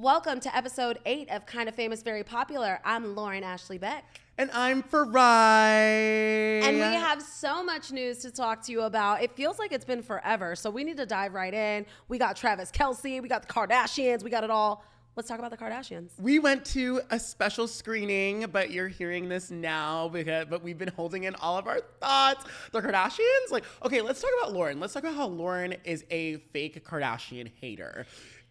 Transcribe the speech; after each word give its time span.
Welcome 0.00 0.40
to 0.40 0.56
episode 0.56 0.98
eight 1.04 1.30
of 1.30 1.44
Kind 1.44 1.68
of 1.68 1.74
Famous, 1.74 2.02
Very 2.02 2.24
Popular. 2.24 2.80
I'm 2.86 3.14
Lauren 3.14 3.44
Ashley 3.44 3.76
Beck. 3.76 4.02
And 4.38 4.50
I'm 4.54 4.82
Farai. 4.82 6.62
And 6.62 6.76
we 6.78 6.80
have 6.80 7.20
so 7.20 7.62
much 7.62 7.92
news 7.92 8.20
to 8.20 8.30
talk 8.30 8.64
to 8.64 8.72
you 8.72 8.80
about. 8.80 9.22
It 9.22 9.30
feels 9.32 9.58
like 9.58 9.72
it's 9.72 9.84
been 9.84 10.00
forever. 10.00 10.56
So 10.56 10.70
we 10.70 10.84
need 10.84 10.96
to 10.96 11.04
dive 11.04 11.34
right 11.34 11.52
in. 11.52 11.84
We 12.08 12.16
got 12.16 12.34
Travis 12.34 12.70
Kelce, 12.70 13.20
we 13.20 13.28
got 13.28 13.46
the 13.46 13.52
Kardashians, 13.52 14.22
we 14.22 14.30
got 14.30 14.42
it 14.42 14.48
all. 14.48 14.82
Let's 15.16 15.28
talk 15.28 15.38
about 15.38 15.50
the 15.50 15.58
Kardashians. 15.58 16.12
We 16.18 16.38
went 16.38 16.64
to 16.66 17.02
a 17.10 17.18
special 17.18 17.68
screening, 17.68 18.46
but 18.50 18.70
you're 18.70 18.88
hearing 18.88 19.28
this 19.28 19.50
now 19.50 20.08
because 20.08 20.46
but 20.48 20.62
we've 20.62 20.78
been 20.78 20.92
holding 20.96 21.24
in 21.24 21.34
all 21.34 21.58
of 21.58 21.66
our 21.66 21.80
thoughts. 22.00 22.46
The 22.72 22.80
Kardashians, 22.80 23.50
like, 23.50 23.64
okay, 23.84 24.00
let's 24.00 24.22
talk 24.22 24.30
about 24.40 24.54
Lauren. 24.54 24.80
Let's 24.80 24.94
talk 24.94 25.02
about 25.02 25.16
how 25.16 25.26
Lauren 25.26 25.74
is 25.84 26.06
a 26.10 26.38
fake 26.54 26.82
Kardashian 26.86 27.50
hater. 27.60 28.06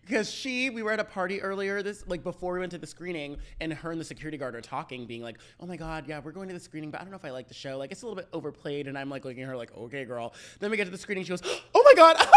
Because 0.10 0.32
she, 0.32 0.71
we 0.71 0.82
were 0.82 0.91
at 0.91 1.00
a 1.00 1.04
party 1.04 1.39
earlier 1.39 1.84
this, 1.84 2.04
like 2.07 2.23
before 2.23 2.54
we 2.54 2.60
went 2.60 2.71
to 2.71 2.80
the 2.80 2.88
screening, 2.88 3.38
and 3.61 3.71
her 3.71 3.92
and 3.92 4.02
the 4.02 4.06
security 4.06 4.39
guard 4.39 4.56
are 4.56 4.61
talking, 4.61 5.06
being 5.06 5.21
like, 5.21 5.38
"Oh 5.60 5.68
my 5.68 5.78
god, 5.78 6.07
yeah, 6.07 6.20
we're 6.20 6.32
going 6.32 6.47
to 6.47 6.54
the 6.56 6.60
screening, 6.60 6.89
but 6.89 7.00
I 7.00 7.04
don't 7.04 7.11
know 7.11 7.18
if 7.18 7.25
I 7.25 7.29
like 7.29 7.47
the 7.47 7.54
show. 7.54 7.78
Like, 7.78 7.92
it's 7.92 8.01
a 8.01 8.06
little 8.06 8.15
bit 8.15 8.28
overplayed." 8.34 8.87
And 8.87 8.98
I'm 8.98 9.10
like 9.11 9.24
looking 9.24 9.43
at 9.43 9.50
her 9.50 9.56
like, 9.56 9.71
"Okay, 9.78 10.06
girl." 10.06 10.34
Then 10.60 10.71
we 10.71 10.78
get 10.78 10.86
to 10.86 10.89
the 10.89 10.98
screening, 10.98 11.25
she 11.25 11.29
goes, 11.29 11.43
"Oh 11.75 11.84
my 11.86 11.93
god." 11.96 12.18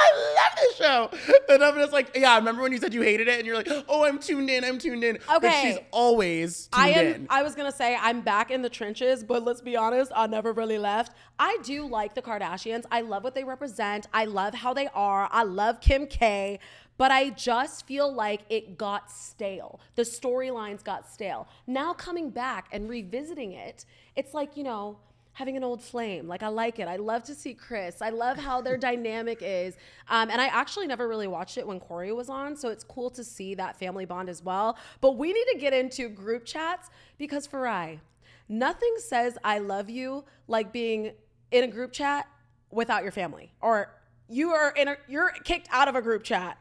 I 0.00 0.34
love 0.34 0.58
this 0.58 0.76
show. 0.76 1.10
And 1.52 1.64
I'm 1.64 1.74
just 1.76 1.92
like, 1.92 2.16
yeah, 2.16 2.32
I 2.32 2.38
remember 2.38 2.62
when 2.62 2.72
you 2.72 2.78
said 2.78 2.94
you 2.94 3.02
hated 3.02 3.28
it 3.28 3.38
and 3.38 3.46
you're 3.46 3.56
like, 3.56 3.68
oh, 3.88 4.04
I'm 4.04 4.18
tuned 4.18 4.50
in, 4.50 4.64
I'm 4.64 4.78
tuned 4.78 5.04
in. 5.04 5.16
Okay. 5.16 5.38
But 5.40 5.62
she's 5.62 5.78
always 5.90 6.68
tuned 6.68 6.84
I 6.84 6.88
am, 6.90 7.06
in. 7.06 7.26
I 7.30 7.42
was 7.42 7.54
going 7.54 7.70
to 7.70 7.76
say, 7.76 7.96
I'm 8.00 8.20
back 8.20 8.50
in 8.50 8.62
the 8.62 8.68
trenches, 8.68 9.24
but 9.24 9.44
let's 9.44 9.60
be 9.60 9.76
honest, 9.76 10.12
I 10.14 10.26
never 10.26 10.52
really 10.52 10.78
left. 10.78 11.14
I 11.38 11.58
do 11.62 11.86
like 11.86 12.14
the 12.14 12.22
Kardashians. 12.22 12.84
I 12.90 13.00
love 13.02 13.24
what 13.24 13.34
they 13.34 13.44
represent. 13.44 14.06
I 14.12 14.24
love 14.26 14.54
how 14.54 14.74
they 14.74 14.88
are. 14.88 15.28
I 15.30 15.42
love 15.42 15.80
Kim 15.80 16.06
K. 16.06 16.58
But 17.00 17.10
I 17.10 17.30
just 17.30 17.86
feel 17.86 18.12
like 18.12 18.42
it 18.50 18.76
got 18.76 19.10
stale. 19.10 19.80
The 19.94 20.02
storylines 20.02 20.84
got 20.84 21.10
stale. 21.10 21.48
Now 21.66 21.94
coming 21.94 22.28
back 22.28 22.68
and 22.72 22.90
revisiting 22.90 23.52
it, 23.52 23.86
it's 24.16 24.34
like, 24.34 24.54
you 24.54 24.64
know, 24.64 24.98
having 25.32 25.56
an 25.56 25.64
old 25.64 25.82
flame. 25.82 26.28
Like 26.28 26.42
I 26.42 26.48
like 26.48 26.78
it. 26.78 26.88
I 26.88 26.96
love 26.96 27.22
to 27.24 27.34
see 27.34 27.54
Kris. 27.54 28.02
I 28.02 28.10
love 28.10 28.36
how 28.36 28.60
their 28.60 28.76
dynamic 28.90 29.38
is. 29.40 29.78
Um, 30.10 30.28
and 30.28 30.42
I 30.42 30.48
actually 30.48 30.86
never 30.88 31.08
really 31.08 31.26
watched 31.26 31.56
it 31.56 31.66
when 31.66 31.80
Corey 31.80 32.12
was 32.12 32.28
on, 32.28 32.54
so 32.54 32.68
it's 32.68 32.84
cool 32.84 33.08
to 33.12 33.24
see 33.24 33.54
that 33.54 33.78
family 33.78 34.04
bond 34.04 34.28
as 34.28 34.42
well. 34.42 34.76
But 35.00 35.16
we 35.16 35.32
need 35.32 35.46
to 35.54 35.58
get 35.58 35.72
into 35.72 36.10
group 36.10 36.44
chats 36.44 36.90
because 37.16 37.48
Farai, 37.48 38.00
nothing 38.46 38.94
says 38.98 39.38
I 39.42 39.60
love 39.60 39.88
you 39.88 40.24
like 40.48 40.70
being 40.70 41.12
in 41.50 41.64
a 41.64 41.68
group 41.68 41.92
chat 41.92 42.28
without 42.70 43.04
your 43.04 43.12
family 43.12 43.54
or 43.62 43.90
you 44.28 44.50
are 44.50 44.70
in 44.72 44.88
a 44.88 44.96
you're 45.08 45.32
kicked 45.44 45.66
out 45.72 45.88
of 45.88 45.96
a 45.96 46.02
group 46.02 46.22
chat 46.22 46.56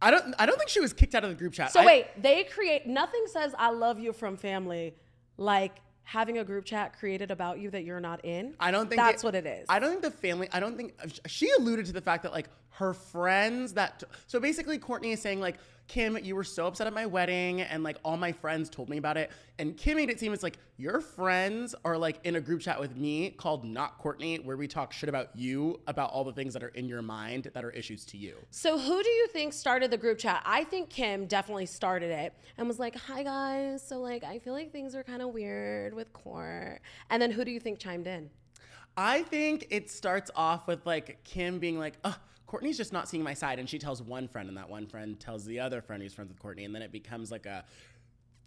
I 0.00 0.10
don't. 0.10 0.34
I 0.38 0.46
don't 0.46 0.58
think 0.58 0.70
she 0.70 0.80
was 0.80 0.92
kicked 0.92 1.14
out 1.14 1.24
of 1.24 1.30
the 1.30 1.36
group 1.36 1.52
chat. 1.52 1.72
So 1.72 1.80
I, 1.80 1.86
wait, 1.86 2.06
they 2.20 2.44
create 2.44 2.86
nothing 2.86 3.24
says 3.26 3.54
I 3.58 3.70
love 3.70 3.98
you 3.98 4.12
from 4.12 4.36
family 4.36 4.94
like 5.36 5.76
having 6.04 6.38
a 6.38 6.44
group 6.44 6.64
chat 6.64 6.98
created 6.98 7.30
about 7.30 7.58
you 7.58 7.70
that 7.70 7.84
you're 7.84 8.00
not 8.00 8.24
in. 8.24 8.54
I 8.58 8.70
don't 8.70 8.88
think 8.88 9.00
that's 9.00 9.22
it, 9.22 9.26
what 9.26 9.34
it 9.34 9.44
is. 9.44 9.66
I 9.68 9.78
don't 9.78 9.90
think 9.90 10.02
the 10.02 10.10
family. 10.10 10.48
I 10.52 10.60
don't 10.60 10.76
think 10.76 10.94
she 11.26 11.50
alluded 11.58 11.86
to 11.86 11.92
the 11.92 12.00
fact 12.00 12.22
that 12.22 12.32
like 12.32 12.48
her 12.78 12.94
friends 12.94 13.74
that. 13.74 14.04
So 14.26 14.38
basically, 14.38 14.78
Kourtney 14.78 15.12
is 15.12 15.20
saying 15.20 15.40
like 15.40 15.58
Kim, 15.88 16.18
you 16.22 16.36
were 16.36 16.44
so 16.44 16.66
upset 16.66 16.86
at 16.86 16.92
my 16.92 17.06
wedding, 17.06 17.62
and 17.62 17.82
like 17.82 17.96
all 18.04 18.18
my 18.18 18.30
friends 18.30 18.68
told 18.68 18.90
me 18.90 18.98
about 18.98 19.16
it. 19.16 19.30
And 19.58 19.74
Kim 19.74 19.96
made 19.96 20.10
it 20.10 20.20
seem 20.20 20.34
it's 20.34 20.42
like 20.42 20.58
your 20.76 21.00
friends 21.00 21.74
are 21.82 21.96
like 21.96 22.20
in 22.24 22.36
a 22.36 22.40
group 22.40 22.60
chat 22.60 22.78
with 22.78 22.94
me 22.94 23.30
called 23.30 23.64
Not 23.64 24.00
Kourtney, 24.00 24.44
where 24.44 24.56
we 24.56 24.68
talk 24.68 24.92
shit 24.92 25.08
about 25.08 25.30
you, 25.34 25.80
about 25.86 26.10
all 26.10 26.24
the 26.24 26.32
things 26.32 26.52
that 26.52 26.62
are 26.62 26.68
in 26.68 26.88
your 26.88 27.00
mind 27.00 27.50
that 27.54 27.64
are 27.64 27.70
issues 27.70 28.04
to 28.06 28.18
you. 28.18 28.36
So 28.50 28.78
who 28.78 29.02
do 29.02 29.08
you 29.08 29.28
think 29.28 29.54
started 29.54 29.90
the 29.90 29.96
group 29.96 30.18
chat? 30.18 30.42
I 30.44 30.64
think 30.64 30.90
Kim 30.90 31.26
definitely 31.26 31.66
started 31.66 32.10
it 32.10 32.34
and 32.58 32.68
was 32.68 32.78
like, 32.78 32.94
"Hi 32.94 33.22
guys, 33.22 33.82
so 33.82 33.98
like 33.98 34.24
I 34.24 34.38
feel 34.38 34.52
like 34.52 34.70
things 34.70 34.94
are 34.94 35.02
kind 35.02 35.22
of 35.22 35.30
weird 35.30 35.94
with 35.94 36.12
court." 36.12 36.80
And 37.08 37.20
then 37.20 37.30
who 37.30 37.46
do 37.46 37.50
you 37.50 37.60
think 37.60 37.78
chimed 37.78 38.06
in? 38.06 38.28
I 38.94 39.22
think 39.22 39.68
it 39.70 39.90
starts 39.90 40.30
off 40.36 40.66
with 40.66 40.84
like 40.84 41.24
Kim 41.24 41.58
being 41.58 41.78
like, 41.78 41.94
"Oh." 42.04 42.16
Kourtney's 42.48 42.76
just 42.76 42.92
not 42.92 43.08
seeing 43.08 43.22
my 43.22 43.34
side. 43.34 43.58
And 43.58 43.68
she 43.68 43.78
tells 43.78 44.02
one 44.02 44.26
friend, 44.26 44.48
and 44.48 44.56
that 44.56 44.68
one 44.68 44.86
friend 44.86 45.18
tells 45.20 45.44
the 45.44 45.60
other 45.60 45.80
friend 45.82 46.02
who's 46.02 46.14
friends 46.14 46.30
with 46.30 46.40
Kourtney. 46.42 46.64
And 46.64 46.74
then 46.74 46.82
it 46.82 46.92
becomes 46.92 47.30
like 47.30 47.46
a 47.46 47.64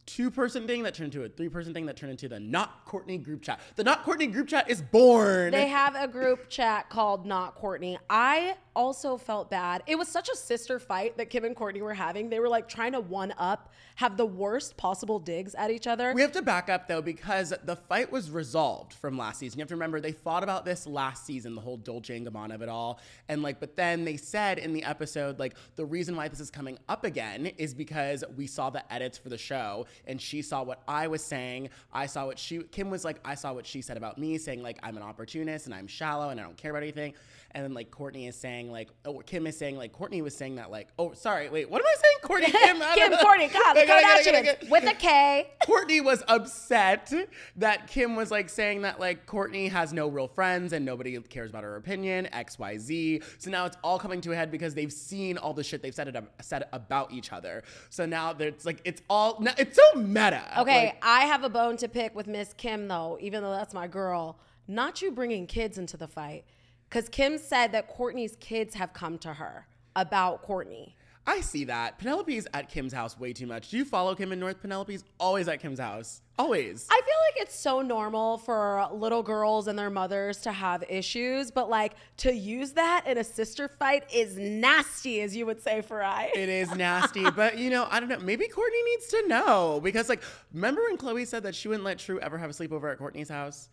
two 0.05 0.31
person 0.31 0.65
thing 0.67 0.83
that 0.83 0.95
turned 0.95 1.13
into 1.13 1.23
a 1.25 1.29
three 1.29 1.49
person 1.49 1.73
thing 1.73 1.85
that 1.85 1.95
turned 1.95 2.11
into 2.11 2.27
the 2.27 2.39
Not 2.39 2.85
Kourtney 2.85 3.21
group 3.21 3.41
chat. 3.41 3.59
The 3.75 3.83
Not 3.83 4.03
Kourtney 4.05 4.31
group 4.31 4.47
chat 4.47 4.69
is 4.69 4.81
born. 4.81 5.51
They 5.51 5.67
have 5.67 5.95
a 5.95 6.07
group 6.07 6.49
chat 6.49 6.89
called 6.89 7.25
Not 7.25 7.59
Kourtney. 7.59 7.97
I 8.09 8.55
also 8.75 9.17
felt 9.17 9.49
bad. 9.49 9.83
It 9.87 9.97
was 9.97 10.07
such 10.07 10.29
a 10.29 10.35
sister 10.35 10.79
fight 10.79 11.17
that 11.17 11.29
Kim 11.29 11.43
and 11.43 11.55
Kourtney 11.55 11.81
were 11.81 11.93
having. 11.93 12.29
They 12.29 12.39
were 12.39 12.49
like 12.49 12.67
trying 12.67 12.93
to 12.93 12.99
one 12.99 13.33
up, 13.37 13.71
have 13.95 14.17
the 14.17 14.25
worst 14.25 14.77
possible 14.77 15.19
digs 15.19 15.55
at 15.55 15.71
each 15.71 15.87
other. 15.87 16.13
We 16.13 16.21
have 16.21 16.31
to 16.33 16.41
back 16.41 16.69
up 16.69 16.87
though 16.87 17.01
because 17.01 17.53
the 17.63 17.75
fight 17.75 18.11
was 18.11 18.31
resolved 18.31 18.93
from 18.93 19.17
last 19.17 19.39
season. 19.39 19.59
You 19.59 19.63
have 19.63 19.69
to 19.69 19.75
remember 19.75 19.99
they 19.99 20.11
thought 20.11 20.43
about 20.43 20.65
this 20.65 20.87
last 20.87 21.25
season, 21.25 21.55
the 21.55 21.61
whole 21.61 21.77
Dolce 21.77 22.15
and 22.15 22.25
Gabbana 22.25 22.55
of 22.55 22.61
it 22.61 22.69
all, 22.69 22.99
and 23.27 23.41
like, 23.43 23.59
but 23.59 23.75
then 23.75 24.05
they 24.05 24.17
said 24.17 24.57
in 24.57 24.73
the 24.73 24.83
episode 24.83 25.39
like 25.39 25.55
the 25.75 25.85
reason 25.85 26.15
why 26.15 26.27
this 26.27 26.39
is 26.39 26.49
coming 26.49 26.77
up 26.87 27.03
again 27.03 27.47
is 27.57 27.73
because 27.73 28.23
we 28.35 28.47
saw 28.47 28.69
the 28.69 28.93
edits 28.93 29.17
for 29.17 29.29
the 29.29 29.37
show 29.37 29.85
and 30.05 30.21
she 30.21 30.41
saw 30.41 30.63
what 30.63 30.81
I 30.87 31.07
was 31.07 31.23
saying. 31.23 31.69
I 31.91 32.05
saw 32.05 32.25
what 32.25 32.39
she 32.39 32.59
Kim 32.63 32.89
was 32.89 33.03
like. 33.03 33.19
I 33.25 33.35
saw 33.35 33.53
what 33.53 33.65
she 33.65 33.81
said 33.81 33.97
about 33.97 34.17
me, 34.17 34.37
saying 34.37 34.63
like 34.63 34.79
I'm 34.83 34.97
an 34.97 35.03
opportunist 35.03 35.65
and 35.65 35.75
I'm 35.75 35.87
shallow 35.87 36.29
and 36.29 36.39
I 36.39 36.43
don't 36.43 36.57
care 36.57 36.71
about 36.71 36.83
anything. 36.83 37.13
And 37.53 37.63
then 37.63 37.73
like 37.73 37.91
Kourtney 37.91 38.29
is 38.29 38.35
saying 38.35 38.60
like, 38.69 38.89
oh, 39.05 39.19
Kim 39.19 39.47
is 39.47 39.57
saying 39.57 39.77
like 39.77 39.93
Kourtney 39.93 40.21
was 40.21 40.35
saying 40.35 40.55
that 40.55 40.69
like, 40.69 40.89
oh, 40.99 41.13
sorry, 41.13 41.49
wait, 41.49 41.69
what 41.69 41.81
am 41.81 41.87
I 41.87 41.95
saying? 42.01 42.17
Kourtney, 42.23 42.51
Kim, 42.51 42.77
Kim, 42.93 43.11
Kourtney, 43.13 43.51
God, 43.51 43.75
Kardashians 43.77 44.69
with 44.69 44.83
a 44.83 44.93
K. 44.93 45.51
Kourtney 45.67 46.03
was 46.03 46.23
upset 46.27 47.13
that 47.55 47.87
Kim 47.87 48.15
was 48.15 48.29
like 48.29 48.49
saying 48.49 48.81
that 48.81 48.99
like 48.99 49.25
Kourtney 49.25 49.69
has 49.69 49.93
no 49.93 50.07
real 50.07 50.27
friends 50.27 50.73
and 50.73 50.85
nobody 50.85 51.17
cares 51.21 51.49
about 51.49 51.63
her 51.63 51.77
opinion, 51.77 52.27
X, 52.33 52.59
Y, 52.59 52.77
Z. 52.77 53.21
So 53.37 53.49
now 53.49 53.65
it's 53.65 53.77
all 53.83 53.97
coming 53.97 54.21
to 54.21 54.31
a 54.33 54.35
head 54.35 54.51
because 54.51 54.73
they've 54.75 54.91
seen 54.91 55.37
all 55.37 55.53
the 55.53 55.63
shit 55.63 55.81
they've 55.81 55.95
said 55.95 56.07
it 56.07 56.23
said 56.41 56.65
about 56.73 57.11
each 57.11 57.31
other. 57.31 57.63
So 57.89 58.05
now 58.05 58.35
it's 58.37 58.65
like 58.65 58.81
it's 58.83 59.01
all 59.09 59.43
it's 59.57 59.77
so 59.77 59.99
meta. 59.99 60.43
Okay, 60.59 60.87
like, 60.87 60.97
I 61.01 61.21
have 61.21 61.43
a 61.43 61.49
bone 61.49 61.77
to 61.77 61.87
pick 61.87 62.15
with 62.15 62.27
Miss 62.27 62.53
Kim 62.53 62.87
though, 62.87 63.17
even 63.21 63.41
though 63.41 63.51
that's 63.51 63.73
my 63.73 63.87
girl. 63.87 64.39
Not 64.67 65.01
you 65.01 65.11
bringing 65.11 65.47
kids 65.47 65.77
into 65.77 65.97
the 65.97 66.07
fight. 66.07 66.45
Because 66.91 67.07
Kim 67.07 67.37
said 67.37 67.71
that 67.71 67.95
Kourtney's 67.95 68.35
kids 68.41 68.75
have 68.75 68.91
come 68.91 69.17
to 69.19 69.33
her 69.33 69.65
about 69.95 70.45
Kourtney. 70.45 70.91
I 71.25 71.39
see 71.39 71.63
that. 71.65 71.97
Penelope's 71.99 72.47
at 72.53 72.67
Kim's 72.67 72.91
house 72.91 73.17
way 73.17 73.31
too 73.31 73.47
much. 73.47 73.69
Do 73.69 73.77
you 73.77 73.85
follow 73.85 74.13
Kim 74.13 74.33
in 74.33 74.41
North? 74.41 74.61
Penelope's 74.61 75.05
always 75.17 75.47
at 75.47 75.61
Kim's 75.61 75.79
house. 75.79 76.21
Always. 76.37 76.87
I 76.91 76.95
feel 76.95 77.15
like 77.29 77.47
it's 77.47 77.55
so 77.55 77.81
normal 77.81 78.39
for 78.39 78.89
little 78.91 79.23
girls 79.23 79.67
and 79.67 79.79
their 79.79 79.89
mothers 79.89 80.39
to 80.39 80.51
have 80.51 80.83
issues, 80.89 81.49
but 81.49 81.69
like 81.69 81.93
to 82.17 82.33
use 82.33 82.73
that 82.73 83.05
in 83.07 83.17
a 83.19 83.23
sister 83.23 83.69
fight 83.69 84.03
is 84.13 84.37
nasty, 84.37 85.21
as 85.21 85.33
you 85.33 85.45
would 85.45 85.61
say, 85.61 85.81
Farai. 85.81 86.29
It 86.35 86.49
is 86.49 86.71
nasty, 86.75 87.29
but 87.31 87.57
you 87.57 87.69
know, 87.69 87.87
I 87.89 88.01
don't 88.01 88.09
know. 88.09 88.19
Maybe 88.19 88.49
Kourtney 88.49 88.83
needs 88.85 89.07
to 89.07 89.27
know 89.29 89.79
because, 89.81 90.09
like, 90.09 90.23
remember 90.53 90.81
when 90.81 90.97
Khloe 90.97 91.25
said 91.25 91.43
that 91.43 91.55
she 91.55 91.69
wouldn't 91.69 91.85
let 91.85 91.99
True 91.99 92.19
ever 92.19 92.37
have 92.37 92.49
a 92.49 92.53
sleepover 92.53 92.91
at 92.91 92.99
Kourtney's 92.99 93.29
house? 93.29 93.69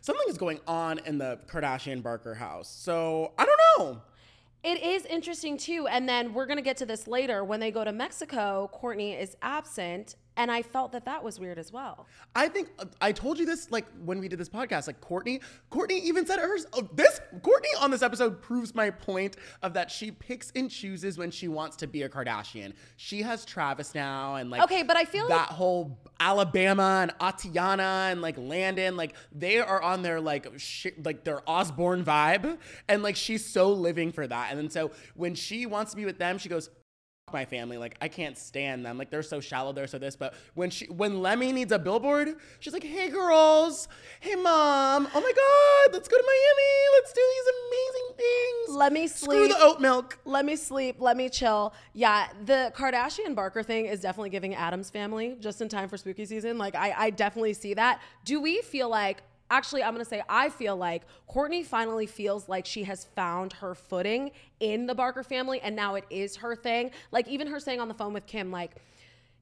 Something 0.00 0.26
is 0.28 0.38
going 0.38 0.60
on 0.66 0.98
in 1.00 1.18
the 1.18 1.38
Kardashian 1.46 2.02
Barker 2.02 2.34
house. 2.34 2.68
So 2.68 3.32
I 3.38 3.46
don't 3.46 3.60
know. 3.78 4.02
It 4.62 4.82
is 4.82 5.04
interesting 5.06 5.58
too. 5.58 5.86
And 5.86 6.08
then 6.08 6.32
we're 6.32 6.46
going 6.46 6.56
to 6.56 6.62
get 6.62 6.78
to 6.78 6.86
this 6.86 7.06
later. 7.06 7.44
When 7.44 7.60
they 7.60 7.70
go 7.70 7.84
to 7.84 7.92
Mexico, 7.92 8.70
Kourtney 8.74 9.20
is 9.20 9.36
absent 9.42 10.16
and 10.36 10.50
I 10.50 10.62
felt 10.62 10.92
that 10.92 11.04
that 11.04 11.22
was 11.22 11.38
weird 11.38 11.58
as 11.58 11.72
well. 11.72 12.06
I 12.34 12.48
think 12.48 12.68
I 13.00 13.12
told 13.12 13.38
you 13.38 13.46
this 13.46 13.70
like 13.70 13.86
when 14.04 14.18
we 14.18 14.28
did 14.28 14.38
this 14.38 14.48
podcast. 14.48 14.86
Like 14.86 15.00
Kourtney, 15.00 15.40
Kourtney 15.70 16.00
even 16.02 16.26
said 16.26 16.38
hers. 16.40 16.66
Oh, 16.72 16.88
this 16.94 17.20
Kourtney 17.40 17.80
on 17.80 17.90
this 17.90 18.02
episode 18.02 18.42
proves 18.42 18.74
my 18.74 18.90
point 18.90 19.36
of 19.62 19.74
that 19.74 19.90
she 19.90 20.10
picks 20.10 20.50
and 20.56 20.70
chooses 20.70 21.18
when 21.18 21.30
she 21.30 21.48
wants 21.48 21.76
to 21.76 21.86
be 21.86 22.02
a 22.02 22.08
Kardashian. 22.08 22.72
She 22.96 23.22
has 23.22 23.44
Travis 23.44 23.94
now, 23.94 24.36
and 24.36 24.50
like 24.50 24.62
okay, 24.62 24.82
but 24.82 24.96
I 24.96 25.04
feel 25.04 25.28
that 25.28 25.36
like- 25.36 25.48
whole 25.50 25.98
Alabama 26.20 27.00
and 27.02 27.12
Atiana 27.20 28.08
and 28.10 28.20
like 28.22 28.36
Landon, 28.38 28.96
like 28.96 29.14
they 29.32 29.58
are 29.60 29.82
on 29.82 30.02
their 30.02 30.20
like 30.20 30.46
sh- 30.58 30.86
like 31.04 31.24
their 31.24 31.48
Osbourne 31.48 32.04
vibe, 32.04 32.58
and 32.88 33.02
like 33.02 33.16
she's 33.16 33.44
so 33.44 33.72
living 33.72 34.10
for 34.12 34.26
that. 34.26 34.50
And 34.50 34.58
then 34.58 34.70
so 34.70 34.90
when 35.14 35.34
she 35.34 35.66
wants 35.66 35.92
to 35.92 35.96
be 35.96 36.04
with 36.04 36.18
them, 36.18 36.38
she 36.38 36.48
goes, 36.48 36.70
my 37.32 37.44
family. 37.44 37.78
Like 37.78 37.96
I 38.00 38.08
can't 38.08 38.36
stand 38.36 38.84
them. 38.84 38.98
Like 38.98 39.10
they're 39.10 39.22
so 39.22 39.40
shallow, 39.40 39.72
they're 39.72 39.86
so 39.86 39.98
this. 39.98 40.16
But 40.16 40.34
when 40.54 40.70
she 40.70 40.86
when 40.86 41.22
Lemme 41.22 41.52
needs 41.52 41.72
a 41.72 41.78
billboard, 41.78 42.36
she's 42.60 42.72
like, 42.72 42.84
hey 42.84 43.10
girls, 43.10 43.88
hey 44.20 44.34
mom, 44.34 45.08
oh 45.14 45.20
my 45.20 45.32
god, 45.32 45.94
let's 45.94 46.08
go 46.08 46.16
to 46.16 46.24
Miami. 46.24 46.72
Let's 46.94 47.12
do 47.12 47.20
these 47.34 47.54
amazing 47.66 48.16
things. 48.16 48.76
Let 48.76 48.92
me 48.92 49.06
sleep. 49.06 49.30
Screw 49.30 49.48
the 49.48 49.58
oat 49.58 49.80
milk. 49.80 50.18
Let 50.24 50.44
me 50.44 50.56
sleep. 50.56 50.96
Let 50.98 51.16
me 51.16 51.28
chill. 51.28 51.74
Yeah, 51.92 52.28
the 52.44 52.72
Kardashian 52.76 53.34
Barker 53.34 53.62
thing 53.62 53.86
is 53.86 54.00
definitely 54.00 54.30
giving 54.30 54.54
Addams 54.54 54.90
family 54.90 55.36
just 55.40 55.60
in 55.60 55.68
time 55.68 55.88
for 55.88 55.96
spooky 55.96 56.24
season. 56.24 56.56
Like 56.56 56.74
I, 56.74 56.94
I 56.96 57.10
definitely 57.10 57.54
see 57.54 57.74
that. 57.74 58.00
Do 58.24 58.40
we 58.40 58.62
feel 58.62 58.88
like 58.88 59.22
actually, 59.50 59.82
I'm 59.82 59.92
gonna 59.92 60.04
say 60.04 60.22
I 60.28 60.48
feel 60.48 60.76
like 60.76 61.02
Kourtney 61.28 61.64
finally 61.64 62.06
feels 62.06 62.48
like 62.48 62.66
she 62.66 62.84
has 62.84 63.04
found 63.16 63.52
her 63.54 63.74
footing 63.74 64.30
in 64.60 64.86
the 64.86 64.94
Barker 64.94 65.22
family, 65.22 65.60
and 65.60 65.74
now 65.74 65.94
it 65.94 66.04
is 66.10 66.36
her 66.36 66.56
thing. 66.56 66.90
Like 67.10 67.28
even 67.28 67.46
her 67.48 67.60
saying 67.60 67.80
on 67.80 67.88
the 67.88 67.94
phone 67.94 68.12
with 68.12 68.26
Kim, 68.26 68.50
like, 68.50 68.76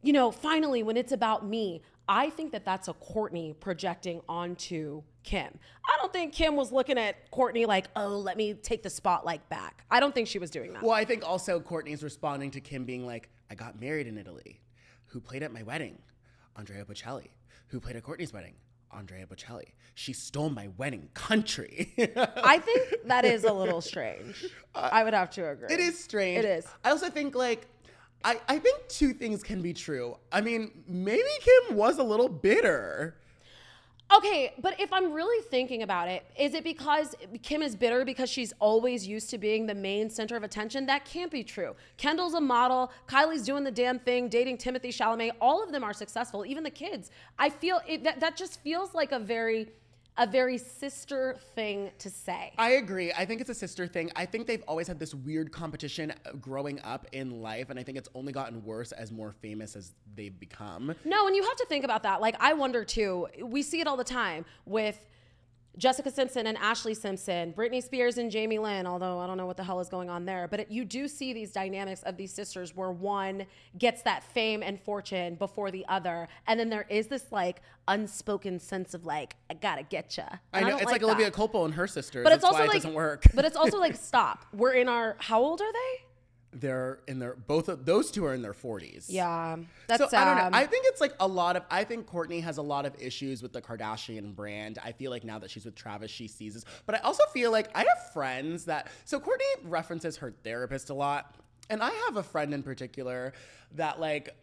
you 0.03 0.13
know, 0.13 0.31
finally 0.31 0.83
when 0.83 0.97
it's 0.97 1.13
about 1.13 1.47
me, 1.47 1.83
I 2.09 2.31
think 2.31 2.53
that 2.53 2.65
that's 2.65 2.89
a 2.89 2.95
Kourtney 2.95 3.59
projecting 3.59 4.21
onto 4.29 5.03
Kim. 5.23 5.59
I 5.89 5.97
don't 5.99 6.13
think 6.13 6.33
Kim 6.33 6.57
was 6.57 6.73
looking 6.73 6.99
at 6.99 7.31
Kourtney 7.31 7.67
like, 7.67 7.87
oh, 7.95 8.19
let 8.19 8.37
me 8.37 8.55
take 8.55 8.83
the 8.83 8.91
spotlight 8.91 9.49
back. 9.49 9.85
I 9.91 10.01
don't 10.01 10.15
think 10.15 10.27
she 10.27 10.39
was 10.39 10.51
doing 10.51 10.73
that. 10.73 10.83
Well, 10.83 10.93
I 10.93 11.05
think 11.05 11.25
also 11.25 11.61
Kourtney's 11.61 12.03
responding 12.03 12.51
to 12.53 12.61
Kim 12.61 12.85
being 12.85 13.07
like, 13.07 13.31
I 13.51 13.55
got 13.55 13.81
married 13.81 14.07
in 14.09 14.19
Italy. 14.19 14.61
Who 15.07 15.21
played 15.21 15.43
at 15.43 15.53
my 15.53 15.63
wedding? 15.63 15.99
Andrea 16.57 16.85
Bocelli. 16.85 17.29
Who 17.69 17.81
played 17.81 17.97
at 17.97 18.03
Kourtney's 18.03 18.33
wedding? 18.33 18.55
Andrea 18.93 19.27
Bocelli. 19.27 19.73
She 19.95 20.13
stole 20.13 20.51
my 20.51 20.69
wedding 20.77 21.09
country. 21.15 21.93
I 22.17 22.59
think 22.59 23.07
that 23.07 23.25
is 23.25 23.45
a 23.45 23.53
little 23.53 23.81
strange. 23.81 24.47
I 24.75 25.05
would 25.05 25.15
have 25.15 25.31
to 25.31 25.51
agree. 25.51 25.69
It 25.71 25.81
is 25.81 26.03
strange. 26.03 26.39
It 26.39 26.45
is. 26.45 26.67
I 26.85 26.91
also 26.91 27.11
think 27.11 27.35
like 27.35 27.67
I, 28.25 28.41
I 28.49 28.59
think 28.59 28.89
two 28.89 29.13
things 29.13 29.43
can 29.43 29.61
be 29.61 29.73
true. 29.73 30.17
I 30.31 30.41
mean, 30.41 30.85
maybe 30.87 31.23
Kim 31.41 31.77
was 31.77 31.99
a 31.99 32.03
little 32.03 32.29
bitter. 32.29 33.17
Okay, 34.17 34.53
but 34.61 34.79
if 34.79 34.93
I'm 34.93 35.13
really 35.13 35.43
thinking 35.45 35.83
about 35.83 36.07
it, 36.09 36.25
is 36.39 36.53
it 36.53 36.65
because 36.65 37.15
Kim 37.43 37.63
is 37.63 37.75
bitter 37.75 38.05
because 38.05 38.29
she's 38.29 38.53
always 38.59 39.07
used 39.07 39.31
to 39.31 39.39
being 39.39 39.67
the 39.67 39.75
main 39.75 40.11
center 40.11 40.37
of 40.37 40.43
attention? 40.43 40.85
That 40.85 41.07
can't 41.07 41.31
be 41.31 41.43
true. 41.43 41.75
Kendall's 41.97 42.35
a 42.35 42.41
model. 42.41 42.93
Kylie's 43.09 43.43
doing 43.43 43.65
the 43.65 43.71
damn 43.71 43.99
thing, 43.99 44.29
dating 44.29 44.59
Timothée 44.59 44.89
Chalamet. 44.89 45.33
All 45.41 45.65
of 45.65 45.73
them 45.73 45.83
are 45.83 45.95
successful, 45.95 46.45
even 46.45 46.63
the 46.63 46.71
kids. 46.71 47.11
I 47.39 47.49
feel 47.49 47.81
it, 47.89 48.05
that 48.05 48.21
that 48.21 48.37
just 48.37 48.61
feels 48.61 48.93
like 48.93 49.13
a 49.13 49.19
very 49.19 49.71
a 50.19 50.27
very 50.27 50.59
sister 50.59 51.37
thing 51.55 51.91
to 51.99 52.11
say. 52.11 52.53
I 52.59 52.73
agree. 52.73 53.13
I 53.13 53.25
think 53.25 53.41
it's 53.41 53.51
a 53.51 53.55
sister 53.55 53.87
thing. 53.87 54.11
I 54.15 54.27
think 54.27 54.47
they've 54.47 54.65
always 54.69 54.87
had 54.87 54.99
this 54.99 55.15
weird 55.15 55.53
competition 55.53 56.13
uh, 56.27 56.33
growing 56.33 56.81
up 56.83 57.07
in 57.13 57.41
life, 57.43 57.71
and 57.71 57.79
I 57.79 57.83
think 57.83 57.97
it's 57.99 58.09
only 58.15 58.33
gotten 58.33 58.63
worse 58.65 58.93
as 58.93 59.11
more 59.11 59.33
famous 59.33 59.75
as 59.75 59.93
they've 60.15 60.39
become. 60.39 60.95
No, 61.05 61.27
and 61.27 61.35
you 61.35 61.43
have 61.43 61.57
to 61.57 61.67
think 61.67 61.85
about 61.85 62.03
that. 62.03 62.21
Like, 62.21 62.37
I 62.41 62.53
wonder 62.53 62.85
too, 62.85 63.29
we 63.43 63.63
see 63.63 63.81
it 63.81 63.87
all 63.87 63.97
the 63.97 64.05
time 64.05 64.45
with 64.67 64.99
Jessica 65.79 66.11
Simpson 66.11 66.47
and 66.47 66.59
Ashlee 66.59 66.97
Simpson, 66.97 67.53
Britney 67.55 67.83
Spears 67.83 68.19
and 68.19 68.31
Jamie 68.31 68.59
Lynn, 68.59 68.87
although 68.87 69.19
I 69.19 69.27
don't 69.27 69.39
know 69.39 69.47
what 69.47 69.57
the 69.57 69.65
hell 69.65 69.81
is 69.81 69.89
going 69.89 70.11
on 70.11 70.27
there. 70.27 70.47
But 70.47 70.61
it, 70.61 70.71
you 70.71 70.85
do 70.85 71.09
see 71.09 71.33
these 71.33 71.51
dynamics 71.51 72.03
of 72.03 72.17
these 72.17 72.33
sisters 72.33 72.77
where 72.77 72.91
one 72.91 73.47
gets 73.79 74.03
that 74.03 74.23
fame 74.23 74.63
and 74.63 74.79
fortune 74.79 75.35
before 75.37 75.71
the 75.71 75.85
other. 75.89 76.29
And 76.47 76.61
then 76.61 76.69
there 76.69 76.87
is 76.91 77.07
this 77.07 77.33
like 77.33 77.63
unspoken 77.89 78.59
sense 78.59 78.93
of 78.93 79.07
like, 79.07 79.37
I 79.51 79.55
gotta 79.55 79.83
get 79.83 80.17
ya. 80.17 80.25
I 80.53 80.61
know. 80.61 80.77
it's 80.77 80.85
like, 80.85 81.01
that. 81.01 81.07
Olivia 81.07 81.31
Culpo 81.31 81.65
and 81.65 81.75
her 81.75 81.87
sisters. 81.87 82.23
But 82.23 82.31
That's 82.31 82.41
it's 82.41 82.45
also 82.45 82.59
why 82.59 82.67
like, 82.67 82.77
it 82.77 82.79
doesn't 82.81 82.95
work. 82.95 83.25
but 83.35 83.45
it's 83.45 83.57
also 83.57 83.79
like, 83.79 83.97
stop. 83.97 84.45
We're 84.53 84.75
in 84.75 84.89
our, 84.89 85.17
how 85.21 85.41
old 85.41 85.63
are 85.63 85.73
they? 85.73 86.05
They're 86.53 87.01
in 87.09 87.19
their, 87.19 87.35
both 87.35 87.69
of 87.69 87.85
those 87.85 88.11
two 88.11 88.25
are 88.25 88.35
in 88.35 88.43
their 88.43 88.53
40s. 88.53 89.07
Yeah. 89.09 89.57
That's 89.87 90.11
so 90.11 90.17
I 90.17 90.25
don't 90.25 90.37
know. 90.37 90.59
I 90.59 90.65
um, 90.65 90.69
think 90.69 90.87
it's 90.89 91.01
like 91.01 91.15
a 91.21 91.27
lot 91.27 91.57
of. 91.57 91.65
I 91.71 91.85
think 91.85 92.07
Kourtney 92.07 92.43
has 92.43 92.59
a 92.59 92.63
lot 92.63 92.87
of 92.87 92.95
issues 93.01 93.43
with 93.43 93.53
the 93.53 93.63
Kardashian 93.63 94.35
brand. 94.35 94.79
I 94.85 94.93
feel 94.93 95.11
like 95.11 95.25
now 95.25 95.39
that 95.39 95.51
she's 95.51 95.65
with 95.65 95.75
Travis, 95.75 96.11
she 96.11 96.29
sees 96.29 96.55
this. 96.55 96.65
But 96.87 96.97
I 96.97 96.99
also 96.99 97.25
feel 97.33 97.51
like 97.51 97.71
I 97.75 97.81
have 97.81 98.13
friends 98.13 98.67
that. 98.67 98.89
So 99.05 99.19
Kourtney 99.19 99.43
references 99.65 100.17
her 100.19 100.33
therapist 100.45 100.91
a 100.91 100.95
lot, 100.95 101.35
and 101.71 101.83
I 101.83 101.91
have 102.07 102.17
a 102.17 102.23
friend 102.23 102.53
in 102.55 102.63
particular 102.63 103.33
that 103.73 104.01
like. 104.01 104.37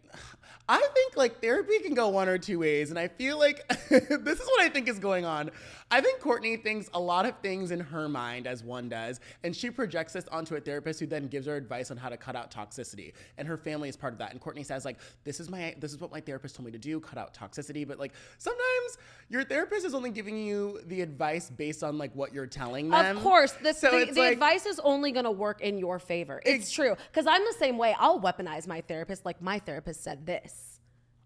I 0.68 0.86
think 0.94 1.16
like 1.16 1.40
therapy 1.42 1.80
can 1.80 1.94
go 1.94 2.08
one 2.10 2.28
or 2.28 2.38
two 2.38 2.60
ways, 2.60 2.90
and 2.90 2.98
I 2.98 3.08
feel 3.08 3.38
like 3.38 3.66
this 3.88 4.00
is 4.40 4.46
what 4.46 4.60
I 4.60 4.68
think 4.68 4.88
is 4.88 5.00
going 5.00 5.24
on. 5.24 5.50
I 5.92 6.00
think 6.00 6.20
Kourtney 6.20 6.62
thinks 6.62 6.88
a 6.94 7.00
lot 7.00 7.26
of 7.26 7.34
things 7.42 7.72
in 7.72 7.80
her 7.80 8.08
mind, 8.08 8.46
as 8.46 8.62
one 8.62 8.88
does, 8.88 9.18
and 9.42 9.56
she 9.56 9.68
projects 9.70 10.12
this 10.12 10.28
onto 10.28 10.54
a 10.54 10.60
therapist 10.60 11.00
who 11.00 11.06
then 11.06 11.26
gives 11.26 11.48
her 11.48 11.56
advice 11.56 11.90
on 11.90 11.96
how 11.96 12.08
to 12.08 12.16
cut 12.16 12.36
out 12.36 12.52
toxicity. 12.52 13.12
And 13.36 13.48
her 13.48 13.56
family 13.56 13.88
is 13.88 13.96
part 13.96 14.12
of 14.12 14.20
that. 14.20 14.30
And 14.30 14.40
Kourtney 14.40 14.64
says 14.64 14.84
like, 14.84 14.98
"This 15.24 15.40
is 15.40 15.50
my 15.50 15.74
this 15.80 15.92
is 15.92 16.00
what 16.00 16.12
my 16.12 16.20
therapist 16.20 16.54
told 16.54 16.66
me 16.66 16.70
to 16.72 16.78
do, 16.78 17.00
cut 17.00 17.18
out 17.18 17.34
toxicity." 17.34 17.84
But 17.88 17.98
like 17.98 18.12
sometimes 18.38 18.98
your 19.28 19.42
therapist 19.42 19.84
is 19.84 19.92
only 19.92 20.10
giving 20.10 20.36
you 20.38 20.80
the 20.86 21.00
advice 21.00 21.50
based 21.50 21.82
on 21.82 21.98
like 21.98 22.14
what 22.14 22.32
you're 22.32 22.46
telling 22.46 22.90
them. 22.90 23.16
Of 23.16 23.22
course, 23.24 23.52
the, 23.60 23.72
So 23.72 23.90
the, 23.90 24.12
the 24.12 24.20
like- 24.20 24.32
advice 24.34 24.66
is 24.66 24.78
only 24.84 25.10
going 25.10 25.24
to 25.24 25.30
work 25.32 25.60
in 25.62 25.78
your 25.78 25.98
favor. 25.98 26.40
It's 26.46 26.66
Ex- 26.66 26.70
true 26.72 26.94
because 27.10 27.26
I'm 27.26 27.44
the 27.44 27.56
same 27.58 27.76
way. 27.76 27.96
I'll 27.98 28.20
weaponize 28.20 28.68
my 28.68 28.80
therapist 28.82 29.24
like 29.24 29.42
my 29.42 29.58
therapist 29.58 29.99
said 30.00 30.26
this, 30.26 30.80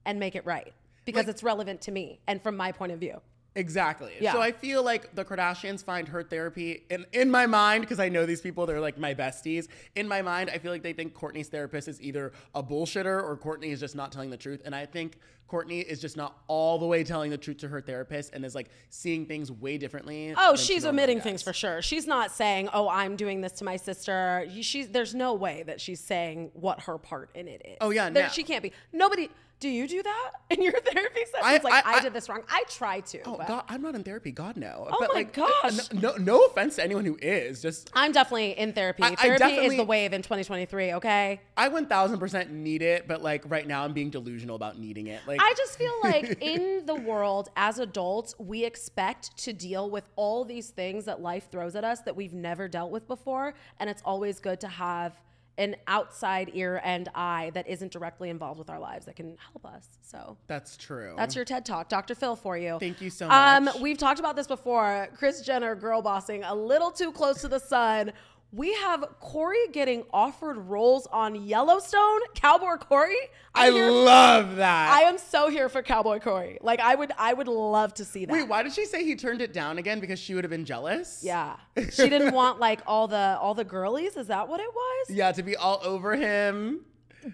and 0.04 0.18
make 0.18 0.34
it 0.34 0.44
right 0.44 0.72
because 1.04 1.28
it's 1.28 1.42
relevant 1.42 1.82
to 1.82 1.92
me 1.92 2.20
and 2.26 2.42
from 2.42 2.56
my 2.56 2.72
point 2.72 2.92
of 2.92 2.98
view. 3.00 3.20
Exactly. 3.56 4.12
Yeah. 4.20 4.32
So 4.32 4.40
I 4.40 4.52
feel 4.52 4.82
like 4.82 5.14
the 5.14 5.24
Kardashians 5.24 5.84
find 5.84 6.08
her 6.08 6.22
therapy 6.22 6.84
in 6.90 7.06
in 7.12 7.30
my 7.30 7.46
mind 7.46 7.82
because 7.82 8.00
I 8.00 8.08
know 8.08 8.26
these 8.26 8.40
people. 8.40 8.66
They're 8.66 8.80
like 8.80 8.98
my 8.98 9.14
besties. 9.14 9.68
In 9.94 10.08
my 10.08 10.22
mind, 10.22 10.50
I 10.52 10.58
feel 10.58 10.72
like 10.72 10.82
they 10.82 10.92
think 10.92 11.14
Kourtney's 11.14 11.48
therapist 11.48 11.86
is 11.88 12.00
either 12.02 12.32
a 12.54 12.62
bullshitter 12.62 13.22
or 13.22 13.36
Kourtney 13.36 13.72
is 13.72 13.80
just 13.80 13.94
not 13.94 14.10
telling 14.12 14.30
the 14.30 14.36
truth. 14.36 14.62
And 14.64 14.74
I 14.74 14.86
think 14.86 15.18
Kourtney 15.48 15.84
is 15.84 16.00
just 16.00 16.16
not 16.16 16.36
all 16.48 16.78
the 16.78 16.86
way 16.86 17.04
telling 17.04 17.30
the 17.30 17.38
truth 17.38 17.58
to 17.58 17.68
her 17.68 17.80
therapist 17.80 18.32
and 18.32 18.44
is 18.44 18.54
like 18.54 18.70
seeing 18.88 19.26
things 19.26 19.52
way 19.52 19.78
differently. 19.78 20.34
Oh, 20.36 20.56
she's 20.56 20.84
omitting 20.84 21.20
things 21.20 21.42
for 21.42 21.52
sure. 21.52 21.80
She's 21.80 22.06
not 22.06 22.32
saying, 22.32 22.70
"Oh, 22.72 22.88
I'm 22.88 23.14
doing 23.14 23.40
this 23.40 23.52
to 23.52 23.64
my 23.64 23.76
sister." 23.76 24.48
She's 24.62 24.88
there's 24.88 25.14
no 25.14 25.34
way 25.34 25.62
that 25.66 25.80
she's 25.80 26.00
saying 26.00 26.50
what 26.54 26.80
her 26.82 26.98
part 26.98 27.30
in 27.36 27.46
it 27.46 27.62
is. 27.64 27.76
Oh, 27.80 27.90
yeah, 27.90 28.10
There- 28.10 28.24
no. 28.24 28.28
she 28.30 28.42
can't 28.42 28.62
be. 28.62 28.72
Nobody. 28.92 29.28
Do 29.64 29.70
you 29.70 29.88
do 29.88 30.02
that 30.02 30.30
in 30.50 30.60
your 30.60 30.72
therapy 30.72 31.20
sessions? 31.24 31.42
I- 31.42 31.58
like 31.64 31.86
I, 31.86 31.94
I- 31.94 32.00
did 32.02 32.12
this 32.12 32.28
wrong. 32.28 32.42
I 32.50 32.64
try 32.68 33.00
to. 33.00 33.22
Oh 33.24 33.38
but 33.38 33.48
God, 33.48 33.64
I'm 33.66 33.80
not 33.80 33.94
in 33.94 34.04
therapy. 34.04 34.30
God 34.30 34.58
no. 34.58 34.88
Oh 34.90 35.08
my 35.14 35.22
uh, 35.22 35.24
gosh. 35.32 35.90
No, 35.90 36.16
no 36.16 36.44
offense 36.44 36.76
to 36.76 36.84
anyone 36.84 37.06
who 37.06 37.16
is. 37.22 37.62
Just 37.62 37.90
I'm 37.94 38.12
definitely 38.12 38.50
in 38.58 38.74
therapy. 38.74 39.04
I 39.04 39.14
therapy 39.14 39.54
is 39.54 39.76
the 39.78 39.84
wave 39.84 40.12
in 40.12 40.20
2023. 40.20 40.92
Okay. 40.92 41.40
I 41.56 41.68
1000 41.68 42.18
percent 42.18 42.52
need 42.52 42.82
it, 42.82 43.08
but 43.08 43.22
like 43.22 43.42
right 43.50 43.66
now 43.66 43.84
I'm 43.84 43.94
being 43.94 44.10
delusional 44.10 44.54
about 44.54 44.78
needing 44.78 45.06
it. 45.06 45.22
Like 45.26 45.40
I 45.40 45.54
just 45.56 45.78
feel 45.78 45.94
like 46.04 46.42
in 46.42 46.84
the 46.84 46.96
world 46.96 47.48
as 47.56 47.78
adults, 47.78 48.34
we 48.38 48.66
expect 48.66 49.34
to 49.44 49.54
deal 49.54 49.88
with 49.88 50.10
all 50.16 50.44
these 50.44 50.68
things 50.68 51.06
that 51.06 51.22
life 51.22 51.48
throws 51.50 51.74
at 51.74 51.84
us 51.84 52.00
that 52.02 52.14
we've 52.14 52.34
never 52.34 52.68
dealt 52.68 52.90
with 52.90 53.08
before. 53.08 53.54
And 53.80 53.88
it's 53.88 54.02
always 54.04 54.40
good 54.40 54.60
to 54.60 54.68
have 54.68 55.18
an 55.56 55.76
outside 55.86 56.50
ear 56.54 56.80
and 56.84 57.08
eye 57.14 57.50
that 57.54 57.68
isn't 57.68 57.92
directly 57.92 58.28
involved 58.28 58.58
with 58.58 58.68
our 58.70 58.80
lives 58.80 59.06
that 59.06 59.14
can 59.16 59.36
help 59.52 59.64
us. 59.64 59.86
So 60.02 60.36
that's 60.48 60.76
true. 60.76 61.14
that's 61.16 61.36
your 61.36 61.44
TED 61.44 61.64
Talk, 61.64 61.88
Dr. 61.88 62.14
Phil, 62.14 62.34
for 62.36 62.58
you. 62.58 62.78
Thank 62.80 63.00
you 63.00 63.08
so 63.10 63.30
Um, 63.30 63.66
much. 63.66 63.76
we've 63.80 63.98
talked 63.98 64.18
about 64.18 64.34
this 64.36 64.46
before. 64.48 65.08
Kris 65.16 65.42
Jenner 65.42 65.74
girl 65.76 66.02
bossing 66.02 66.42
a 66.44 66.54
little 66.54 66.90
too 66.90 67.12
close 67.12 67.40
to 67.42 67.48
the 67.48 67.60
sun. 67.60 68.12
We 68.54 68.72
have 68.74 69.04
Corey 69.18 69.66
getting 69.72 70.04
offered 70.12 70.56
roles 70.56 71.08
on 71.08 71.34
Yellowstone. 71.34 72.20
Cowboy 72.34 72.76
Corey. 72.76 73.16
I 73.52 73.66
I'm 73.66 73.74
love 73.74 74.56
that. 74.56 74.92
I 74.92 75.08
am 75.08 75.18
so 75.18 75.48
here 75.48 75.68
for 75.68 75.82
Cowboy 75.82 76.20
Corey. 76.20 76.58
Like 76.60 76.78
I 76.78 76.94
would, 76.94 77.10
I 77.18 77.32
would 77.32 77.48
love 77.48 77.94
to 77.94 78.04
see 78.04 78.26
that. 78.26 78.32
Wait, 78.32 78.46
why 78.46 78.62
did 78.62 78.72
she 78.72 78.84
say 78.84 79.04
he 79.04 79.16
turned 79.16 79.42
it 79.42 79.52
down 79.52 79.78
again? 79.78 79.98
Because 79.98 80.20
she 80.20 80.34
would 80.34 80.44
have 80.44 80.52
been 80.52 80.64
jealous? 80.64 81.20
Yeah, 81.24 81.56
she 81.90 82.08
didn't 82.08 82.32
want 82.34 82.60
like 82.60 82.80
all 82.86 83.08
the 83.08 83.38
all 83.40 83.54
the 83.54 83.64
girlies. 83.64 84.16
Is 84.16 84.28
that 84.28 84.48
what 84.48 84.60
it 84.60 84.72
was? 84.72 85.10
Yeah, 85.10 85.32
to 85.32 85.42
be 85.42 85.56
all 85.56 85.80
over 85.82 86.14
him. 86.14 86.82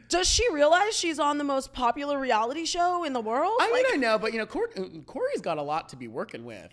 Does 0.08 0.26
she 0.28 0.50
realize 0.54 0.96
she's 0.96 1.18
on 1.18 1.36
the 1.36 1.44
most 1.44 1.72
popular 1.74 2.18
reality 2.18 2.64
show 2.64 3.04
in 3.04 3.12
the 3.12 3.20
world? 3.20 3.58
I 3.60 3.66
mean, 3.66 3.84
like, 3.84 3.92
I 3.92 3.96
know, 3.96 4.18
but 4.18 4.32
you 4.32 4.38
know, 4.38 4.46
Cor- 4.46 4.68
mm, 4.68 5.04
Corey's 5.04 5.40
got 5.42 5.58
a 5.58 5.62
lot 5.62 5.88
to 5.90 5.96
be 5.96 6.08
working 6.08 6.44
with. 6.44 6.68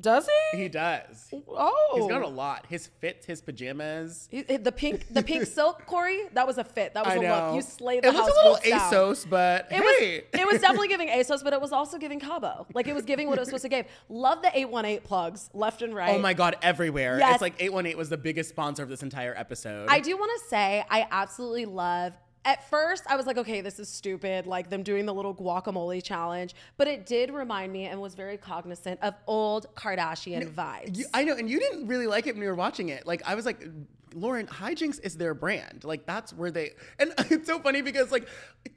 Does 0.00 0.28
he? 0.52 0.58
He 0.62 0.68
does. 0.68 1.28
oh, 1.48 1.92
He's 1.96 2.06
got 2.06 2.22
a 2.22 2.28
lot. 2.28 2.66
His 2.68 2.86
fits, 3.00 3.26
his 3.26 3.40
pajamas. 3.40 4.28
He- 4.30 4.42
the 4.42 4.70
pink, 4.72 5.06
the 5.12 5.22
pink 5.22 5.46
silk, 5.46 5.86
Corey. 5.86 6.20
That 6.34 6.46
was 6.46 6.58
a 6.58 6.64
fit. 6.64 6.94
That 6.94 7.04
was 7.04 7.14
I 7.14 7.16
a 7.16 7.22
know. 7.22 7.46
look. 7.48 7.54
You 7.56 7.62
slayed 7.62 8.02
the 8.04 8.08
it 8.08 8.14
house. 8.14 8.26
looks 8.26 8.32
a 8.38 8.40
little 8.42 8.54
boots 8.56 8.68
down. 8.68 8.92
ASOS, 8.92 9.28
but 9.30 9.66
It 9.70 9.74
hey. 9.74 10.24
was 10.32 10.40
it 10.40 10.46
was 10.46 10.60
definitely 10.60 10.88
giving 10.94 11.08
ASOS, 11.08 11.42
but 11.42 11.52
it 11.52 11.60
was 11.60 11.72
also 11.72 11.98
giving 11.98 12.20
Cabo. 12.20 12.66
Like 12.74 12.86
it 12.86 12.94
was 12.94 13.04
giving 13.04 13.28
what 13.28 13.38
it 13.38 13.40
was 13.40 13.48
supposed 13.48 13.62
to 13.64 13.68
give. 13.68 13.86
Love 14.08 14.42
the 14.42 14.56
818 14.56 15.00
plugs 15.06 15.50
left 15.52 15.82
and 15.82 15.94
right. 15.94 16.14
Oh 16.14 16.18
my 16.18 16.34
god, 16.34 16.56
everywhere. 16.62 17.18
Yes. 17.18 17.34
It's 17.34 17.42
like 17.42 17.54
818 17.58 17.96
was 17.98 18.08
the 18.08 18.16
biggest 18.18 18.50
sponsor 18.50 18.82
of 18.82 18.88
this 18.88 19.02
entire 19.02 19.34
episode. 19.36 19.86
I 19.90 20.00
do 20.00 20.16
want 20.16 20.30
to 20.42 20.48
say 20.48 20.84
I 20.88 21.06
absolutely 21.10 21.64
love. 21.66 22.12
At 22.44 22.68
first, 22.70 23.04
I 23.08 23.16
was 23.16 23.26
like, 23.26 23.36
okay, 23.38 23.60
this 23.60 23.78
is 23.78 23.88
stupid, 23.88 24.46
like 24.46 24.70
them 24.70 24.82
doing 24.82 25.04
the 25.06 25.12
little 25.12 25.34
guacamole 25.34 26.02
challenge. 26.02 26.54
But 26.76 26.88
it 26.88 27.04
did 27.04 27.30
remind 27.30 27.72
me 27.72 27.84
and 27.86 28.00
was 28.00 28.14
very 28.14 28.36
cognizant 28.36 29.00
of 29.02 29.14
old 29.26 29.66
Kardashian 29.74 30.52
vibes. 30.54 30.96
You- 30.96 31.06
I 31.12 31.24
know, 31.24 31.34
and 31.34 31.50
you 31.50 31.58
didn't 31.60 31.86
really 31.88 32.06
like 32.06 32.26
it 32.26 32.34
when 32.34 32.42
you 32.42 32.48
were 32.48 32.54
watching 32.54 32.88
it. 32.88 33.06
Like 33.06 33.22
I 33.26 33.34
was 33.34 33.44
like, 33.44 33.66
Lauren, 34.14 34.46
hijinks 34.46 34.98
is 35.02 35.16
their 35.18 35.34
brand. 35.34 35.84
Like 35.84 36.06
that's 36.06 36.32
where 36.32 36.50
they. 36.50 36.70
And 36.98 37.12
it's 37.30 37.46
so 37.46 37.58
funny 37.60 37.82
because 37.82 38.10
like 38.10 38.26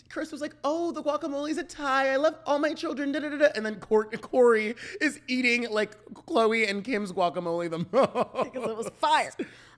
Kris 0.10 0.30
was 0.32 0.42
like, 0.42 0.54
"Oh, 0.66 0.92
the 0.92 1.02
guacamole's 1.02 1.58
a 1.58 1.64
tie. 1.64 2.12
I 2.12 2.18
love 2.18 2.36
all 2.46 2.60
my 2.60 2.74
children." 2.74 3.14
Da, 3.14 3.20
da, 3.22 3.30
da, 3.30 3.38
da. 3.38 3.48
And 3.56 3.66
then 3.66 3.76
Cor- 3.80 4.10
Corey 4.10 4.76
is 5.00 5.22
eating 5.28 5.70
like 5.72 5.92
Khloe 6.14 6.70
and 6.70 6.84
Kim's 6.84 7.14
guacamole 7.14 7.70
the 7.70 7.78
most. 7.80 8.44
because 8.54 8.70
it 8.72 8.76
was 8.78 8.90
fire. 9.00 9.32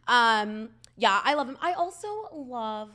Um, 0.08 0.70
yeah, 0.98 1.22
I 1.24 1.36
love 1.36 1.48
him. 1.48 1.58
I 1.62 1.74
also 1.74 2.08
love 2.34 2.90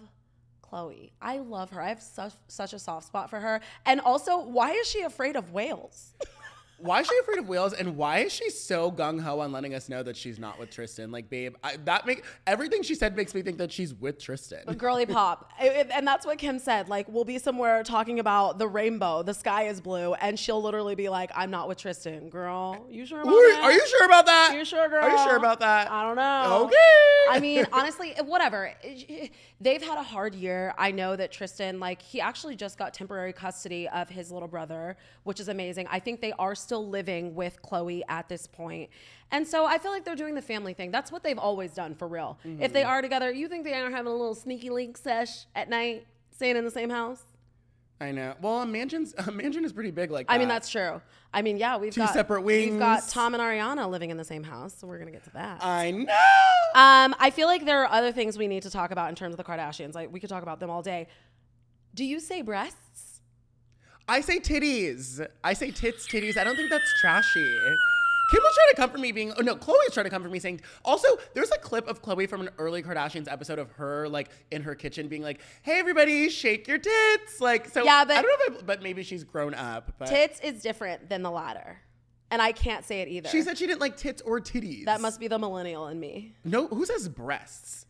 Khloe. 0.71 1.11
I 1.21 1.39
love 1.39 1.71
her. 1.71 1.81
I 1.81 1.89
have 1.89 2.03
such 2.03 2.33
such 2.49 2.73
a 2.73 2.79
soft 2.79 3.07
spot 3.07 3.31
for 3.31 3.41
her. 3.41 3.61
And 3.87 4.01
also, 4.01 4.39
why 4.39 4.73
is 4.73 4.87
she 4.89 5.03
afraid 5.03 5.37
of 5.37 5.53
whales? 5.53 6.13
why 6.79 7.01
is 7.01 7.09
she 7.09 7.19
afraid 7.19 7.39
of 7.39 7.49
whales 7.49 7.73
and 7.73 7.97
why 7.97 8.19
is 8.21 8.33
she 8.33 8.51
so 8.51 8.91
gung-ho 8.91 9.41
on 9.41 9.51
letting 9.51 9.75
us 9.75 9.89
know 9.89 10.03
that 10.03 10.17
she's 10.17 10.39
not 10.39 10.59
with 10.59 10.71
tristan 10.71 11.11
like 11.11 11.29
babe 11.29 11.55
I, 11.63 11.77
that 11.85 12.07
make 12.07 12.25
everything 12.47 12.83
she 12.83 12.95
said 12.95 13.17
makes 13.17 13.35
me 13.35 13.43
think 13.43 13.59
that 13.59 13.73
she's 13.73 13.93
with 13.93 14.19
tristan 14.19 14.65
girly 14.77 15.05
pop 15.05 15.51
It- 15.61 15.91
and 15.93 16.07
that's 16.07 16.25
what 16.25 16.39
kim 16.39 16.59
said 16.59 16.89
like 16.89 17.09
we'll 17.09 17.25
be 17.25 17.39
somewhere 17.39 17.83
talking 17.83 18.21
about 18.21 18.59
the 18.59 18.69
rainbow 18.69 19.23
the 19.23 19.35
sky 19.35 19.65
is 19.65 19.81
blue 19.81 20.15
and 20.15 20.39
she'll 20.39 20.63
literally 20.63 20.95
be 20.95 21.09
like 21.09 21.31
i'm 21.35 21.51
not 21.51 21.69
with 21.69 21.79
tristan 21.79 22.29
girl 22.29 22.87
you 22.89 23.05
sure 23.05 23.23
about 23.23 23.33
Are, 23.33 23.53
that? 23.53 23.61
are 23.65 23.73
you 23.73 23.87
sure 23.87 24.07
about 24.07 24.27
that 24.27 24.53
you 24.55 24.65
sure 24.65 24.89
girl 24.89 25.03
are 25.03 25.11
you 25.11 25.19
sure 25.19 25.37
about 25.37 25.61
that 25.61 25.91
i 25.91 26.03
don't 26.03 26.17
know 26.17 26.65
okay 26.65 26.77
I 27.31 27.41
mean, 27.41 27.67
honestly, 27.73 28.15
whatever. 28.25 28.73
They've 29.61 29.83
had 29.83 29.99
a 29.99 30.03
hard 30.03 30.35
year. 30.35 30.75
I 30.79 30.91
know 30.91 31.17
that 31.17 31.33
Tristan, 31.33 31.79
like, 31.81 32.01
he 32.01 32.21
actually 32.21 32.57
just 32.57 32.79
got 32.79 32.95
temporary 32.95 33.33
custody 33.33 33.89
of 33.89 34.09
his 34.09 34.31
little 34.31 34.49
brother, 34.49 34.97
which 35.25 35.41
is 35.41 35.49
amazing. 35.49 35.87
I 35.91 35.99
think 35.99 36.21
they 36.21 36.33
are 36.33 36.55
still 36.55 36.68
living 36.77 37.35
with 37.35 37.63
Khloe 37.63 38.03
at 38.09 38.29
this 38.29 38.47
point. 38.47 38.91
And 39.31 39.47
so 39.47 39.67
I 39.67 39.79
feel 39.79 39.91
like 39.91 40.05
they're 40.05 40.17
doing 40.17 40.35
the 40.35 40.43
family 40.43 40.75
thing. 40.75 40.91
That's 40.91 41.11
what 41.11 41.23
they've 41.23 41.39
always 41.39 41.73
done 41.73 41.95
for 41.95 42.09
real. 42.09 42.39
If 42.61 42.73
they 42.73 42.83
are 42.83 43.01
together, 43.03 43.31
you 43.33 43.49
think 43.49 43.65
they 43.65 43.75
are 43.75 43.91
having 43.91 44.13
a 44.13 44.15
little 44.15 44.35
sneaky 44.35 44.71
link 44.71 44.97
sesh 44.97 45.47
at 45.55 45.69
night, 45.69 46.07
staying 46.35 46.57
in 46.57 46.65
the 46.65 46.71
same 46.71 46.91
house? 46.91 47.23
I 48.01 48.13
know. 48.13 48.35
Well, 48.41 48.63
a 48.63 48.67
mansion's 48.67 49.15
a 49.27 49.33
mansion 49.33 49.65
is 49.65 49.73
pretty 49.73 49.91
big 49.91 50.11
like 50.11 50.29
that. 50.29 50.33
I 50.33 50.39
mean, 50.39 50.49
that's 50.49 50.69
true. 50.69 51.01
I 51.35 51.43
mean, 51.43 51.57
yeah, 51.57 51.77
we've 51.77 51.93
Two 51.93 52.01
got 52.01 52.15
separate 52.15 52.43
We've 52.43 52.79
got. 52.79 53.09
Tom 53.09 53.35
and 53.35 53.43
Ariana 53.43 53.91
living 53.91 54.11
in 54.11 54.17
the 54.17 54.25
same 54.25 54.45
house, 54.45 54.75
so 54.79 54.87
we're 54.87 54.99
gonna 54.99 55.11
get 55.11 55.25
to 55.25 55.31
that. 55.31 55.65
I 55.65 55.91
know. 55.91 56.13
Um, 56.75 57.15
I 57.19 57.31
feel 57.31 57.49
like 57.49 57.65
there 57.65 57.83
are 57.83 57.91
other 57.91 58.13
things 58.13 58.39
we 58.39 58.47
need 58.47 58.63
to 58.63 58.71
talk 58.71 58.93
about 58.93 59.09
in 59.09 59.15
terms 59.15 59.33
of 59.35 59.37
the 59.37 59.45
Kardashians. 59.45 59.95
Like 59.95 60.13
we 60.13 60.21
could 60.21 60.31
talk 60.31 60.43
about 60.43 60.61
them 60.61 60.71
all 60.71 60.83
day. 60.83 61.09
Do 61.95 62.05
you 62.05 62.21
say 62.21 62.43
breasts? 62.43 63.08
I 64.09 64.21
say 64.21 64.39
titties. 64.39 65.27
I 65.45 65.53
say 65.53 65.71
tits, 65.71 66.07
titties. 66.07 66.37
I 66.37 66.45
don't 66.45 66.57
think 66.57 66.71
that's 66.71 66.93
trashy. 67.01 67.59
Kim 68.31 68.41
was 68.43 68.55
trying 68.55 68.69
to 68.71 68.77
come 68.77 68.91
for 68.91 68.99
me 68.99 69.11
being, 69.11 69.33
oh 69.39 69.43
no, 69.43 69.57
Khloe's 69.57 69.95
trying 69.95 70.05
to 70.05 70.11
come 70.11 70.23
for 70.23 70.29
me 70.29 70.39
saying, 70.39 70.61
also, 70.85 71.09
there's 71.35 71.51
a 71.51 71.57
clip 71.59 71.89
of 71.89 72.03
Khloe 72.03 72.29
from 72.29 72.43
an 72.43 72.51
early 72.59 72.83
Kardashians 72.83 73.27
episode 73.31 73.59
of 73.59 73.71
her, 73.73 74.07
like, 74.09 74.29
in 74.51 74.63
her 74.63 74.75
kitchen 74.75 75.09
being 75.09 75.23
like, 75.23 75.41
hey, 75.63 75.79
everybody, 75.79 76.29
shake 76.29 76.69
your 76.69 76.77
tits. 76.79 77.41
Like, 77.41 77.69
so, 77.71 77.85
Yeah, 77.85 78.05
but- 78.05 78.17
I 78.19 78.23
don't 78.23 78.51
know 78.51 78.55
if 78.57 78.63
I, 78.63 78.67
but 78.67 78.83
maybe 78.83 79.03
she's 79.03 79.25
grown 79.25 79.55
up. 79.55 79.95
But 79.99 80.09
Tits 80.09 80.41
is 80.41 80.61
different 80.63 81.09
than 81.09 81.23
the 81.23 81.31
latter, 81.31 81.79
and 82.31 82.43
I 82.43 82.53
can't 82.53 82.85
say 82.85 83.01
it 83.01 83.09
either. 83.09 83.31
she 83.31 83.41
said 83.41 83.57
she 83.57 83.67
didn't 83.67 83.81
like 83.81 83.97
tits 83.97 84.21
or 84.21 84.41
titties. 84.41 84.85
that 84.85 85.01
must 85.01 85.21
be 85.21 85.29
the 85.29 85.39
millennial 85.39 85.87
in 85.89 85.99
me. 85.99 86.35
No, 86.45 86.67
who 86.67 86.85
says 86.85 87.09
breasts? 87.09 87.87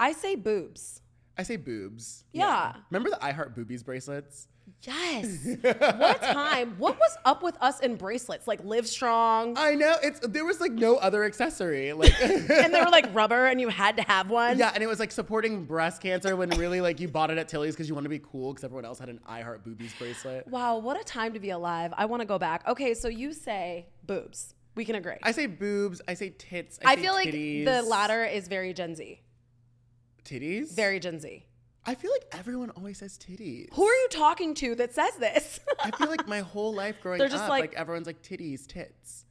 I 0.00 0.12
say 0.12 0.34
boobs. 0.34 1.00
I 1.38 1.44
say 1.44 1.56
boobs. 1.56 2.24
Yeah. 2.32 2.74
Remember 2.90 3.10
the 3.10 3.24
I 3.24 3.30
Heart 3.32 3.54
Boobies 3.56 3.84
bracelets? 3.84 4.48
Yes. 4.86 5.44
what 5.60 6.22
a 6.22 6.32
time. 6.32 6.74
What 6.78 6.96
was 6.98 7.16
up 7.24 7.42
with 7.42 7.56
us 7.60 7.80
in 7.80 7.96
bracelets? 7.96 8.46
Like 8.46 8.62
Live 8.64 8.86
Strong. 8.86 9.56
I 9.58 9.74
know. 9.74 9.96
It's 10.02 10.20
there 10.20 10.44
was 10.44 10.60
like 10.60 10.72
no 10.72 10.96
other 10.96 11.24
accessory. 11.24 11.92
Like 11.92 12.12
and 12.22 12.74
they 12.74 12.80
were 12.80 12.90
like 12.90 13.12
rubber 13.14 13.46
and 13.46 13.60
you 13.60 13.68
had 13.68 13.96
to 13.96 14.02
have 14.02 14.30
one. 14.30 14.58
Yeah, 14.58 14.70
and 14.74 14.82
it 14.82 14.86
was 14.86 15.00
like 15.00 15.10
supporting 15.10 15.64
breast 15.64 16.00
cancer 16.00 16.36
when 16.36 16.50
really 16.50 16.80
like 16.80 17.00
you 17.00 17.08
bought 17.08 17.30
it 17.30 17.38
at 17.38 17.48
Tilly's 17.48 17.74
because 17.74 17.88
you 17.88 17.94
want 17.94 18.04
to 18.04 18.10
be 18.10 18.20
cool 18.20 18.52
because 18.52 18.64
everyone 18.64 18.84
else 18.84 18.98
had 18.98 19.08
an 19.08 19.20
I 19.26 19.42
Heart 19.42 19.64
Boobies 19.64 19.94
bracelet. 19.98 20.46
Wow, 20.48 20.78
what 20.78 21.00
a 21.00 21.04
time 21.04 21.32
to 21.34 21.40
be 21.40 21.50
alive. 21.50 21.92
I 21.96 22.06
want 22.06 22.20
to 22.20 22.26
go 22.26 22.38
back. 22.38 22.66
Okay, 22.68 22.94
so 22.94 23.08
you 23.08 23.32
say 23.32 23.86
boobs. 24.04 24.54
We 24.76 24.84
can 24.84 24.94
agree. 24.94 25.16
I 25.22 25.32
say 25.32 25.46
boobs. 25.46 26.02
I 26.06 26.14
say 26.14 26.30
tits. 26.30 26.78
I, 26.84 26.92
I 26.92 26.94
say 26.96 27.02
feel 27.02 27.14
like 27.14 27.32
the 27.32 27.82
latter 27.88 28.24
is 28.24 28.46
very 28.46 28.74
Gen 28.74 28.94
Z. 28.94 29.20
titties. 30.24 30.74
Very 30.74 31.00
Gen 31.00 31.18
Z. 31.18 31.46
I 31.86 31.94
feel 31.94 32.10
like 32.10 32.26
everyone 32.32 32.70
always 32.70 32.98
says 32.98 33.16
titties. 33.18 33.68
Who 33.74 33.84
are 33.84 33.94
you 33.94 34.08
talking 34.10 34.54
to 34.54 34.74
that 34.76 34.92
says 34.94 35.14
this? 35.16 35.60
I 35.80 35.90
feel 35.92 36.08
like 36.08 36.26
my 36.26 36.40
whole 36.40 36.74
life 36.74 36.96
growing 37.00 37.18
They're 37.18 37.28
just 37.28 37.44
up, 37.44 37.48
like- 37.50 37.60
like, 37.62 37.74
everyone's 37.74 38.06
like 38.06 38.22
titties, 38.22 38.66
tits. 38.66 39.24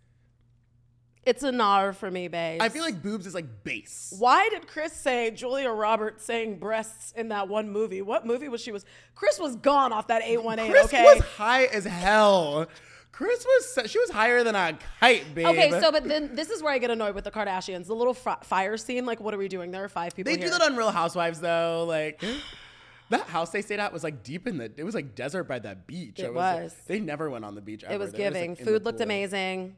it's 1.26 1.44
a 1.44 1.52
nar 1.52 1.92
for 1.92 2.10
me, 2.10 2.28
babe. 2.28 2.62
I 2.62 2.70
feel 2.70 2.84
like 2.84 3.02
boobs 3.02 3.26
is 3.28 3.34
like 3.34 3.64
base. 3.64 4.14
Why 4.20 4.48
did 4.50 4.68
Kris 4.68 4.94
say 4.94 5.32
Julia 5.32 5.70
Roberts 5.70 6.24
saying 6.24 6.60
breasts 6.60 7.12
in 7.18 7.30
that 7.30 7.48
one 7.50 7.70
movie? 7.72 8.02
What 8.02 8.26
movie 8.26 8.48
was 8.48 8.62
she 8.62 8.72
was? 8.72 8.86
Kris 9.16 9.40
was 9.40 9.56
gone 9.58 9.92
off 9.92 10.08
that 10.08 10.22
818, 10.24 10.72
Kris 10.72 10.86
okay? 10.86 11.04
was 11.04 11.20
high 11.24 11.66
as 11.66 11.84
hell. 11.84 12.68
Kris 13.16 13.46
was 13.46 13.90
she 13.90 13.98
was 13.98 14.10
higher 14.10 14.44
than 14.44 14.56
a 14.56 14.78
kite, 15.00 15.34
babe. 15.34 15.46
Okay, 15.48 15.72
so 15.72 15.90
but 15.90 16.04
then 16.06 16.36
this 16.36 16.50
is 16.50 16.62
where 16.62 16.74
I 16.74 16.80
get 16.80 16.92
annoyed 16.92 17.16
with 17.16 17.24
the 17.24 17.32
Kardashians. 17.32 17.88
The 17.88 17.96
little 17.96 18.14
fr- 18.14 18.42
fire 18.44 18.76
scene, 18.76 19.06
like 19.06 19.22
what 19.22 19.34
are 19.34 19.38
we 19.38 19.48
doing? 19.48 19.72
There 19.72 19.86
are 19.86 19.88
five 19.90 20.14
people 20.14 20.34
They 20.34 20.38
here. 20.38 20.48
do 20.48 20.52
that 20.52 20.62
on 20.62 20.76
Real 20.76 20.92
Housewives 20.92 21.40
though. 21.40 21.86
Like 21.88 22.22
that 23.12 23.22
house 23.28 23.52
they 23.52 23.62
stayed 23.62 23.80
at 23.80 23.94
was 23.94 24.04
like 24.04 24.22
deep 24.22 24.48
in 24.48 24.58
the. 24.58 24.70
It 24.76 24.84
was 24.84 24.96
like 24.96 25.16
desert 25.16 25.46
by 25.46 25.60
that 25.60 25.88
beach. 25.88 26.20
It 26.20 26.34
like- 26.34 26.64
was. 26.64 26.76
they 26.88 27.00
never 27.00 27.30
went 27.30 27.46
on 27.46 27.56
the 27.56 27.62
beach. 27.62 27.86
Ever. 27.86 27.94
it 27.94 28.00
was 28.00 28.12
They 28.12 28.18
giving. 28.18 28.50
like, 28.52 28.60
Food 28.66 28.84
looked 28.84 28.98
pool. 28.98 29.04
amazing. 29.06 29.78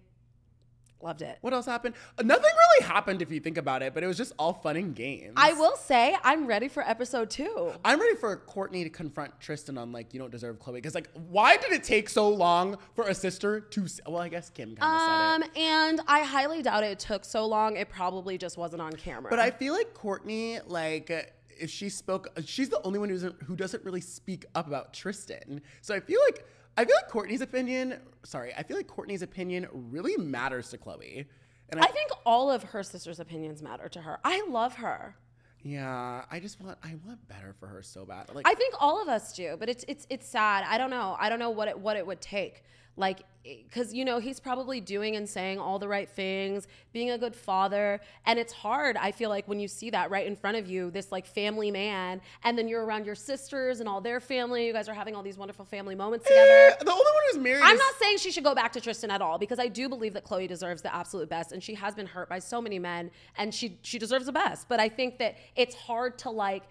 Loved 1.00 1.22
it. 1.22 1.38
What 1.42 1.54
else 1.54 1.68
happened? 1.68 1.94
Nothing 2.24 2.44
really 2.44 2.88
happened 2.88 3.22
if 3.22 3.32
you 3.32 3.40
think 3.40 3.58
about 3.58 3.84
it, 3.84 3.94
but 3.94 4.02
it 4.04 4.08
was 4.08 4.18
just 4.18 4.34
all 4.40 4.54
fun 4.54 4.76
and 4.78 4.96
games. 4.96 5.34
I 5.38 5.54
will 5.54 5.76
say 5.76 6.16
I'm 6.24 6.48
ready 6.48 6.68
for 6.68 6.82
episode 6.82 7.30
two. 7.30 7.72
I'm 7.86 8.00
ready 8.00 8.16
for 8.16 8.36
Kourtney 8.36 8.84
to 8.84 8.90
confront 8.90 9.40
Tristan 9.40 9.78
on 9.78 9.92
like 9.92 10.14
you 10.14 10.20
don't 10.20 10.32
deserve 10.32 10.58
Khloe 10.60 10.74
because 10.74 10.96
like 10.96 11.10
why 11.30 11.56
did 11.58 11.72
it 11.72 11.84
take 11.84 12.10
so 12.10 12.28
long 12.30 12.78
for 12.96 13.08
a 13.08 13.14
sister 13.14 13.60
to? 13.60 13.84
s- 13.84 14.00
Well, 14.08 14.18
I 14.22 14.30
guess 14.30 14.50
Kim 14.50 14.76
kind 14.76 14.92
of 14.96 15.02
Um, 15.02 15.42
said 15.44 15.52
it. 15.52 15.58
and 15.62 16.02
I 16.08 16.24
highly 16.24 16.64
doubt 16.64 16.84
it 16.84 16.98
took 16.98 17.24
so 17.26 17.46
long. 17.46 17.78
It 17.78 17.90
probably 17.90 18.38
just 18.40 18.58
wasn't 18.58 18.82
on 18.82 18.94
camera. 18.94 19.30
But 19.30 19.40
I 19.40 19.52
feel 19.52 19.74
like 19.74 19.94
Kourtney, 19.94 20.62
like, 20.66 21.12
if 21.60 21.70
she 21.70 21.90
spoke, 21.90 22.28
she's 22.46 22.70
the 22.70 22.82
only 22.84 22.98
one 23.00 23.10
who 23.10 23.16
doesn't, 23.16 23.44
who 23.44 23.56
doesn't 23.56 23.84
really 23.84 24.02
speak 24.02 24.46
up 24.56 24.66
about 24.68 24.94
Tristan. 24.94 25.62
So 25.82 25.94
I 25.94 26.00
feel 26.00 26.20
like, 26.26 26.46
I 26.78 26.86
feel 26.86 26.96
like 26.96 27.10
Kourtney's 27.12 27.42
opinion, 27.42 28.00
sorry, 28.24 28.54
I 28.56 28.64
feel 28.64 28.78
like 28.78 28.88
Kourtney's 28.88 29.24
opinion 29.24 29.68
really 29.74 30.16
matters 30.18 30.70
to 30.70 30.78
Khloe. 30.78 31.26
And 31.70 31.80
I, 31.80 31.86
I 31.86 31.88
think 31.88 32.12
all 32.26 32.52
of 32.52 32.64
her 32.64 32.84
sister's 32.84 33.20
opinions 33.20 33.62
matter 33.62 33.90
to 33.90 34.02
her. 34.02 34.20
I 34.24 34.46
love 34.48 34.76
her. 34.76 35.16
yeah, 35.64 36.24
I 36.32 36.40
just 36.40 36.62
want, 36.62 36.78
I 36.84 36.96
want 37.06 37.28
better 37.28 37.54
for 37.60 37.68
her 37.68 37.82
so 37.82 38.06
bad. 38.06 38.34
Like, 38.34 38.48
I 38.48 38.54
think 38.54 38.76
all 38.80 39.02
of 39.02 39.10
us 39.10 39.34
do, 39.34 39.58
but 39.60 39.68
it's 39.70 39.84
it's 39.88 40.06
it's 40.10 40.28
sad. 40.28 40.64
I 40.68 40.78
don't 40.78 40.90
know. 40.92 41.18
I 41.20 41.30
don't 41.30 41.40
know 41.40 41.50
what 41.50 41.68
it 41.68 41.78
what 41.78 41.98
it 41.98 42.06
would 42.06 42.22
take. 42.22 42.64
Like 42.98 43.24
cuz 43.72 43.94
you 43.94 44.04
know, 44.04 44.20
he's 44.20 44.40
probably 44.40 44.82
doing 44.82 45.16
and 45.16 45.30
saying 45.30 45.60
all 45.60 45.80
the 45.80 45.88
right 45.88 46.10
things, 46.10 46.68
being 46.92 47.12
a 47.12 47.18
good 47.18 47.36
father, 47.36 48.02
and 48.26 48.38
it's 48.38 48.52
hard. 48.52 48.98
I 48.98 49.12
feel 49.12 49.30
like 49.30 49.48
when 49.48 49.60
you 49.60 49.68
see 49.68 49.90
that 49.92 50.10
right 50.12 50.28
in 50.28 50.36
front 50.36 50.58
of 50.58 50.68
you, 50.68 50.92
this 50.92 51.12
like 51.12 51.26
family 51.26 51.72
man, 51.72 52.20
and 52.44 52.58
then 52.58 52.68
you're 52.68 52.84
around 52.84 53.06
your 53.06 53.16
sisters 53.16 53.80
and 53.80 53.88
all 53.88 54.02
their 54.02 54.20
family, 54.20 54.68
you 54.68 54.74
guys 54.74 54.90
are 54.90 54.94
having 54.94 55.16
all 55.16 55.24
these 55.24 55.38
wonderful 55.38 55.64
family 55.64 55.96
moments 55.96 56.26
together. 56.28 56.52
Eh, 56.52 56.76
the 56.84 56.92
only 56.92 57.04
one 57.04 57.24
who's 57.32 57.42
married 57.42 57.64
I'm 57.64 57.76
is, 57.76 57.80
not 57.80 57.94
saying 58.00 58.18
she 58.18 58.32
should 58.32 58.44
go 58.44 58.56
back 58.56 58.74
to 58.74 58.82
Tristan 58.82 59.12
at 59.12 59.22
all 59.22 59.38
because 59.38 59.60
I 59.60 59.68
do 59.68 59.88
believe 59.88 60.14
that 60.14 60.26
Khloe 60.26 60.48
deserves 60.48 60.82
the 60.82 60.94
absolute 60.94 61.30
best 61.30 61.52
and 61.52 61.64
she 61.64 61.76
has 61.76 61.96
been 61.96 62.08
hurt 62.08 62.28
by 62.28 62.40
so 62.40 62.62
many 62.62 62.80
men 62.80 63.12
and 63.38 63.54
she 63.54 63.78
she 63.84 64.00
deserves 64.00 64.26
the 64.26 64.34
best. 64.34 64.68
But 64.68 64.80
I 64.80 64.90
think 64.90 65.20
that 65.20 65.38
it's 65.56 65.76
hard 65.76 66.18
to 66.20 66.32
like 66.32 66.64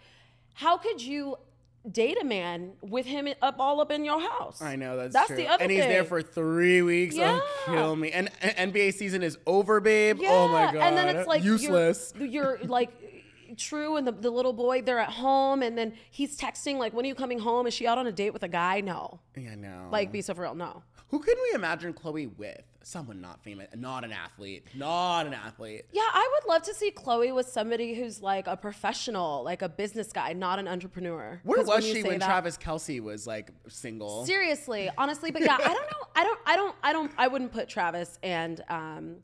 how 0.55 0.77
could 0.79 1.01
you 1.03 1.37
date 1.91 2.19
a 2.21 2.25
man 2.25 2.73
with 2.83 3.07
him 3.07 3.29
up 3.43 3.57
all 3.59 3.81
up 3.81 3.91
in 3.91 4.05
your 4.05 4.21
house? 4.21 4.61
I 4.61 4.77
know 4.77 4.97
that's, 4.97 5.13
That's 5.13 5.29
true. 5.29 5.37
the 5.37 5.47
other 5.49 5.63
and 5.63 5.71
he's 5.71 5.81
there 5.85 6.05
for 6.05 6.23
three 6.23 6.83
weeks. 6.83 7.15
Yeah. 7.17 7.39
Oh, 7.41 7.63
kill 7.67 7.97
me. 7.97 8.11
And, 8.13 8.31
and 8.43 8.73
NBA 8.73 8.95
season 8.95 9.23
is 9.23 9.39
over, 9.47 9.81
babe. 9.81 10.19
Yeah. 10.21 10.31
Oh 10.33 10.49
my 10.49 10.73
god. 10.73 10.77
And 10.77 10.97
then 10.97 11.17
it's 11.17 11.29
like 11.29 11.45
you're- 11.45 11.59
useless. 11.59 12.13
You're, 12.19 12.59
like 12.65 12.91
true 13.57 13.97
and 13.97 14.07
the, 14.07 14.13
the 14.13 14.29
little 14.31 14.53
boy 14.53 14.83
they're 14.83 14.99
at 14.99 15.09
home 15.09 15.63
and 15.63 15.79
then 15.79 15.95
he's 16.11 16.37
texting 16.37 16.79
like 16.79 16.93
when 16.93 17.05
are 17.05 17.09
you 17.09 17.15
coming 17.15 17.39
home? 17.39 17.67
Is 17.67 17.75
she 17.75 17.87
out 17.87 17.97
on 17.97 18.07
a 18.07 18.13
date 18.13 18.33
with 18.33 18.43
a 18.43 18.49
guy? 18.49 18.81
No. 18.81 19.21
yeah, 19.37 19.55
no. 19.55 19.89
Like 19.91 20.11
be 20.13 20.21
so 20.21 20.35
for 20.35 20.43
real, 20.43 20.55
no. 20.55 20.83
Who 21.11 21.21
can 21.21 21.35
we 21.51 21.55
imagine 21.55 21.95
Khloe 21.95 22.37
with? 22.37 22.63
Someone 22.87 23.21
not 23.21 23.43
famous, 23.43 23.67
not 23.75 24.05
an 24.05 24.13
athlete, 24.13 24.69
not 24.73 25.27
an 25.27 25.35
athlete. 25.35 25.87
Yeah, 25.91 26.03
I 26.05 26.31
would 26.35 26.49
love 26.49 26.63
to 26.63 26.73
see 26.73 26.93
Khloe 26.93 27.35
with 27.35 27.49
somebody 27.49 27.95
who's 27.95 28.23
like 28.23 28.47
a 28.47 28.57
professional, 28.57 29.43
like 29.43 29.63
a 29.63 29.69
business 29.69 30.13
guy, 30.13 30.35
not 30.35 30.61
an 30.61 30.69
entrepreneur. 30.69 31.41
Where 31.43 31.65
was 31.65 31.85
you 31.85 31.95
she 31.97 32.03
when 32.05 32.21
that- 32.21 32.27
Travis 32.27 32.57
Kelce 32.57 33.01
was 33.01 33.27
like 33.27 33.51
single? 33.67 34.25
Seriously, 34.25 34.89
honestly, 34.97 35.33
but 35.33 35.43
yeah, 35.43 35.57
I 35.61 35.75
don't 35.75 35.75
know. 35.75 36.07
I 36.15 36.23
don't. 36.23 36.39
I 36.47 36.55
don't. 36.55 36.77
I 36.85 36.93
don't. 36.93 37.11
I 37.19 37.27
wouldn't 37.27 37.51
put 37.53 37.69
Travis 37.69 38.21
and 38.23 38.63
um, 38.69 39.17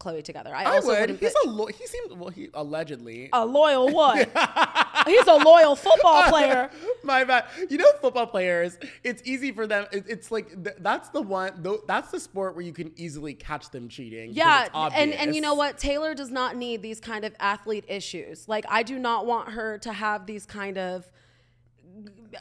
Khloe 0.00 0.24
together. 0.24 0.54
I, 0.54 0.64
I 0.64 0.74
also 0.76 0.88
would. 0.88 1.10
He's 1.10 1.32
put 1.32 1.46
a 1.46 1.50
lo- 1.50 1.66
he 1.66 1.86
seemed 1.86 2.18
well. 2.18 2.30
He 2.30 2.48
allegedly. 2.54 3.28
a 3.32 3.44
loyal 3.46 3.88
what? 3.94 4.28
He's 5.06 5.26
a 5.26 5.34
loyal 5.34 5.76
football 5.76 6.22
player. 6.28 6.70
My 7.04 7.22
bad. 7.24 7.44
You 7.68 7.78
know, 7.78 7.90
football 8.00 8.26
players. 8.26 8.78
It's 9.04 9.22
easy 9.24 9.52
for 9.52 9.66
them. 9.66 9.86
it- 9.92 10.06
it's 10.08 10.30
like 10.30 10.48
th- 10.64 10.76
that's 10.80 11.10
the 11.10 11.20
one. 11.22 11.62
Th- 11.62 11.80
that's 11.86 12.10
the 12.10 12.18
sport 12.18 12.54
where 12.56 12.64
you 12.64 12.72
can 12.72 12.92
easily 12.96 13.34
catch 13.34 13.70
them 13.70 13.88
cheating. 13.88 14.30
Yeah, 14.32 14.68
and 14.94 15.12
and 15.12 15.34
you 15.34 15.40
know 15.40 15.54
what? 15.54 15.78
Taylor 15.78 16.14
does 16.14 16.30
not 16.30 16.56
need 16.56 16.82
these 16.82 16.98
kind 17.00 17.24
of 17.24 17.34
athlete 17.38 17.84
issues. 17.86 18.48
Like 18.48 18.64
I 18.68 18.82
do 18.82 18.98
not 18.98 19.26
want 19.26 19.50
her 19.50 19.78
to 19.78 19.92
have 19.92 20.26
these 20.26 20.46
kind 20.46 20.78
of 20.78 21.04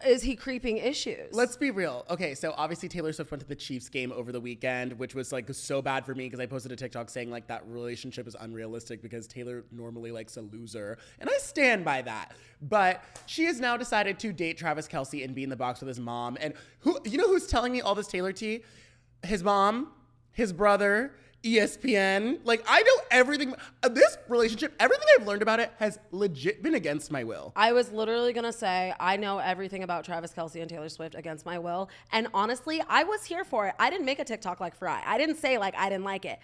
is 0.05 0.21
he 0.21 0.35
creeping 0.35 0.77
issues. 0.77 1.33
Let's 1.33 1.57
be 1.57 1.71
real. 1.71 2.05
Okay, 2.09 2.35
so 2.35 2.53
obviously 2.57 2.89
Taylor 2.89 3.11
Swift 3.13 3.31
went 3.31 3.41
to 3.41 3.47
the 3.47 3.55
Chiefs 3.55 3.89
game 3.89 4.11
over 4.11 4.31
the 4.31 4.39
weekend, 4.39 4.93
which 4.93 5.15
was 5.15 5.31
like 5.31 5.51
so 5.53 5.81
bad 5.81 6.05
for 6.05 6.15
me 6.15 6.25
because 6.25 6.39
I 6.39 6.45
posted 6.45 6.71
a 6.71 6.75
TikTok 6.75 7.09
saying 7.09 7.31
like 7.31 7.47
that 7.47 7.67
relationship 7.67 8.27
is 8.27 8.35
unrealistic 8.39 9.01
because 9.01 9.27
Taylor 9.27 9.65
normally 9.71 10.11
likes 10.11 10.37
a 10.37 10.41
loser, 10.41 10.97
and 11.19 11.29
I 11.29 11.37
stand 11.39 11.83
by 11.83 12.01
that. 12.03 12.33
But 12.61 13.03
she 13.25 13.45
has 13.45 13.59
now 13.59 13.77
decided 13.77 14.19
to 14.19 14.33
date 14.33 14.57
Travis 14.57 14.87
Kelce 14.87 15.23
and 15.23 15.33
be 15.33 15.43
in 15.43 15.49
the 15.49 15.55
box 15.55 15.79
with 15.79 15.87
his 15.87 15.99
mom. 15.99 16.37
And 16.39 16.53
who, 16.79 16.99
you 17.05 17.17
know, 17.17 17.27
who's 17.27 17.47
telling 17.47 17.71
me 17.71 17.81
all 17.81 17.95
this 17.95 18.07
Taylor 18.07 18.31
tea? 18.31 18.63
His 19.23 19.43
mom. 19.43 19.91
his 20.31 20.53
brother, 20.53 21.13
ESPN. 21.43 22.39
Like 22.43 22.63
I 22.67 22.81
know 22.81 22.95
everything. 23.11 23.53
uh, 23.83 23.89
This 23.89 24.17
relationship, 24.27 24.73
everything 24.79 25.07
I've 25.19 25.27
learned 25.27 25.41
about 25.41 25.59
it 25.59 25.71
has 25.77 25.99
legit 26.11 26.61
been 26.63 26.75
against 26.75 27.11
my 27.11 27.23
will. 27.23 27.53
I 27.55 27.71
was 27.73 27.91
literally 27.91 28.33
gonna 28.33 28.53
say 28.53 28.93
I 28.99 29.17
know 29.17 29.39
everything 29.39 29.83
about 29.83 30.03
Travis 30.05 30.33
Kelce 30.33 30.59
and 30.61 30.69
Taylor 30.69 30.89
Swift 30.89 31.15
against 31.15 31.45
my 31.45 31.57
will, 31.59 31.89
and 32.11 32.27
honestly, 32.33 32.81
I 32.87 33.03
was 33.03 33.25
here 33.25 33.43
for 33.43 33.67
it. 33.67 33.75
I 33.79 33.89
didn't 33.89 34.05
make 34.05 34.19
a 34.19 34.25
TikTok 34.25 34.59
like 34.59 34.79
Farai. 34.79 35.01
I 35.05 35.17
didn't 35.17 35.37
say 35.37 35.57
like 35.57 35.75
I 35.77 35.89
didn't 35.89 36.05
like 36.05 36.25
it. 36.25 36.39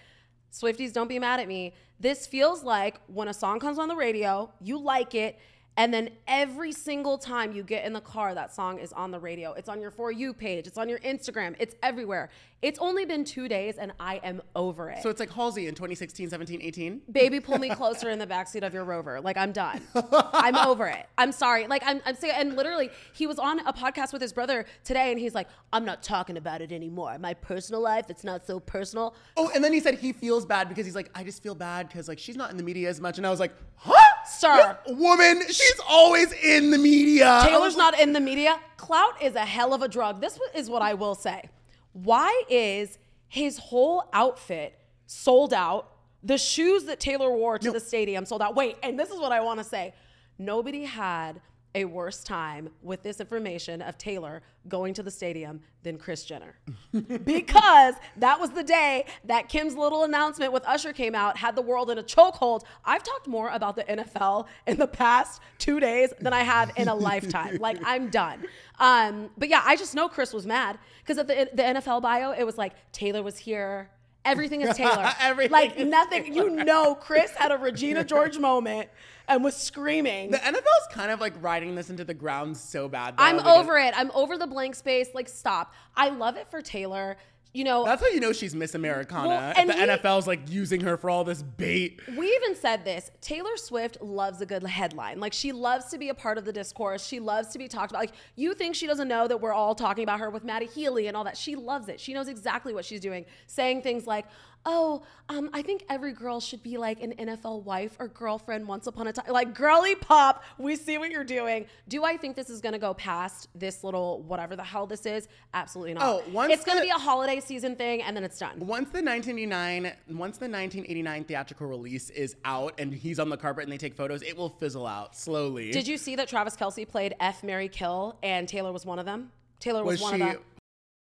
Swifties, 0.52 0.94
don't 0.94 1.10
be 1.10 1.20
mad 1.20 1.40
at 1.42 1.48
me. 1.50 1.74
This 2.00 2.26
feels 2.28 2.64
like 2.64 3.00
when 3.08 3.28
a 3.28 3.34
song 3.34 3.60
comes 3.60 3.78
on 3.78 3.90
the 3.90 3.96
radio, 3.96 4.52
you 4.62 4.78
like 4.80 5.14
it, 5.14 5.38
and 5.78 5.94
then 5.94 6.10
every 6.28 6.72
single 6.72 7.18
time 7.18 7.52
you 7.52 7.64
get 7.64 7.86
in 7.86 7.94
the 7.94 8.02
car, 8.02 8.34
that 8.34 8.54
song 8.54 8.80
is 8.80 8.94
on 8.94 9.12
the 9.12 9.20
radio. 9.20 9.54
It's 9.54 9.70
on 9.70 9.82
your 9.82 9.92
For 9.92 10.12
You 10.12 10.34
page, 10.34 10.68
it's 10.68 10.78
on 10.78 10.90
your 10.90 11.00
Instagram, 11.00 11.56
it's 11.60 11.76
everywhere. 11.84 12.30
It's 12.62 12.80
only 12.80 13.06
been 13.06 13.24
two 13.24 13.48
days, 13.48 13.78
and 13.78 13.92
I 14.00 14.16
am 14.24 14.42
over 14.56 14.90
it. 14.90 15.04
So 15.04 15.10
it's 15.10 15.20
like 15.20 15.32
Halsey 15.32 15.68
in 15.68 15.76
2016, 15.76 16.30
17, 16.30 16.62
18. 16.64 17.02
Baby, 17.12 17.40
pull 17.40 17.60
me 17.60 17.70
closer 17.76 18.10
in 18.10 18.18
the 18.18 18.26
backseat 18.26 18.66
of 18.66 18.74
your 18.74 18.86
rover. 18.86 19.22
Like 19.22 19.38
I'm 19.38 19.52
done. 19.52 19.82
I'm 20.12 20.56
over 20.56 20.88
it. 20.88 21.06
I'm 21.18 21.32
sorry. 21.32 21.68
Like 21.68 21.84
I'm, 21.86 22.02
I'm 22.06 22.16
saying, 22.16 22.34
and 22.36 22.56
literally, 22.56 22.90
he 23.14 23.28
was 23.28 23.38
on 23.38 23.60
a 23.68 23.74
podcast 23.74 24.14
with 24.14 24.22
his 24.22 24.34
brother 24.34 24.66
today, 24.84 25.12
and 25.12 25.20
he's 25.20 25.36
like, 25.36 25.48
"I'm 25.74 25.86
not 25.86 26.02
talking 26.02 26.38
about 26.38 26.62
it 26.62 26.72
anymore. 26.72 27.16
My 27.20 27.36
personal 27.36 27.82
life, 27.82 28.06
it's 28.10 28.24
not 28.24 28.48
so 28.48 28.60
personal." 28.60 29.14
Oh, 29.38 29.52
and 29.54 29.64
then 29.64 29.72
he 29.72 29.80
said 29.80 30.00
he 30.00 30.12
feels 30.12 30.46
bad 30.46 30.68
because 30.68 30.86
he's 30.86 30.96
like, 30.96 31.12
I 31.14 31.24
just 31.24 31.44
feel 31.44 31.56
bad 31.56 31.88
because 31.88 32.08
like 32.08 32.18
she's 32.18 32.38
not 32.38 32.50
in 32.50 32.58
the 32.58 32.64
media 32.64 32.90
as 32.90 33.00
much. 33.00 33.18
And 33.18 33.28
I 33.28 33.30
was 33.30 33.40
like, 33.40 33.54
huh? 33.76 34.05
Sir. 34.28 34.78
This 34.86 34.98
woman, 34.98 35.42
she's 35.48 35.80
always 35.88 36.32
in 36.32 36.72
the 36.72 36.78
media. 36.78 37.42
Taylor's 37.44 37.78
not 37.78 38.00
in 38.00 38.14
the 38.14 38.20
media. 38.20 38.60
Clout 38.78 39.22
is 39.22 39.36
a 39.36 39.46
hell 39.46 39.74
of 39.74 39.82
a 39.82 39.88
drug. 39.88 40.22
This 40.22 40.40
is 40.54 40.70
what 40.70 40.82
I 40.82 40.94
will 40.94 41.16
say. 41.16 41.50
Why 41.94 42.44
is 42.50 42.98
his 43.28 43.58
whole 43.58 44.10
outfit 44.14 44.78
sold 45.06 45.54
out? 45.54 45.92
The 46.24 46.38
shoes 46.38 46.86
that 46.86 47.00
Taylor 47.00 47.32
wore 47.32 47.60
to 47.60 47.72
the 47.72 47.80
stadium 47.80 48.26
sold 48.26 48.42
out. 48.42 48.56
Wait, 48.56 48.78
and 48.82 49.00
this 49.00 49.10
is 49.10 49.20
what 49.20 49.32
I 49.32 49.42
want 49.42 49.60
to 49.60 49.64
say. 49.64 49.94
Nobody 50.38 50.84
had 50.84 51.40
a 51.76 51.86
worse 51.86 52.24
time 52.24 52.70
with 52.82 53.04
this 53.04 53.20
information 53.20 53.82
of 53.82 53.98
Taylor 53.98 54.42
going 54.68 54.94
to 54.96 55.04
the 55.04 55.12
stadium 55.12 55.60
than 55.84 55.98
Kris 55.98 56.24
Jenner. 56.24 56.56
because 56.92 57.96
that 58.18 58.40
was 58.40 58.50
the 58.52 58.64
day 58.64 59.06
that 59.26 59.50
Kim's 59.50 59.76
little 59.76 60.06
announcement 60.06 60.54
with 60.54 60.66
Usher 60.66 60.94
came 60.94 61.14
out, 61.14 61.38
had 61.38 61.56
the 61.56 61.62
world 61.62 61.92
in 61.92 62.00
a 62.00 62.04
chokehold. 62.04 62.64
I've 62.86 63.04
talked 63.04 63.28
more 63.28 63.50
about 63.50 63.76
the 63.76 63.84
NFL 63.84 64.48
in 64.66 64.78
the 64.78 64.88
past 64.88 65.42
two 65.60 65.80
days 65.80 66.14
than 66.20 66.34
I 66.34 66.44
have 66.44 66.72
in 66.78 66.88
a 66.88 66.96
lifetime. 67.10 67.58
Like, 67.58 67.78
I'm 67.84 68.10
done. 68.10 68.46
Um, 68.80 69.30
but 69.38 69.50
yeah, 69.50 69.62
I 69.64 69.76
just 69.76 69.94
know 69.94 70.08
Kris 70.08 70.34
was 70.34 70.48
mad 70.48 70.80
because 71.04 71.18
at 71.18 71.28
the, 71.28 71.50
the 71.54 71.62
NFL 71.62 72.02
bio, 72.02 72.32
it 72.32 72.46
was 72.46 72.58
like, 72.58 72.74
Taylor 72.94 73.22
was 73.22 73.38
here. 73.38 73.90
Everything 74.24 74.62
is 74.62 74.76
Taylor. 74.76 75.12
Everything 75.20 75.52
like 75.52 75.78
is 75.78 75.88
nothing. 75.88 76.34
You 76.34 76.50
know, 76.50 76.96
Kris 76.96 77.32
had 77.36 77.52
a 77.52 77.58
Regina 77.58 78.04
George 78.04 78.40
moment 78.40 78.90
and 79.28 79.44
was 79.44 79.56
screaming. 79.56 80.32
The 80.32 80.38
NFL's 80.38 80.88
kind 80.92 81.12
of 81.12 81.20
like 81.20 81.34
riding 81.42 81.76
this 81.76 81.90
into 81.90 82.04
the 82.04 82.14
ground 82.14 82.58
so 82.58 82.88
bad. 82.88 83.18
though, 83.18 83.24
I'm 83.24 83.38
because 83.38 83.58
over 83.66 83.78
it. 83.78 83.94
I'm 83.98 84.12
over 84.12 84.38
the 84.38 84.48
blank 84.48 84.76
space. 84.76 85.10
Like, 85.14 85.28
stop. 85.30 85.74
I 85.96 86.10
love 86.10 86.38
it 86.38 86.50
for 86.50 86.62
Taylor. 86.62 87.18
You 87.54 87.64
know, 87.64 87.86
That's 87.86 88.02
how 88.02 88.10
you 88.10 88.20
know 88.20 88.34
she's 88.34 88.54
Miss 88.54 88.76
Americana. 88.76 89.30
Well, 89.30 89.54
and 89.56 89.70
the 89.70 89.76
we- 89.76 89.80
NFL's 89.80 90.28
like 90.28 90.42
using 90.52 90.82
her 90.82 90.98
for 90.98 91.10
all 91.10 91.24
this 91.24 91.42
bait. 91.42 92.02
we 92.18 92.28
even 92.28 92.54
said 92.54 92.84
this. 92.84 93.10
Taylor 93.22 93.56
Swift 93.56 94.02
loves 94.02 94.42
a 94.42 94.46
good 94.46 94.62
headline. 94.64 95.22
Like, 95.22 95.32
she 95.32 95.54
loves 95.54 95.86
to 95.92 95.98
be 95.98 96.10
a 96.10 96.14
part 96.14 96.38
of 96.38 96.44
the 96.44 96.52
discourse. 96.52 97.08
She 97.08 97.22
loves 97.22 97.48
to 97.50 97.58
be 97.58 97.70
talked 97.70 97.94
about. 97.94 98.00
Like, 98.02 98.12
you 98.36 98.56
think 98.56 98.76
she 98.76 98.88
doesn't 98.88 99.08
know 99.08 99.26
that 99.30 99.40
we're 99.40 99.54
all 99.54 99.74
talking 99.74 100.04
about 100.04 100.20
her 100.20 100.30
with 100.30 100.44
Matty 100.44 100.66
Healy 100.66 101.08
and 101.08 101.16
all 101.16 101.24
that. 101.24 101.38
She 101.38 101.56
loves 101.56 101.88
it. 101.88 102.02
She 102.02 102.14
knows 102.14 102.28
exactly 102.28 102.74
what 102.74 102.84
she's 102.84 103.00
doing, 103.00 103.26
saying 103.48 103.84
things 103.84 104.06
like, 104.06 104.26
oh, 104.66 105.04
um, 105.30 105.50
I 105.54 105.62
think 105.62 105.86
every 105.90 106.12
girl 106.12 106.40
should 106.40 106.62
be 106.62 106.78
like 106.78 107.02
an 107.02 107.14
NFL 107.14 107.64
wife 107.64 107.96
or 108.00 108.08
girlfriend 108.08 108.68
once 108.68 108.88
upon 108.88 109.08
a 109.08 109.14
time. 109.14 109.32
Like, 109.32 109.54
girly 109.56 109.96
pop, 109.96 110.44
we 110.58 110.76
see 110.76 110.98
what 110.98 111.12
you're 111.12 111.24
doing. 111.24 111.66
Do 111.88 112.04
I 112.04 112.18
think 112.18 112.36
this 112.36 112.50
is 112.50 112.62
going 112.62 112.74
to 112.74 112.80
go 112.80 112.94
past 112.94 113.50
this 113.56 113.84
little 113.84 114.22
whatever 114.24 114.56
the 114.56 114.64
hell 114.64 114.88
this 114.88 115.06
is? 115.06 115.28
Absolutely 115.54 115.94
not. 115.94 116.04
Oh, 116.04 116.24
once 116.32 116.54
it's 116.54 116.66
going 116.66 116.78
to 116.78 116.84
be 116.84 116.90
a 116.90 116.94
holiday 116.94 117.40
season 117.40 117.76
thing 117.76 118.02
and 118.02 118.16
then 118.16 118.24
it's 118.24 118.38
done. 118.38 118.60
Once 118.60 118.90
the 118.90 119.02
1989, 119.02 119.84
once 120.10 120.38
the 120.38 120.46
1989 120.46 121.24
theatrical 121.24 121.68
release 121.68 122.10
is 122.12 122.36
out 122.46 122.74
and 122.78 122.94
he's 122.94 123.20
on 123.20 123.30
the 123.30 123.38
carpet 123.38 123.64
and 123.64 123.72
they 123.72 123.78
take 123.78 123.96
photos, 123.96 124.22
it 124.22 124.36
will 124.36 124.50
fizzle 124.50 124.88
out 124.88 125.16
slowly. 125.16 125.72
Did 125.72 125.88
you 125.88 125.98
see 125.98 126.16
that 126.18 126.28
Travis 126.28 126.56
Kelce 126.56 126.88
played 126.88 127.16
F 127.20 127.44
Mary 127.44 127.68
Kill 127.68 128.18
and 128.22 128.48
Taylor 128.48 128.72
was 128.72 128.86
one 128.86 129.00
of 129.00 129.06
them? 129.06 129.32
Taylor 129.60 129.84
was, 129.84 130.02
was 130.02 130.12
one 130.12 130.22
of 130.22 130.28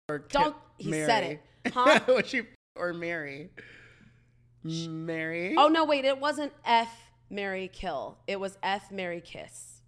them. 0.08 0.24
Don't- 0.30 0.56
he 0.78 0.90
Mary? 0.90 1.06
said 1.06 1.24
it. 1.24 1.74
Huh? 1.74 2.00
was 2.08 2.28
she 2.28 2.42
or 2.76 2.94
Mary? 2.94 3.50
Mary. 4.64 5.56
Oh 5.58 5.68
no, 5.68 5.86
wait, 5.86 6.06
it 6.06 6.20
wasn't 6.20 6.54
F 6.66 6.90
Mary 7.30 7.70
Kill. 7.72 8.18
It 8.28 8.40
was 8.40 8.58
F 8.64 8.92
Mary 8.92 9.22
Kiss. 9.22 9.82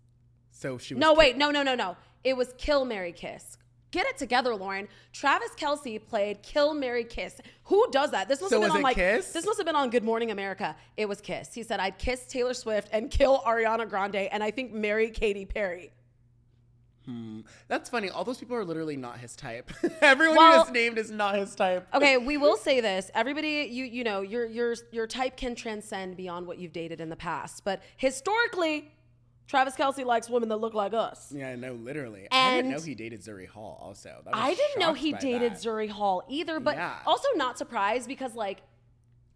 so 0.52 0.78
she 0.78 0.94
was 0.94 1.02
No, 1.02 1.14
wait, 1.14 1.38
no, 1.38 1.52
no, 1.52 1.64
no, 1.64 1.76
no. 1.76 1.96
It 2.24 2.36
was 2.36 2.54
Kill 2.58 2.86
Mary 2.86 3.12
Kiss. 3.12 3.58
Get 3.92 4.06
it 4.08 4.18
together, 4.18 4.54
Lauren. 4.56 4.90
Travis 5.14 5.52
Kelce 5.58 6.06
played 6.06 6.44
Kill 6.44 6.74
Mary 6.74 7.06
Kiss. 7.06 7.40
Who 7.66 7.90
does 7.92 8.12
that? 8.12 8.28
This 8.28 8.42
must 8.42 8.50
So 8.50 8.60
have 8.60 8.68
been 8.70 8.72
on 8.72 8.80
it 8.80 8.84
like 8.84 8.96
Kiss? 8.98 9.32
this 9.32 9.46
must 9.46 9.58
have 9.58 9.66
been 9.66 9.76
on 9.78 9.90
Good 9.90 10.04
Morning 10.04 10.32
America. 10.32 10.76
It 10.98 11.08
was 11.08 11.22
Kiss. 11.22 11.54
He 11.54 11.64
said 11.64 11.80
I'd 11.80 11.98
kiss 11.98 12.26
Taylor 12.26 12.54
Swift 12.54 12.90
and 12.92 13.10
kill 13.10 13.40
Ariana 13.48 13.88
Grande 13.90 14.16
and 14.16 14.44
I 14.44 14.52
think 14.52 14.74
marry 14.74 15.10
Katy 15.10 15.46
Perry. 15.46 15.94
Hmm. 17.06 17.42
That's 17.68 17.90
funny. 17.90 18.10
All 18.10 18.24
those 18.24 18.38
people 18.40 18.56
are 18.56 18.66
literally 18.66 18.98
not 18.98 19.20
his 19.20 19.36
type. 19.36 19.72
Everyone 20.02 20.38
Well- 20.38 20.52
you 20.54 20.60
just 20.64 20.74
named 20.74 20.98
is 20.98 21.12
not 21.12 21.36
his 21.36 21.54
type. 21.56 21.88
Okay, 21.94 22.18
we 22.18 22.38
will 22.38 22.58
say 22.58 22.82
this. 22.82 23.12
Everybody, 23.14 23.68
you 23.72 23.86
you 23.86 24.04
know, 24.04 24.22
your 24.22 24.46
your 24.46 24.76
your 24.92 25.08
type 25.08 25.38
can 25.38 25.56
transcend 25.56 26.18
beyond 26.18 26.48
what 26.48 26.58
you've 26.58 26.74
dated 26.74 27.00
in 27.02 27.10
the 27.10 27.16
past. 27.16 27.64
But 27.64 27.82
historically, 27.98 28.92
Travis 29.48 29.76
Kelce 29.76 30.04
likes 30.04 30.30
women 30.30 30.50
that 30.50 30.58
look 30.58 30.74
like 30.74 30.94
us. 30.96 31.32
Yeah, 31.32 31.50
I 31.50 31.56
know, 31.56 31.74
literally. 31.74 32.28
I 32.32 32.56
didn't 32.56 32.72
know 32.72 32.80
he 32.80 32.96
dated 32.96 33.22
Zuri 33.22 33.48
Hall 33.48 33.80
also. 33.82 34.24
I 34.34 34.56
didn't 34.56 34.80
know 34.80 34.94
he 34.94 35.14
dated 35.14 35.54
that. 35.54 35.60
Zuri 35.62 35.90
Hall 35.90 36.24
either, 36.28 36.60
but 36.60 36.76
Yeah. 36.76 36.96
also 37.06 37.28
not 37.36 37.58
surprised 37.60 38.08
because 38.08 38.34
like 38.34 38.64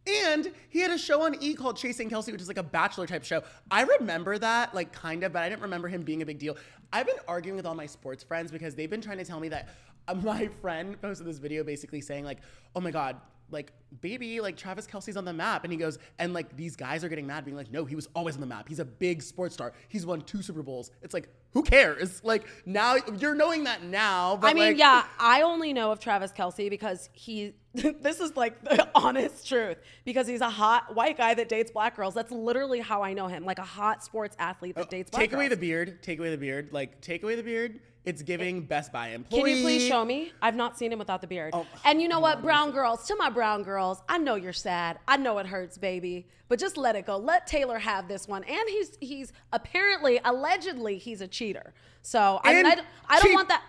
And 0.07 0.51
he 0.69 0.79
had 0.79 0.91
a 0.91 0.97
show 0.97 1.23
on 1.23 1.35
E 1.41 1.53
called 1.53 1.77
Chasing 1.77 2.09
Kelce, 2.09 2.31
which 2.31 2.41
is 2.41 2.47
like 2.47 2.57
a 2.57 2.63
bachelor 2.63 3.05
type 3.05 3.23
show. 3.23 3.43
I 3.69 3.83
remember 3.83 4.38
that, 4.38 4.73
like 4.73 4.91
kind 4.91 5.23
of, 5.23 5.33
but 5.33 5.43
I 5.43 5.49
didn't 5.49 5.62
remember 5.62 5.88
him 5.88 6.01
being 6.01 6.21
a 6.21 6.25
big 6.25 6.39
deal. 6.39 6.57
I've 6.91 7.05
been 7.05 7.17
arguing 7.27 7.55
with 7.55 7.65
all 7.65 7.75
my 7.75 7.85
sports 7.85 8.23
friends 8.23 8.51
because 8.51 8.75
they've 8.75 8.89
been 8.89 9.01
trying 9.01 9.19
to 9.19 9.25
tell 9.25 9.39
me 9.39 9.49
that 9.49 9.69
uh, 10.07 10.13
my 10.23 10.47
friend 10.62 10.99
posted 11.01 11.27
this 11.27 11.38
video 11.38 11.63
basically 11.63 12.01
saying 12.01 12.25
like, 12.25 12.39
"Oh 12.75 12.81
my 12.81 12.91
god." 12.91 13.17
Like 13.51 13.73
baby, 14.01 14.41
like 14.41 14.57
Travis 14.57 14.85
Kelce's 14.85 15.17
on 15.17 15.25
the 15.25 15.33
map, 15.33 15.63
and 15.63 15.73
he 15.73 15.77
goes, 15.79 15.97
and 16.19 16.33
like 16.33 16.55
these 16.55 16.75
guys 16.75 17.03
are 17.03 17.09
getting 17.09 17.25
mad, 17.25 17.45
being 17.45 17.57
like, 17.57 17.71
no, 17.71 17.83
he 17.83 17.95
was 17.95 18.07
always 18.15 18.35
on 18.35 18.41
the 18.41 18.47
map. 18.47 18.69
He's 18.69 18.77
a 18.77 18.85
big 18.85 19.23
sports 19.23 19.55
star. 19.55 19.73
He's 19.88 20.05
won 20.05 20.21
two 20.21 20.43
Super 20.43 20.62
Bowls. 20.62 20.91
It's 21.01 21.15
like, 21.15 21.29
who 21.53 21.63
cares? 21.63 22.21
Like 22.29 22.45
now, 22.67 22.97
you're 23.17 23.33
knowing 23.33 23.63
that 23.63 23.83
now. 23.83 24.38
But 24.38 24.51
I 24.51 24.53
mean, 24.53 24.67
like, 24.67 24.77
yeah, 24.77 25.03
I 25.17 25.41
only 25.41 25.73
know 25.73 25.91
of 25.91 25.99
Travis 25.99 26.31
Kelce 26.31 26.69
because 26.69 27.09
he 27.12 27.55
this 27.73 28.19
is 28.19 28.36
like 28.36 28.63
the 28.63 28.88
honest 28.95 29.47
truth 29.47 29.77
because 30.03 30.27
he's 30.27 30.41
a 30.41 30.49
hot 30.49 30.95
white 30.95 31.17
guy 31.17 31.34
that 31.36 31.49
dates 31.49 31.71
black 31.71 31.95
girls. 31.95 32.13
That's 32.13 32.32
literally 32.32 32.79
how 32.79 33.03
I 33.03 33.13
know 33.13 33.27
him, 33.27 33.45
like 33.45 33.60
a 33.60 33.63
hot 33.63 34.03
sports 34.03 34.36
athlete 34.39 34.75
that 34.75 34.88
oh, 34.88 34.89
dates 34.89 35.12
black 35.12 35.21
Oh, 35.21 35.25
Take 35.25 35.34
away 35.34 35.47
the 35.49 35.58
beard. 35.58 36.01
Take 36.01 36.19
away 36.19 36.32
the 36.32 36.38
beard. 36.38 36.69
Like 36.71 36.99
take 37.01 37.23
away 37.23 37.36
the 37.36 37.43
beard. 37.43 37.79
It's 38.05 38.23
giving 38.23 38.62
Best 38.62 38.91
Buy 38.91 39.10
employee. 39.10 39.41
Can 39.41 39.58
you 39.58 39.63
please 39.63 39.88
show 39.88 40.03
me? 40.03 40.32
I've 40.41 40.55
not 40.55 40.79
seen 40.79 40.91
him 40.91 40.97
without 40.97 41.21
the 41.21 41.27
beard. 41.27 41.51
Oh, 41.53 41.67
and 41.84 42.01
you 42.01 42.08
know 42.08 42.19
what, 42.19 42.41
brown 42.41 42.71
girls, 42.71 43.05
to 43.08 43.15
my 43.15 43.29
brown 43.29 43.62
girls, 43.62 44.01
I 44.08 44.17
know 44.17 44.36
you're 44.36 44.53
sad. 44.53 44.97
I 45.08 45.17
know 45.17 45.38
it 45.38 45.45
hurts, 45.45 45.77
baby. 45.77 46.25
But 46.47 46.58
just 46.58 46.77
let 46.77 46.95
it 46.95 47.05
go. 47.05 47.17
Let 47.17 47.45
Taylor 47.45 47.77
have 47.77 48.08
this 48.08 48.27
one. 48.27 48.43
And 48.45 48.67
he's 48.67 48.97
he's 48.99 49.34
apparently, 49.53 50.19
allegedly, 50.25 50.97
he's 50.97 51.21
a 51.21 51.27
cheater. 51.27 51.73
So 52.01 52.39
I, 52.43 52.53
And 52.53 52.67
I, 52.67 52.77
I 53.08 53.19
don't 53.19 53.34
want 53.34 53.49
that. 53.49 53.63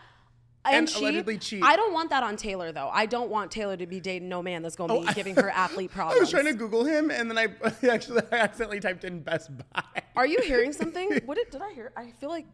And 0.64 0.86
cheat. 0.88 0.98
allegedly 0.98 1.38
cheat. 1.38 1.62
I 1.62 1.74
don't 1.76 1.92
want 1.94 2.10
that 2.10 2.22
on 2.22 2.36
Taylor 2.36 2.70
though. 2.70 2.90
I 2.92 3.06
don't 3.06 3.30
want 3.30 3.50
Taylor 3.50 3.76
to 3.78 3.86
be 3.86 3.98
dating 3.98 4.28
no 4.28 4.42
man 4.42 4.62
that's 4.62 4.76
going 4.76 4.88
to 4.90 5.00
be 5.00 5.06
Oh, 5.08 5.12
giving 5.14 5.34
her 5.36 5.48
athlete 5.54 5.90
problems. 5.90 6.18
I 6.18 6.20
was 6.20 6.30
trying 6.30 6.44
to 6.46 6.52
Google 6.52 6.84
him, 6.84 7.10
and 7.10 7.30
then 7.30 7.38
I 7.38 7.46
actually 7.88 8.20
I 8.30 8.36
accidentally 8.36 8.80
typed 8.80 9.04
in 9.04 9.20
Best 9.20 9.50
Buy. 9.56 9.82
Are 10.16 10.26
you 10.26 10.40
hearing 10.42 10.72
something? 10.72 11.20
What 11.24 11.36
did, 11.38 11.50
did 11.50 11.62
I 11.62 11.72
hear? 11.72 11.92
I 11.96 12.10
feel 12.20 12.28
like 12.28 12.46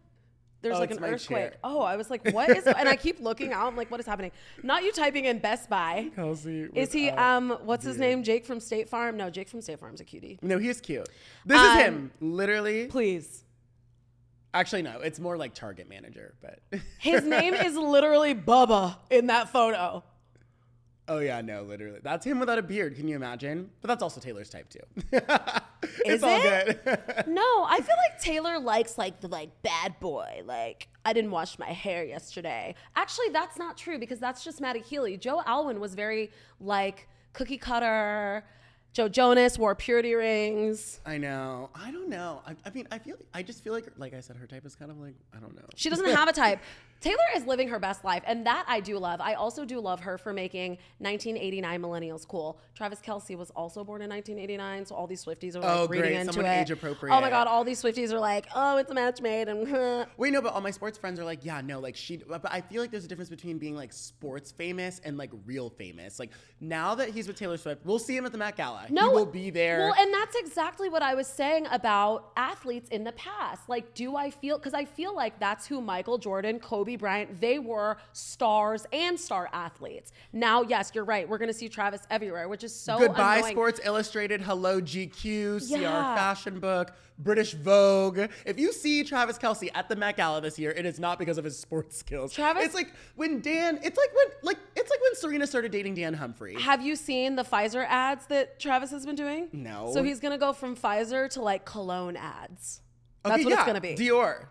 there's 0.62 0.76
Oh, 0.76 0.80
like 0.80 0.90
an 0.92 1.02
earthquake. 1.04 1.38
chair. 1.50 1.54
Oh, 1.64 1.80
I 1.80 1.96
was 1.96 2.08
like, 2.10 2.30
what 2.30 2.48
is? 2.50 2.66
and 2.66 2.88
I 2.88 2.96
keep 2.96 3.20
looking 3.20 3.52
out. 3.52 3.66
I'm 3.66 3.76
like, 3.76 3.90
what 3.90 4.00
is 4.00 4.06
happening? 4.06 4.30
Not 4.62 4.82
you 4.84 4.92
typing 4.92 5.24
in 5.26 5.38
Best 5.38 5.68
Buy. 5.68 6.10
Kelce. 6.16 6.70
Is 6.76 6.92
he 6.92 7.10
um 7.10 7.58
what's 7.64 7.84
his 7.84 7.98
name? 7.98 8.22
Jake 8.22 8.44
from 8.46 8.60
State 8.60 8.88
Farm? 8.88 9.16
No, 9.16 9.30
Jake 9.30 9.48
from 9.48 9.60
State 9.60 9.78
Farm's 9.80 10.00
a 10.00 10.04
cutie. 10.04 10.38
No, 10.42 10.58
he's 10.58 10.80
cute. 10.80 11.08
This 11.44 11.58
Um, 11.58 11.66
is 11.78 11.84
him, 11.84 12.10
literally. 12.20 12.86
Please. 12.86 13.42
Actually, 14.56 14.80
no, 14.82 15.00
it's 15.00 15.20
more 15.20 15.36
like 15.36 15.52
Target 15.52 15.86
manager, 15.86 16.34
but. 16.40 16.60
His 16.98 17.24
name 17.24 17.52
is 17.52 17.76
literally 17.76 18.34
Bubba 18.34 18.96
in 19.10 19.26
that 19.26 19.50
photo. 19.50 20.02
Oh 21.08 21.18
yeah, 21.18 21.42
no, 21.42 21.62
literally. 21.62 22.00
That's 22.02 22.24
him 22.26 22.40
without 22.40 22.58
a 22.58 22.62
beard. 22.62 22.96
Can 22.96 23.06
you 23.06 23.14
imagine? 23.16 23.70
But 23.80 23.88
that's 23.88 24.02
also 24.02 24.18
Taylor's 24.20 24.48
type 24.48 24.68
too. 24.70 24.80
it's 25.12 26.06
Is 26.06 26.22
all 26.22 26.40
it? 26.42 26.82
good. 26.84 27.24
No, 27.28 27.42
I 27.68 27.80
feel 27.80 27.94
like 28.10 28.20
Taylor 28.20 28.58
likes 28.58 28.96
like 28.98 29.20
the 29.20 29.28
like 29.28 29.50
bad 29.62 30.00
boy. 30.00 30.42
Like 30.44 30.88
I 31.04 31.12
didn't 31.12 31.30
wash 31.30 31.58
my 31.58 31.70
hair 31.70 32.02
yesterday. 32.02 32.74
Actually, 32.96 33.28
that's 33.28 33.58
not 33.58 33.76
true 33.76 33.98
because 33.98 34.18
that's 34.18 34.42
just 34.42 34.60
Matty 34.60 34.80
Healy. 34.80 35.16
Joe 35.18 35.42
Alwyn 35.46 35.78
was 35.80 35.94
very 35.94 36.30
like 36.60 37.08
cookie 37.34 37.58
cutter. 37.58 38.42
Joe 38.96 39.10
Jonas 39.10 39.58
wore 39.58 39.74
purity 39.74 40.14
rings. 40.14 41.02
I 41.04 41.18
know. 41.18 41.68
I 41.74 41.90
don't 41.90 42.08
know. 42.08 42.40
I, 42.46 42.56
I 42.64 42.70
mean, 42.70 42.88
I 42.90 42.98
feel. 42.98 43.16
I 43.34 43.42
just 43.42 43.62
feel 43.62 43.74
like, 43.74 43.84
like 43.98 44.14
I 44.14 44.20
said, 44.20 44.36
her 44.36 44.46
type 44.46 44.64
is 44.64 44.74
kind 44.74 44.90
of 44.90 44.96
like 44.96 45.12
I 45.36 45.38
don't 45.38 45.54
know. 45.54 45.66
She 45.74 45.90
doesn't 45.90 46.06
have 46.06 46.28
a 46.28 46.32
type. 46.32 46.60
Taylor 47.06 47.18
is 47.36 47.46
living 47.46 47.68
her 47.68 47.78
best 47.78 48.04
life, 48.04 48.22
and 48.26 48.44
that 48.46 48.64
I 48.66 48.80
do 48.80 48.98
love. 48.98 49.20
I 49.20 49.34
also 49.34 49.64
do 49.64 49.78
love 49.78 50.00
her 50.00 50.18
for 50.18 50.32
making 50.32 50.78
1989 50.98 51.80
millennials 51.80 52.26
cool. 52.26 52.58
Travis 52.74 53.00
Kelce 53.00 53.36
was 53.36 53.50
also 53.50 53.84
born 53.84 54.02
in 54.02 54.10
1989, 54.10 54.86
so 54.86 54.94
all 54.96 55.06
these 55.06 55.24
Swifties 55.24 55.54
are 55.54 55.60
like 55.60 55.70
Oh, 55.70 55.86
reading 55.86 56.10
great. 56.10 56.20
into 56.20 56.32
Someone 56.32 56.50
it. 56.52 56.62
age 56.62 56.70
appropriate. 56.72 57.14
Oh 57.14 57.20
my 57.20 57.30
god, 57.30 57.46
all 57.46 57.62
these 57.62 57.80
Swifties 57.80 58.12
are 58.12 58.18
like, 58.18 58.46
oh, 58.54 58.76
it's 58.78 58.90
a 58.90 58.94
match 58.94 59.20
made, 59.20 59.48
and 59.48 60.06
Wait, 60.16 60.32
no, 60.32 60.42
but 60.42 60.52
all 60.52 60.60
my 60.60 60.70
sports 60.72 60.98
friends 60.98 61.20
are 61.20 61.24
like, 61.24 61.44
yeah, 61.44 61.60
no, 61.60 61.78
like 61.78 61.94
she. 61.94 62.16
But 62.16 62.40
I 62.50 62.60
feel 62.60 62.82
like 62.82 62.90
there's 62.90 63.04
a 63.04 63.08
difference 63.08 63.30
between 63.30 63.58
being 63.58 63.76
like 63.76 63.92
sports 63.92 64.50
famous 64.50 65.00
and 65.04 65.16
like 65.16 65.30
real 65.44 65.70
famous. 65.70 66.18
Like 66.18 66.30
now 66.60 66.96
that 66.96 67.10
he's 67.10 67.28
with 67.28 67.36
Taylor 67.36 67.56
Swift, 67.56 67.82
we'll 67.84 68.00
see 68.00 68.16
him 68.16 68.26
at 68.26 68.32
the 68.32 68.38
Met 68.38 68.56
Gala. 68.56 68.86
No, 68.90 69.10
he 69.10 69.14
will 69.14 69.26
be 69.26 69.50
there. 69.50 69.78
Well, 69.78 69.94
and 69.96 70.12
that's 70.12 70.34
exactly 70.36 70.88
what 70.88 71.02
I 71.02 71.14
was 71.14 71.28
saying 71.28 71.66
about 71.70 72.32
athletes 72.36 72.88
in 72.90 73.04
the 73.04 73.12
past. 73.12 73.68
Like, 73.68 73.94
do 73.94 74.16
I 74.16 74.30
feel 74.30 74.58
because 74.58 74.74
I 74.74 74.84
feel 74.84 75.14
like 75.14 75.38
that's 75.38 75.66
who 75.68 75.80
Michael 75.80 76.18
Jordan, 76.18 76.58
Kobe 76.58 76.95
Bryant, 76.96 77.40
they 77.40 77.58
were 77.58 77.96
stars 78.12 78.86
and 78.92 79.18
star 79.18 79.48
athletes. 79.52 80.12
Now, 80.32 80.62
yes, 80.62 80.92
you're 80.94 81.04
right. 81.04 81.28
We're 81.28 81.38
gonna 81.38 81.52
see 81.52 81.68
Travis 81.68 82.02
everywhere, 82.10 82.48
which 82.48 82.64
is 82.64 82.74
so 82.74 82.98
Goodbye 82.98 83.38
annoying. 83.38 83.52
Sports 83.54 83.80
Illustrated, 83.84 84.40
Hello 84.40 84.80
GQ, 84.80 85.58
CR 85.60 85.76
Yeah. 85.78 86.14
Fashion 86.16 86.58
Book, 86.60 86.92
British 87.18 87.54
Vogue. 87.54 88.18
If 88.44 88.58
you 88.58 88.72
see 88.72 89.02
Travis 89.04 89.38
Kelce 89.38 89.70
at 89.74 89.88
the 89.88 89.96
Met 89.96 90.16
Gala 90.16 90.40
this 90.40 90.58
year, 90.58 90.70
it 90.72 90.84
is 90.84 90.98
not 91.00 91.18
because 91.18 91.38
of 91.38 91.44
his 91.44 91.58
sports 91.58 91.96
skills. 91.96 92.32
Travis- 92.32 92.64
it's 92.66 92.74
like 92.74 92.92
when 93.14 93.40
Dan. 93.40 93.78
It's 93.82 93.96
like 93.96 94.10
when 94.14 94.26
like 94.42 94.58
it's 94.74 94.90
like 94.90 95.00
when 95.00 95.14
Serena 95.14 95.46
started 95.46 95.72
dating 95.72 95.94
Dan 95.94 96.14
Humphrey. 96.14 96.54
Have 96.60 96.84
you 96.84 96.96
seen 96.96 97.36
the 97.36 97.42
Pfizer 97.44 97.86
ads 97.88 98.26
that 98.26 98.58
Travis 98.60 98.90
has 98.90 99.06
been 99.06 99.16
doing? 99.16 99.48
No. 99.52 99.90
So 99.94 100.02
he's 100.02 100.20
gonna 100.20 100.36
go 100.38 100.52
from 100.52 100.76
Pfizer 100.76 101.30
to 101.30 101.40
like 101.42 101.64
cologne 101.64 102.16
ads. 102.16 102.82
That's 103.24 103.34
Okay, 103.36 103.44
what 103.44 103.50
yeah, 103.50 103.56
it's 103.60 103.66
gonna 103.66 103.80
be. 103.80 103.94
Dior. 103.96 104.46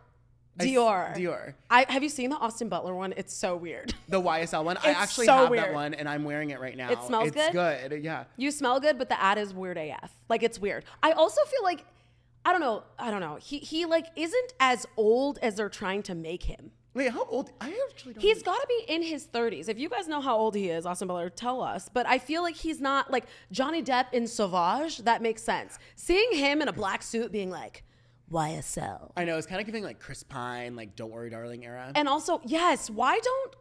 I 0.60 0.64
s- 0.64 0.70
Dior. 0.70 1.16
Dior. 1.16 1.54
I 1.70 1.86
have 1.90 2.04
you 2.04 2.10
seen 2.10 2.30
the 2.30 2.38
Austin 2.38 2.70
Butler 2.70 2.96
one? 2.96 3.14
It's 3.18 3.34
so 3.34 3.56
weird. 3.56 3.94
The 4.08 4.22
YSL 4.22 4.64
one. 4.64 4.78
I 4.78 4.92
actually 4.92 5.26
so 5.26 5.36
have 5.36 5.52
that 5.52 5.74
one 5.74 5.94
and 5.94 6.08
I'm 6.08 6.24
wearing 6.24 6.52
it 6.52 6.60
right 6.60 6.78
now. 6.78 6.92
It 6.92 7.02
smells 7.04 7.30
it's 7.30 7.36
good? 7.36 7.52
good. 7.90 8.04
Yeah. 8.04 8.26
You 8.38 8.52
smell 8.52 8.80
good, 8.80 8.98
but 8.98 9.10
the 9.10 9.22
ad 9.22 9.38
is 9.38 9.54
weird 9.54 9.78
AF. 9.78 10.12
Like 10.30 10.44
it's 10.44 10.60
weird. 10.60 10.86
I 11.02 11.12
also 11.14 11.42
feel 11.46 11.64
like 11.64 11.86
I 12.46 12.52
don't 12.52 12.62
know. 12.62 12.84
I 13.00 13.10
don't 13.12 13.22
know. 13.22 13.38
He 13.42 13.58
he 13.60 13.86
like 13.86 14.06
isn't 14.16 14.54
as 14.60 14.86
old 14.96 15.40
as 15.42 15.56
they're 15.56 15.70
trying 15.70 16.04
to 16.04 16.16
make 16.16 16.44
him. 16.44 16.72
Wait, 16.94 17.12
how 17.12 17.26
old? 17.26 17.52
I 17.60 17.78
actually 17.90 18.14
don't. 18.14 18.22
He's 18.22 18.42
got 18.42 18.56
to 18.56 18.68
be 18.70 18.94
in 18.94 19.04
his 19.04 19.28
30s. 19.28 19.68
If 19.68 19.78
you 19.78 19.90
guys 19.90 20.08
know 20.08 20.22
how 20.22 20.38
old 20.38 20.56
he 20.56 20.70
is, 20.70 20.86
Austin 20.86 21.10
Butler, 21.10 21.30
tell 21.30 21.62
us. 21.62 21.90
But 21.94 22.08
I 22.08 22.20
feel 22.20 22.42
like 22.42 22.56
he's 22.56 22.80
not 22.80 23.12
like 23.12 23.26
Johnny 23.52 23.84
Depp 23.84 24.14
in 24.14 24.28
Sauvage. 24.28 25.00
That 25.00 25.22
makes 25.22 25.44
sense. 25.44 25.78
Seeing 25.98 26.32
him 26.32 26.62
in 26.62 26.70
a 26.70 26.74
black 26.74 27.04
suit 27.04 27.34
being 27.34 27.50
like 27.50 27.84
YSL. 28.32 29.12
I 29.16 29.24
know 29.26 29.38
it's 29.38 29.48
kind 29.48 29.60
of 29.60 29.66
giving 29.66 29.84
like 29.84 30.00
Chris 30.00 30.24
Pine, 30.24 30.76
like 30.76 30.96
"Don't 30.96 31.12
Worry, 31.12 31.30
Darling" 31.30 31.66
era. 31.66 31.92
And 31.96 32.08
also, 32.08 32.42
yes, 32.46 32.90
why 32.90 33.20
don't 33.20 33.56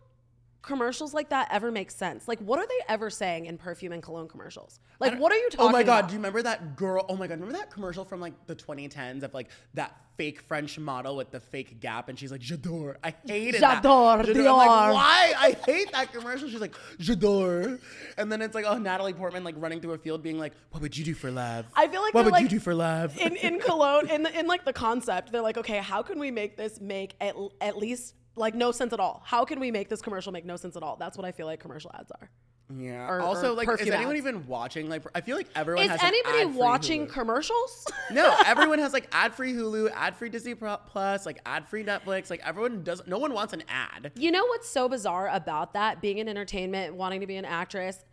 commercials 0.65 1.15
like 1.15 1.29
that 1.31 1.49
ever 1.51 1.71
make 1.71 1.91
sense? 1.91 2.27
Like, 2.29 2.39
what 2.41 2.59
are 2.59 2.67
they 2.67 2.81
ever 2.89 3.11
saying 3.11 3.47
in 3.47 3.59
perfume 3.59 3.93
and 3.93 4.03
cologne 4.03 4.29
commercials? 4.29 4.81
Like, 5.01 5.19
what 5.19 5.33
are 5.33 5.37
you 5.37 5.51
talking 5.51 5.67
Oh 5.69 5.71
my 5.73 5.83
god, 5.83 5.99
about? 6.01 6.09
do 6.09 6.13
you 6.15 6.19
remember 6.19 6.43
that 6.43 6.77
girl? 6.77 7.05
Oh 7.09 7.17
my 7.17 7.27
god, 7.27 7.35
remember 7.35 7.59
that 7.59 7.71
commercial 7.71 8.05
from 8.05 8.21
like 8.21 8.33
the 8.47 8.55
2010s 8.57 9.23
of 9.23 9.35
like 9.35 9.49
that 9.75 9.97
fake 10.17 10.41
French 10.43 10.79
model 10.79 11.17
with 11.17 11.33
the 11.33 11.41
fake 11.41 11.81
gap 11.81 12.09
and 12.09 12.17
she's 12.19 12.31
like, 12.31 12.41
J'adore. 12.41 12.97
I 13.03 13.13
hated 13.27 13.61
that. 13.61 13.83
J'adore, 13.83 14.21
I'm 14.21 14.25
Dior. 14.27 14.57
like, 14.57 14.69
why? 14.95 15.33
I 15.37 15.57
hate 15.67 15.91
that 15.93 16.13
commercial. 16.13 16.49
She's 16.49 16.61
like, 16.61 16.75
J'adore. 17.01 17.81
And 18.17 18.31
then 18.31 18.41
it's 18.41 18.55
like, 18.55 18.65
oh, 18.67 18.79
Natalie 18.79 19.13
Portman 19.13 19.43
like 19.45 19.57
running 19.59 19.81
through 19.81 19.93
a 19.95 19.99
field 19.99 20.23
being 20.23 20.39
like, 20.39 20.53
what 20.71 20.81
would 20.83 20.97
you 20.97 21.05
do 21.05 21.15
for 21.15 21.31
love? 21.31 21.67
I 21.75 21.89
feel 21.89 22.01
like 22.01 22.15
what 22.15 22.31
would 22.31 22.41
you 22.41 22.49
do 22.49 22.61
for 22.61 22.75
love? 22.75 23.19
in 23.19 23.37
in 23.37 23.59
cologne 23.61 24.09
in 24.09 24.27
in 24.27 24.47
like 24.47 24.65
the 24.65 24.73
concept 24.73 25.33
they're 25.33 25.41
like 25.43 25.57
okay 25.59 25.79
how 25.79 26.03
can 26.03 26.19
we 26.19 26.31
make 26.31 26.57
this 26.57 26.81
make 26.81 27.15
at, 27.21 27.35
at 27.61 27.77
least 27.77 28.15
like 28.37 28.55
no 28.55 28.73
sense 28.73 28.93
at 28.93 29.01
all 29.01 29.23
how 29.25 29.45
can 29.45 29.61
we 29.61 29.71
make 29.71 29.89
this 29.89 30.03
commercial 30.03 30.33
make 30.33 30.45
no 30.45 30.57
sense 30.57 30.77
at 30.77 30.83
all 30.83 30.97
that's 30.97 31.17
what 31.17 31.25
i 31.25 31.33
feel 31.33 31.47
like 31.47 31.61
commercial 31.61 31.91
ads 31.95 32.11
are 32.13 32.31
yeah. 32.75 33.09
or- 33.09 33.21
also, 33.21 33.53
or 33.53 33.57
like, 33.57 33.69
is 33.81 33.89
anyone 33.89 34.17
ads. 34.17 34.27
even 34.27 34.47
watching? 34.47 34.89
Like, 34.89 35.03
I 35.15 35.21
feel 35.21 35.37
like 35.37 35.49
everyone 35.55 35.85
is 35.85 35.91
has 35.91 36.01
an 36.01 36.07
anybody 36.07 36.47
watching 36.59 37.07
Hulu. 37.07 37.13
commercials 37.13 37.87
No, 38.11 38.35
everyone 38.47 38.79
has 38.79 38.93
like 38.95 39.07
ad-free 39.13 39.53
Hulu, 39.53 39.93
ad-free 39.93 40.31
Disney 40.31 40.55
Plus, 40.55 41.27
like 41.27 41.41
ad-free 41.45 41.85
Netflix. 41.85 42.31
Like 42.31 42.41
everyone 42.45 42.83
does. 42.83 43.03
No 43.07 43.19
one 43.19 43.35
wants 43.35 43.53
an 43.53 43.65
ad. 43.69 44.13
you 44.17 44.31
know 44.31 44.45
what's 44.47 44.69
so 44.69 44.89
bizarre 44.89 45.29
about 45.29 45.75
that 45.75 46.01
being 46.01 46.19
in 46.19 46.29
entertainment 46.29 46.95
wanting 46.95 47.21
to 47.21 47.27
be 47.27 47.37
an 47.37 47.45
actress 47.45 48.05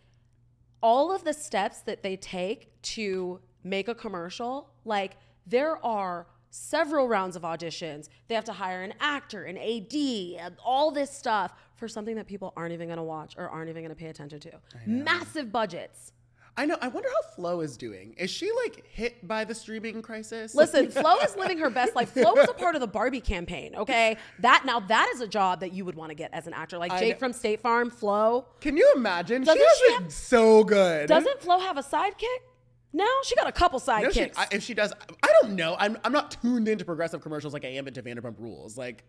all 0.83 1.13
of 1.13 1.23
the 1.23 1.33
steps 1.33 1.81
that 1.81 2.03
they 2.03 2.17
take 2.17 2.69
to 2.81 3.39
make 3.63 3.87
a 3.87 3.95
commercial 3.95 4.69
like 4.83 5.15
there 5.45 5.83
are 5.85 6.27
several 6.51 7.07
rounds 7.07 7.35
of 7.35 7.41
auditions 7.41 8.09
they 8.27 8.35
have 8.35 8.43
to 8.43 8.53
hire 8.53 8.83
an 8.83 8.93
actor 8.99 9.45
an 9.45 9.57
ad 9.57 10.57
all 10.63 10.91
this 10.91 11.09
stuff 11.09 11.53
for 11.75 11.87
something 11.87 12.15
that 12.15 12.27
people 12.27 12.53
aren't 12.55 12.73
even 12.73 12.87
going 12.87 12.97
to 12.97 13.03
watch 13.03 13.33
or 13.37 13.49
aren't 13.49 13.69
even 13.69 13.81
going 13.81 13.89
to 13.89 13.99
pay 13.99 14.07
attention 14.07 14.39
to 14.39 14.51
massive 14.85 15.51
budgets 15.51 16.11
I 16.57 16.65
know. 16.65 16.77
I 16.81 16.89
wonder 16.89 17.07
how 17.09 17.29
Flo 17.35 17.61
is 17.61 17.77
doing. 17.77 18.13
Is 18.17 18.29
she 18.29 18.51
like 18.63 18.85
hit 18.85 19.25
by 19.25 19.45
the 19.45 19.55
streaming 19.55 20.01
crisis? 20.01 20.53
Listen, 20.53 20.91
Flo 20.91 21.17
is 21.19 21.35
living 21.35 21.57
her 21.59 21.69
best 21.69 21.95
life. 21.95 22.11
Flo 22.11 22.33
was 22.33 22.49
a 22.49 22.53
part 22.53 22.75
of 22.75 22.81
the 22.81 22.87
Barbie 22.87 23.21
campaign, 23.21 23.73
okay? 23.75 24.17
That 24.39 24.63
now 24.65 24.79
that 24.81 25.09
is 25.13 25.21
a 25.21 25.27
job 25.27 25.61
that 25.61 25.71
you 25.71 25.85
would 25.85 25.95
want 25.95 26.09
to 26.09 26.15
get 26.15 26.33
as 26.33 26.47
an 26.47 26.53
actor. 26.53 26.77
Like 26.77 26.91
I 26.91 26.99
Jake 26.99 27.15
know. 27.15 27.19
from 27.19 27.33
State 27.33 27.61
Farm, 27.61 27.89
Flo. 27.89 28.45
Can 28.59 28.75
you 28.75 28.91
imagine? 28.95 29.43
Doesn't 29.43 29.61
she 29.61 29.65
has 29.65 29.77
she 29.77 29.93
have- 30.03 30.13
so 30.13 30.63
good. 30.63 31.07
Doesn't 31.07 31.41
Flo 31.41 31.59
have 31.59 31.77
a 31.77 31.83
sidekick? 31.83 32.50
No, 32.93 33.07
she 33.23 33.35
got 33.35 33.47
a 33.47 33.51
couple 33.51 33.79
sidekicks. 33.79 34.33
I, 34.37 34.47
if 34.51 34.63
she 34.63 34.73
does, 34.73 34.91
I 35.23 35.29
don't 35.41 35.55
know. 35.55 35.75
I'm, 35.79 35.97
I'm 36.03 36.11
not 36.11 36.37
tuned 36.41 36.67
into 36.67 36.83
progressive 36.83 37.21
commercials 37.21 37.53
like 37.53 37.63
I 37.65 37.69
am 37.69 37.87
into 37.87 38.01
Vanderpump 38.03 38.39
Rules. 38.39 38.77
Like, 38.77 39.03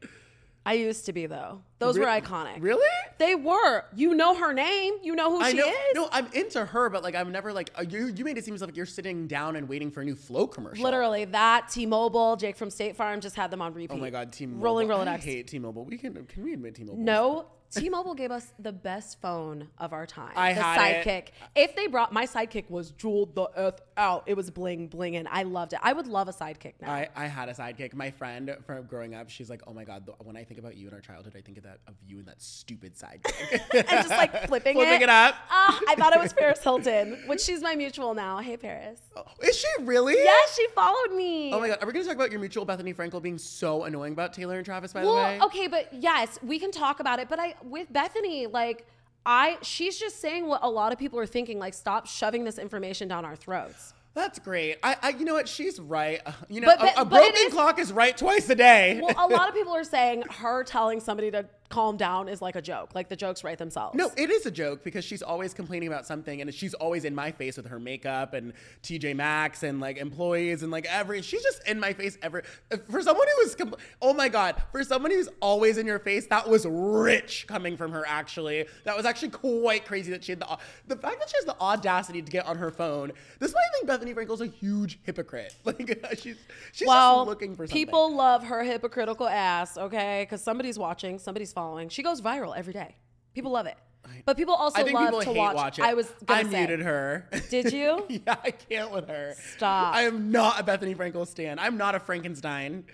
I 0.64 0.74
used 0.74 1.06
to 1.06 1.12
be 1.12 1.26
though. 1.26 1.62
Those 1.80 1.98
Re- 1.98 2.04
were 2.04 2.10
iconic. 2.10 2.58
really? 2.60 2.86
They 3.18 3.34
were. 3.34 3.84
You 3.96 4.14
know 4.14 4.36
her 4.36 4.52
name. 4.52 4.94
You 5.02 5.16
know 5.16 5.32
who 5.36 5.40
I 5.42 5.50
she 5.50 5.56
know. 5.56 5.66
is. 5.66 5.74
No, 5.94 6.08
I'm 6.12 6.28
into 6.32 6.64
her, 6.64 6.88
but 6.88 7.02
like, 7.02 7.16
I'm 7.16 7.32
never 7.32 7.52
like 7.52 7.72
uh, 7.76 7.82
you. 7.82 8.06
You 8.14 8.24
made 8.24 8.38
it 8.38 8.44
seem 8.44 8.54
as 8.54 8.60
like 8.60 8.76
you're 8.76 8.86
sitting 8.86 9.26
down 9.26 9.56
and 9.56 9.68
waiting 9.68 9.90
for 9.90 10.02
a 10.02 10.04
new 10.04 10.14
Flo 10.14 10.46
commercial. 10.46 10.84
Literally, 10.84 11.24
that 11.24 11.68
T-Mobile, 11.68 12.36
Jake 12.36 12.56
from 12.56 12.70
State 12.70 12.94
Farm 12.94 13.20
just 13.20 13.34
had 13.34 13.50
them 13.50 13.60
on 13.60 13.74
repeat. 13.74 13.92
Oh 13.92 13.96
my 13.96 14.10
God, 14.10 14.32
T-Mobile. 14.32 14.62
Rolling 14.62 14.92
I 14.92 14.94
Rolodex. 14.94 15.20
hate 15.24 15.48
T-Mobile. 15.48 15.84
We 15.84 15.98
can. 15.98 16.24
Can 16.26 16.44
we 16.44 16.52
admit 16.52 16.76
T-Mobile? 16.76 17.02
No, 17.02 17.46
T-Mobile 17.80 18.14
gave 18.14 18.30
us 18.30 18.52
the 18.58 18.72
best 18.72 19.20
phone 19.20 19.68
of 19.78 19.92
our 19.92 20.06
time. 20.06 20.32
I 20.36 20.52
the 20.54 20.62
had 20.62 20.90
it. 20.90 21.06
sidekick. 21.06 21.26
If 21.54 21.76
they 21.76 21.86
brought 21.86 22.12
my 22.12 22.26
sidekick 22.26 22.70
was 22.70 22.90
jeweled 22.92 23.34
the 23.34 23.48
earth 23.56 23.80
out. 23.96 24.24
It 24.26 24.36
was 24.36 24.50
bling 24.50 24.88
blinging. 24.88 25.26
I 25.30 25.42
loved 25.44 25.72
it. 25.72 25.78
I 25.82 25.92
would 25.92 26.06
love 26.06 26.28
a 26.28 26.32
sidekick 26.32 26.74
now. 26.80 26.90
I, 26.90 27.08
I 27.14 27.26
had 27.26 27.48
a 27.48 27.54
sidekick. 27.54 27.94
My 27.94 28.10
friend 28.10 28.56
from 28.66 28.84
growing 28.86 29.14
up, 29.14 29.30
she's 29.30 29.50
like, 29.50 29.62
"Oh 29.66 29.72
my 29.72 29.84
god, 29.84 30.06
the, 30.06 30.12
when 30.24 30.36
I 30.36 30.44
think 30.44 30.58
about 30.58 30.76
you 30.76 30.88
in 30.88 30.94
our 30.94 31.00
childhood, 31.00 31.34
I 31.36 31.40
think 31.40 31.58
of 31.58 31.64
that 31.64 31.78
of 31.86 31.94
you 32.06 32.18
and 32.18 32.26
that 32.26 32.40
stupid 32.40 32.94
sidekick." 32.94 33.60
and 33.74 33.88
just 33.88 34.10
like 34.10 34.48
flipping, 34.48 34.76
it. 34.76 34.80
Flipping 34.80 35.02
it. 35.02 35.02
it 35.02 35.08
up. 35.08 35.36
Ah, 35.50 35.80
I 35.88 35.94
thought 35.94 36.14
it 36.14 36.20
was 36.20 36.32
Paris 36.38 36.62
Hilton, 36.62 37.22
which 37.26 37.40
she's 37.40 37.62
my 37.62 37.74
mutual 37.74 38.14
now. 38.14 38.38
Hey 38.38 38.56
Paris. 38.56 39.00
Oh, 39.16 39.24
Is 39.42 39.56
she 39.56 39.68
really? 39.82 40.14
Yes, 40.14 40.56
she 40.56 40.66
followed 40.74 41.14
me. 41.14 41.52
Oh 41.52 41.60
my 41.60 41.68
god, 41.68 41.78
are 41.82 41.86
we 41.86 41.92
gonna 41.92 42.04
talk 42.04 42.16
about 42.16 42.30
your 42.30 42.40
mutual 42.40 42.66
Bethenny 42.66 42.94
Frankel 42.94 43.22
being 43.22 43.38
so 43.38 43.84
annoying 43.84 44.12
about 44.12 44.32
Taylor 44.32 44.56
and 44.56 44.64
Travis? 44.64 44.92
By 44.92 45.02
the 45.02 45.08
way. 45.08 45.38
Well, 45.38 45.46
okay, 45.46 45.66
but 45.66 45.92
yes, 45.92 46.38
we 46.42 46.58
can 46.58 46.70
talk 46.70 47.00
about 47.00 47.18
it. 47.18 47.28
But 47.28 47.38
I 47.38 47.54
with 47.64 47.92
Bethenny, 47.92 48.50
like 48.52 48.86
I 49.24 49.58
she's 49.62 49.98
just 49.98 50.20
saying 50.20 50.46
what 50.46 50.60
a 50.62 50.70
lot 50.70 50.92
of 50.92 50.98
people 50.98 51.18
are 51.18 51.26
thinking, 51.26 51.58
like 51.58 51.74
stop 51.74 52.06
shoving 52.06 52.44
this 52.44 52.58
information 52.58 53.08
down 53.08 53.24
our 53.24 53.36
throats. 53.36 53.94
That's 54.14 54.38
great. 54.38 54.76
I, 54.82 54.96
I, 55.00 55.08
you 55.10 55.24
know 55.24 55.32
what? 55.32 55.48
She's 55.48 55.80
right. 55.80 56.20
Uh, 56.26 56.32
You 56.50 56.60
know, 56.60 56.66
But- 56.66 56.80
a- 56.80 56.82
but- 56.82 56.98
a, 56.98 57.00
it 57.00 57.08
broken 57.08 57.46
is- 57.46 57.52
clock 57.54 57.78
is 57.78 57.92
right 57.92 58.14
twice 58.14 58.46
a 58.50 58.54
day. 58.54 59.00
Well, 59.02 59.14
a 59.16 59.26
lot 59.26 59.48
of 59.48 59.54
people 59.58 59.74
are 59.74 59.84
saying 59.84 60.24
her 60.28 60.64
telling 60.64 61.00
somebody 61.00 61.30
to 61.30 61.46
calm 61.72 61.96
down 61.96 62.28
is 62.28 62.42
like 62.42 62.54
a 62.54 62.62
joke. 62.62 62.94
Like 62.94 63.08
the 63.08 63.16
jokes 63.16 63.42
write 63.42 63.56
themselves. 63.58 63.96
no, 63.96 64.10
it 64.16 64.30
is 64.30 64.44
a 64.44 64.50
joke 64.50 64.84
because 64.84 65.04
she's 65.04 65.22
always 65.22 65.54
complaining 65.54 65.88
about 65.88 66.06
something, 66.06 66.40
and 66.42 66.52
she's 66.54 66.74
always 66.74 67.04
in 67.06 67.14
my 67.14 67.32
face 67.32 67.56
with 67.56 67.66
her 67.66 67.80
makeup 67.80 68.34
and 68.34 68.52
TJ 68.82 69.16
Maxx 69.16 69.62
and 69.62 69.80
like 69.80 69.96
employees 69.96 70.62
and 70.62 70.70
like 70.70 70.86
every. 70.86 71.22
She's 71.22 71.42
just 71.42 71.66
in 71.66 71.80
my 71.80 71.94
face 71.94 72.18
every. 72.22 72.42
Uh, 72.70 72.76
for 72.90 73.00
someone 73.00 73.26
who 73.26 73.42
was, 73.42 73.56
compl- 73.56 73.78
oh 74.02 74.12
my 74.12 74.28
god, 74.28 74.62
for 74.70 74.84
someone 74.84 75.10
who's 75.10 75.30
always 75.40 75.78
in 75.78 75.86
your 75.86 75.98
face, 75.98 76.26
that 76.26 76.46
was 76.48 76.66
rich 76.68 77.46
coming 77.48 77.76
from 77.78 77.90
her. 77.92 78.04
Actually, 78.06 78.66
that 78.84 78.94
was 78.94 79.06
actually 79.06 79.30
quite 79.30 79.86
crazy 79.86 80.12
that 80.12 80.22
she 80.22 80.32
had 80.32 80.40
the 80.40 80.58
the 80.88 80.96
fact 80.96 81.20
that 81.20 81.30
she 81.30 81.36
has 81.36 81.46
the 81.46 81.58
audacity 81.58 82.20
to 82.20 82.30
get 82.30 82.44
on 82.44 82.58
her 82.58 82.70
phone. 82.70 83.12
This 83.38 83.48
is 83.48 83.54
why 83.54 83.62
I 83.62 83.78
think 83.78 83.88
Bethenny 83.88 84.14
Frankel's 84.14 84.42
a 84.42 84.46
huge 84.46 84.98
hypocrite. 85.04 85.54
Like 85.64 86.04
uh, 86.04 86.08
she's 86.16 86.36
she's 86.72 86.88
well, 86.88 87.20
just 87.20 87.28
looking 87.28 87.54
for 87.54 87.66
something. 87.66 87.74
people 87.74 88.14
love 88.14 88.42
her 88.44 88.62
hypocritical 88.62 89.28
ass, 89.28 89.78
okay? 89.78 90.24
Because 90.24 90.42
somebody's 90.42 90.78
watching, 90.78 91.18
somebody's 91.18 91.52
following. 91.52 91.61
She 91.88 92.02
goes 92.02 92.20
viral 92.20 92.56
every 92.56 92.72
day. 92.72 92.96
People 93.34 93.52
love 93.52 93.66
it. 93.66 93.76
But 94.24 94.36
people 94.36 94.54
also 94.54 94.80
I 94.80 94.84
think 94.84 94.94
love 94.94 95.06
people 95.06 95.20
to 95.20 95.26
hate 95.32 95.54
watch. 95.54 95.78
it. 95.78 95.84
I 95.84 95.94
was 95.94 96.08
gonna 96.26 96.40
I 96.40 96.42
say, 96.42 96.58
muted 96.58 96.80
her. 96.80 97.28
Did 97.50 97.72
you? 97.72 98.04
yeah, 98.08 98.36
I 98.42 98.50
can't 98.50 98.90
with 98.90 99.08
her. 99.08 99.34
Stop. 99.56 99.94
I 99.94 100.02
am 100.02 100.30
not 100.30 100.60
a 100.60 100.64
Bethenny 100.64 100.96
Frankel 100.96 101.26
stan. 101.26 101.58
I'm 101.58 101.76
not 101.76 101.94
a 101.94 102.00
Frankenstein. 102.00 102.84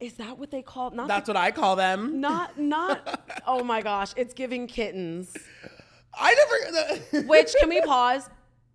Is 0.00 0.14
that 0.14 0.38
what 0.38 0.50
they 0.50 0.62
call? 0.62 0.90
Not 0.92 1.08
That's 1.08 1.26
what 1.26 1.36
I 1.36 1.50
call 1.50 1.74
them. 1.76 2.20
not 2.20 2.58
not. 2.58 3.20
oh 3.46 3.64
my 3.64 3.82
gosh, 3.82 4.12
it's 4.16 4.32
giving 4.32 4.66
kittens. 4.68 5.36
I 6.14 6.34
never. 7.12 7.26
Which 7.26 7.54
can 7.58 7.68
we 7.68 7.80
pause? 7.80 8.28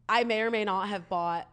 I 0.10 0.26
may 0.26 0.42
or 0.42 0.52
may 0.52 0.66
not 0.66 0.90
have 0.90 1.08
bought 1.08 1.48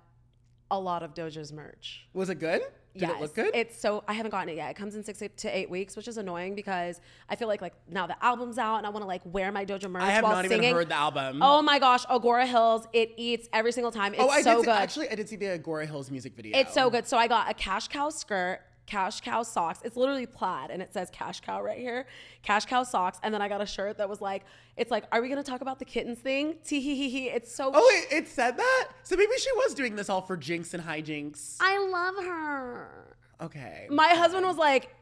a 0.73 0.79
lot 0.79 1.03
of 1.03 1.15
Doja's 1.15 1.53
merch. 1.53 2.07
was 2.13 2.31
it 2.31 2.37
good? 2.41 2.63
Did 2.95 3.03
yes, 3.03 3.13
it 3.13 3.21
look 3.21 3.35
good? 3.35 3.51
It's 3.55 3.81
so 3.81 4.03
I 4.09 4.15
haven't 4.15 4.33
gotten 4.33 4.49
it 4.49 4.57
yet. 4.57 4.71
It 4.71 4.75
comes 4.75 4.97
in 4.97 5.05
six 5.05 5.23
to 5.37 5.49
eight 5.57 5.71
weeks, 5.71 5.97
which 5.97 6.09
is 6.09 6.17
annoying 6.17 6.57
because 6.57 7.01
I 7.29 7.37
feel 7.37 7.47
like 7.47 7.63
like 7.63 7.75
now 7.89 8.07
the 8.09 8.17
album's 8.25 8.59
out 8.59 8.79
and 8.79 8.87
I 8.87 8.91
want 8.91 9.05
to 9.05 9.07
like 9.07 9.23
wear 9.25 9.53
my 9.53 9.65
Doja 9.65 9.89
merch 9.89 10.03
I 10.03 10.11
have 10.11 10.25
while 10.25 10.33
not 10.35 10.47
singing. 10.47 10.65
even 10.65 10.75
heard 10.75 10.89
the 10.89 10.97
album. 10.97 11.39
Oh 11.41 11.63
my 11.63 11.79
gosh, 11.79 12.05
Agora 12.11 12.47
Hills! 12.47 12.89
It 12.93 13.13
eats 13.17 13.49
every 13.53 13.71
single 13.73 13.93
time. 13.93 14.15
Oh, 14.19 14.25
it's 14.25 14.33
Oh, 14.33 14.37
I 14.37 14.43
so 14.43 14.51
did 14.57 14.61
see, 14.61 14.65
good. 14.67 14.73
actually. 14.77 15.09
I 15.11 15.15
did 15.15 15.29
see 15.29 15.37
the 15.37 15.53
Agora 15.53 15.87
Hills 15.87 16.11
music 16.11 16.35
video. 16.35 16.59
It's 16.59 16.75
so 16.75 16.91
good. 16.91 17.07
So 17.07 17.17
I 17.17 17.29
got 17.29 17.49
a 17.49 17.55
cash 17.55 17.87
cow 17.87 18.11
skirt, 18.11 18.61
cash 18.91 19.21
cow 19.21 19.45
socks. 19.45 19.79
It's 19.85 19.97
literally 19.97 20.27
plaid 20.27 20.71
and 20.71 20.83
it 20.83 20.93
says 20.93 21.09
cash 21.13 21.41
cow 21.41 21.63
right 21.63 21.79
here. 21.79 22.07
Cash 22.43 22.67
cow 22.67 22.83
socks. 22.83 23.21
And 23.23 23.33
then 23.33 23.41
I 23.41 23.49
got 23.49 23.63
a 23.63 23.67
shirt 23.67 23.99
that 23.99 24.09
was 24.09 24.21
like, 24.21 24.45
it's 24.77 24.91
like, 24.91 25.05
are 25.13 25.23
we 25.23 25.29
gonna 25.29 25.45
talk 25.45 25.61
about 25.61 25.79
the 25.79 25.85
kittens 25.85 26.19
thing? 26.19 26.57
Tee 26.65 26.81
hee 26.81 26.97
hee 26.97 27.09
hee. 27.09 27.29
It's 27.29 27.55
so 27.55 27.71
Oh 27.73 27.89
wait, 27.89 28.19
it 28.19 28.27
said 28.27 28.57
that. 28.57 28.89
So 29.05 29.15
maybe 29.17 29.33
she 29.39 29.53
was 29.53 29.75
doing 29.75 29.95
this 29.95 30.09
all 30.11 30.23
for 30.23 30.37
Jinx 30.37 30.75
and 30.75 30.83
hijinks. 30.83 31.57
I 31.61 31.79
love 31.79 32.25
her. 32.25 33.17
Okay. 33.41 33.87
My 33.91 34.09
husband 34.09 34.45
was 34.45 34.57
like, 34.57 34.95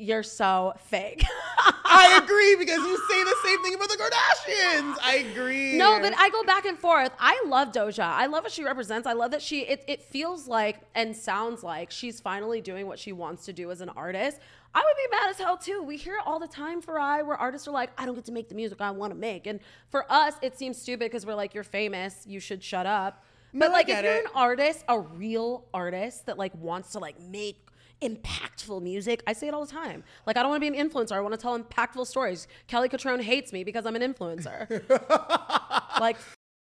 You're 0.00 0.22
so 0.22 0.72
fake. 0.86 1.24
I 1.84 2.20
agree 2.22 2.56
because 2.56 2.78
you 2.78 2.96
say 3.08 3.24
the 3.24 3.34
same 3.44 3.62
thing 3.62 3.74
about 3.74 3.88
the 3.88 3.96
Kardashians. 3.96 4.96
I 5.02 5.26
agree. 5.30 5.76
No, 5.76 6.00
but 6.00 6.14
I 6.16 6.30
go 6.30 6.42
back 6.44 6.64
and 6.64 6.78
forth. 6.78 7.10
I 7.18 7.42
love 7.46 7.72
Doja. 7.72 8.04
I 8.04 8.26
love 8.26 8.44
what 8.44 8.52
she 8.52 8.64
represents. 8.64 9.06
I 9.06 9.12
love 9.12 9.30
that 9.32 9.42
she 9.42 9.60
it, 9.62 9.84
it 9.86 10.02
feels 10.02 10.48
like 10.48 10.80
and 10.94 11.14
sounds 11.16 11.62
like 11.62 11.90
she's 11.90 12.20
finally 12.20 12.60
doing 12.60 12.86
what 12.86 12.98
she 12.98 13.12
wants 13.12 13.44
to 13.46 13.52
do 13.52 13.70
as 13.70 13.80
an 13.80 13.90
artist. 13.90 14.38
I 14.74 14.78
would 14.78 15.10
be 15.10 15.16
mad 15.16 15.30
as 15.30 15.38
hell 15.38 15.56
too. 15.56 15.82
We 15.82 15.96
hear 15.96 16.14
it 16.14 16.22
all 16.24 16.38
the 16.38 16.46
time 16.48 16.80
for 16.80 16.98
I 16.98 17.22
where 17.22 17.36
artists 17.36 17.66
are 17.66 17.72
like, 17.72 17.90
I 17.98 18.06
don't 18.06 18.14
get 18.14 18.24
to 18.26 18.32
make 18.32 18.48
the 18.48 18.54
music 18.54 18.80
I 18.80 18.92
want 18.92 19.12
to 19.12 19.18
make. 19.18 19.46
And 19.46 19.58
for 19.90 20.10
us, 20.10 20.34
it 20.42 20.56
seems 20.56 20.78
stupid 20.80 21.10
because 21.10 21.26
we're 21.26 21.34
like, 21.34 21.54
you're 21.54 21.64
famous, 21.64 22.24
you 22.26 22.38
should 22.40 22.62
shut 22.62 22.86
up. 22.86 23.24
But 23.52 23.66
No, 23.66 23.72
like 23.72 23.88
if 23.88 24.02
you're 24.02 24.12
it. 24.14 24.24
an 24.26 24.30
artist, 24.34 24.84
a 24.88 25.00
real 25.00 25.64
artist 25.74 26.26
that 26.26 26.38
like 26.38 26.54
wants 26.54 26.92
to 26.92 27.00
like 27.00 27.20
make 27.20 27.58
impactful 28.02 28.82
music. 28.82 29.22
I 29.26 29.32
say 29.32 29.48
it 29.48 29.54
all 29.54 29.64
the 29.64 29.72
time. 29.72 30.04
Like 30.26 30.36
I 30.36 30.42
don't 30.42 30.50
want 30.50 30.62
to 30.62 30.70
be 30.70 30.78
an 30.78 30.90
influencer. 30.90 31.12
I 31.12 31.20
want 31.20 31.34
to 31.34 31.40
tell 31.40 31.58
impactful 31.58 32.06
stories. 32.06 32.48
Kelly 32.66 32.88
Cutrone 32.88 33.22
hates 33.22 33.52
me 33.52 33.64
because 33.64 33.86
I'm 33.86 33.96
an 33.96 34.02
influencer. 34.02 34.82
like 36.00 36.16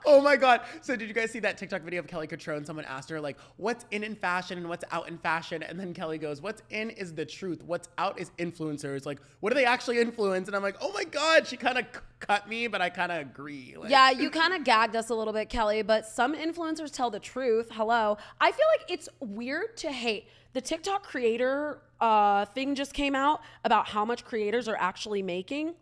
Oh 0.06 0.20
my 0.22 0.36
god! 0.36 0.62
So 0.80 0.94
did 0.96 1.08
you 1.08 1.14
guys 1.14 1.30
see 1.32 1.40
that 1.40 1.58
TikTok 1.58 1.82
video 1.82 2.00
of 2.00 2.06
Kelly 2.06 2.26
Cutrone? 2.26 2.64
Someone 2.64 2.84
asked 2.84 3.10
her 3.10 3.20
like, 3.20 3.36
"What's 3.56 3.84
in 3.90 4.04
in 4.04 4.14
fashion 4.14 4.56
and 4.56 4.68
what's 4.68 4.84
out 4.92 5.08
in 5.08 5.18
fashion?" 5.18 5.62
And 5.62 5.78
then 5.78 5.92
Kelly 5.92 6.18
goes, 6.18 6.40
"What's 6.40 6.62
in 6.70 6.90
is 6.90 7.14
the 7.14 7.26
truth. 7.26 7.62
What's 7.64 7.88
out 7.98 8.18
is 8.18 8.30
influencers. 8.38 9.04
Like, 9.04 9.18
what 9.40 9.50
do 9.50 9.54
they 9.54 9.64
actually 9.64 10.00
influence?" 10.00 10.46
And 10.46 10.56
I'm 10.56 10.62
like, 10.62 10.76
"Oh 10.80 10.92
my 10.92 11.04
god!" 11.04 11.46
She 11.48 11.56
kind 11.56 11.78
of 11.78 11.84
cut 12.20 12.48
me, 12.48 12.68
but 12.68 12.80
I 12.80 12.90
kind 12.90 13.10
of 13.10 13.18
agree. 13.18 13.74
Like, 13.76 13.90
Yeah, 13.90 14.10
you 14.10 14.30
kind 14.42 14.54
of 14.54 14.62
gagged 14.64 14.94
us 14.94 15.10
a 15.10 15.14
little 15.14 15.32
bit, 15.32 15.48
Kelly, 15.48 15.82
but 15.82 16.06
some 16.06 16.34
influencers 16.34 16.92
tell 16.92 17.10
the 17.10 17.20
truth. 17.20 17.68
Hello. 17.72 18.18
I 18.40 18.52
feel 18.52 18.66
like 18.78 18.90
it's 18.90 19.08
weird 19.20 19.76
to 19.78 19.90
hate. 19.90 20.28
The 20.52 20.60
TikTok 20.60 21.02
creator 21.02 21.80
uh, 22.00 22.44
thing 22.46 22.74
just 22.74 22.94
came 22.94 23.14
out 23.14 23.42
about 23.64 23.88
how 23.88 24.04
much 24.04 24.24
creators 24.24 24.68
are 24.68 24.76
actually 24.78 25.22
making. 25.22 25.74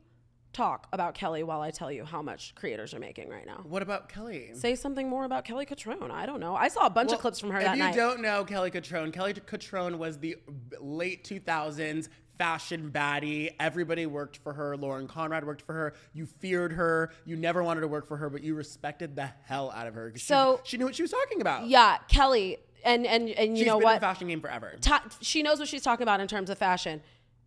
Talk 0.57 0.87
about 0.95 1.13
Kelly 1.13 1.43
while 1.43 1.61
I 1.61 1.71
tell 1.71 1.93
you 1.93 2.03
how 2.07 2.23
much 2.23 2.55
creators 2.55 2.95
are 2.95 2.99
making 2.99 3.29
right 3.29 3.45
now. 3.45 3.61
What 3.65 3.83
about 3.83 4.09
Kelly? 4.09 4.53
Say 4.55 4.75
something 4.75 5.07
more 5.07 5.27
about 5.27 5.45
Kelly 5.45 5.67
Cutrone. 5.67 6.11
I 6.11 6.25
don't 6.25 6.41
know. 6.41 6.57
I 6.57 6.69
saw 6.69 6.87
a 6.87 6.91
bunch 6.91 7.09
Well, 7.09 7.17
of 7.17 7.21
clips 7.21 7.39
from 7.39 7.51
her 7.51 7.59
if 7.59 7.65
that 7.67 7.77
you 7.77 7.83
night. 7.83 7.95
don't 7.95 8.23
know 8.23 8.43
Kelly 8.43 8.71
Cutrone, 8.71 9.13
Kelly 9.13 9.35
Cutrone 9.35 9.99
was 9.99 10.19
the 10.19 10.37
late 10.81 11.25
2000s 11.25 12.09
fashion 12.39 12.91
baddie. 12.91 13.51
Everybody 13.61 14.07
worked 14.07 14.39
for 14.39 14.55
her. 14.55 14.79
Lauren 14.79 15.07
Conrad 15.07 15.45
worked 15.47 15.61
for 15.61 15.75
her. 15.75 15.93
You 16.15 16.25
feared 16.25 16.73
her. 16.73 17.13
You 17.27 17.37
never 17.37 17.63
wanted 17.63 17.83
to 17.83 17.89
work 17.89 18.07
for 18.09 18.17
her, 18.17 18.31
but 18.31 18.43
you 18.43 18.55
respected 18.55 19.15
the 19.15 19.27
hell 19.45 19.71
out 19.73 19.87
of 19.87 19.93
her. 19.93 20.11
'cause 20.11 20.23
she- 20.23 20.27
So- 20.29 20.63
she, 20.65 20.79
knew 20.79 20.87
what 20.87 20.95
she 20.95 21.03
was 21.03 21.11
talking 21.11 21.43
about. 21.43 21.67
yeah, 21.67 21.99
Kelly, 22.09 22.57
and 22.83 23.07
and 23.07 23.29
and 23.29 23.51
you 23.59 23.65
She's 23.65 23.67
know 23.67 23.77
been 23.79 23.85
what? 23.85 23.91
in 23.97 23.97
the 23.97 24.07
fashion 24.07 24.29
game 24.29 24.41
forever. 24.41 24.73
ta- 24.81 25.05
she 25.21 25.43
knows 25.43 25.59
what 25.59 25.69
she's 25.69 25.83
talking 25.83 26.03
about 26.05 26.21
in 26.21 26.29
terms 26.29 26.49
of 26.49 26.57
fashion. 26.57 27.03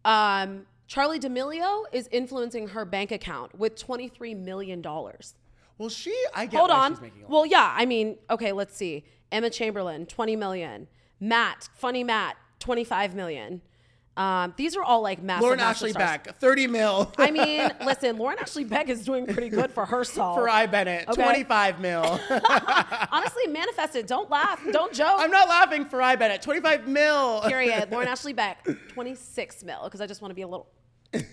Um, 0.06 0.68
Charlie 0.90 1.20
D'Amelio 1.20 1.84
is 1.92 2.10
influencing 2.12 2.70
her 2.70 2.84
bank 2.84 3.12
account 3.12 3.58
with 3.58 3.76
$23 3.76 4.36
million. 4.36 4.82
Well, 4.82 5.88
she, 5.88 6.16
I 6.34 6.48
get 6.48 6.58
Hold 6.58 6.72
why 6.72 6.76
on. 6.78 6.94
she's 6.94 7.02
making 7.02 7.20
a 7.20 7.24
lot. 7.26 7.32
Well, 7.32 7.46
yeah, 7.46 7.74
I 7.78 7.86
mean, 7.86 8.18
okay, 8.32 8.52
let's 8.54 8.76
see. 8.76 9.06
Emma 9.32 9.52
Chamberlain, 9.52 10.08
20 10.08 10.36
million. 10.36 10.88
Matt, 11.20 11.70
funny 11.76 12.04
Matt, 12.04 12.38
25 12.58 13.14
million. 13.14 13.62
Um, 14.18 14.56
these 14.58 14.76
are 14.76 14.82
all 14.84 15.02
like 15.02 15.22
massive. 15.22 15.44
Lauren 15.44 15.60
Ashley 15.60 15.92
stars. 15.92 16.22
Beck, 16.24 16.36
30 16.40 16.66
mil. 16.66 17.14
I 17.20 17.30
mean, 17.40 17.70
listen, 17.86 18.18
Lauren 18.18 18.40
Ashley 18.40 18.64
Beck 18.64 18.90
is 18.90 19.06
doing 19.06 19.28
pretty 19.28 19.50
good 19.50 19.72
for 19.72 19.86
herself. 19.86 20.40
Farai 20.40 20.70
Bennett, 20.70 21.08
Okay. 21.08 21.22
25 21.22 21.80
mil. 21.80 22.02
Honestly, 23.12 23.46
manifest 23.48 23.96
it. 23.96 24.08
Don't 24.08 24.30
laugh. 24.30 24.60
Don't 24.72 24.92
joke. 24.92 25.20
I'm 25.20 25.30
not 25.32 25.48
laughing, 25.48 25.86
Farai 25.86 26.18
Bennett, 26.18 26.42
25 26.42 26.88
mil. 26.88 27.42
Period. 27.42 27.90
Lauren 27.92 28.08
Ashley 28.08 28.34
Beck, 28.34 28.68
26 28.90 29.64
mil, 29.64 29.82
because 29.84 30.02
I 30.02 30.08
just 30.08 30.22
want 30.22 30.32
to 30.32 30.36
be 30.36 30.42
a 30.42 30.48
little. 30.48 30.68
um, 31.14 31.24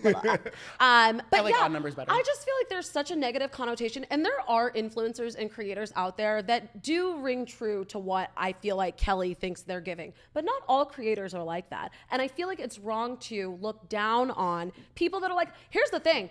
but 1.31 1.41
I 1.41 1.41
like 1.43 1.55
yeah, 1.55 1.65
odd 1.65 1.73
numbers 1.73 1.95
better. 1.95 2.11
I 2.11 2.23
just 2.25 2.45
feel 2.45 2.55
like 2.59 2.69
there's 2.71 2.89
such 2.89 3.11
a 3.11 3.17
negative 3.17 3.51
connotation, 3.51 4.07
and 4.11 4.25
there 4.25 4.41
are 4.49 4.71
influencers 4.71 5.37
and 5.39 5.51
creators 5.51 5.93
out 5.97 6.17
there 6.17 6.41
that 6.43 6.83
do 6.83 7.19
ring 7.19 7.45
true 7.45 7.85
to 7.87 7.99
what 7.99 8.31
I 8.37 8.53
feel 8.55 8.77
like 8.77 8.97
Kelly 8.97 9.35
thinks 9.35 9.63
they're 9.63 9.83
giving. 9.83 10.15
But 10.33 10.47
not 10.47 10.63
all 10.67 10.87
creators 10.87 11.35
are 11.35 11.45
like 11.45 11.69
that, 11.71 11.93
and 12.11 12.23
I 12.23 12.29
feel 12.29 12.49
like 12.49 12.59
it's 12.59 12.79
wrong 12.79 13.19
to 13.19 13.59
look 13.61 13.89
down 13.91 14.31
on 14.31 14.73
people 14.95 15.21
that 15.21 15.31
are 15.31 15.37
like. 15.37 15.51
Here's 15.69 15.91
the 15.91 16.01
thing. 16.01 16.31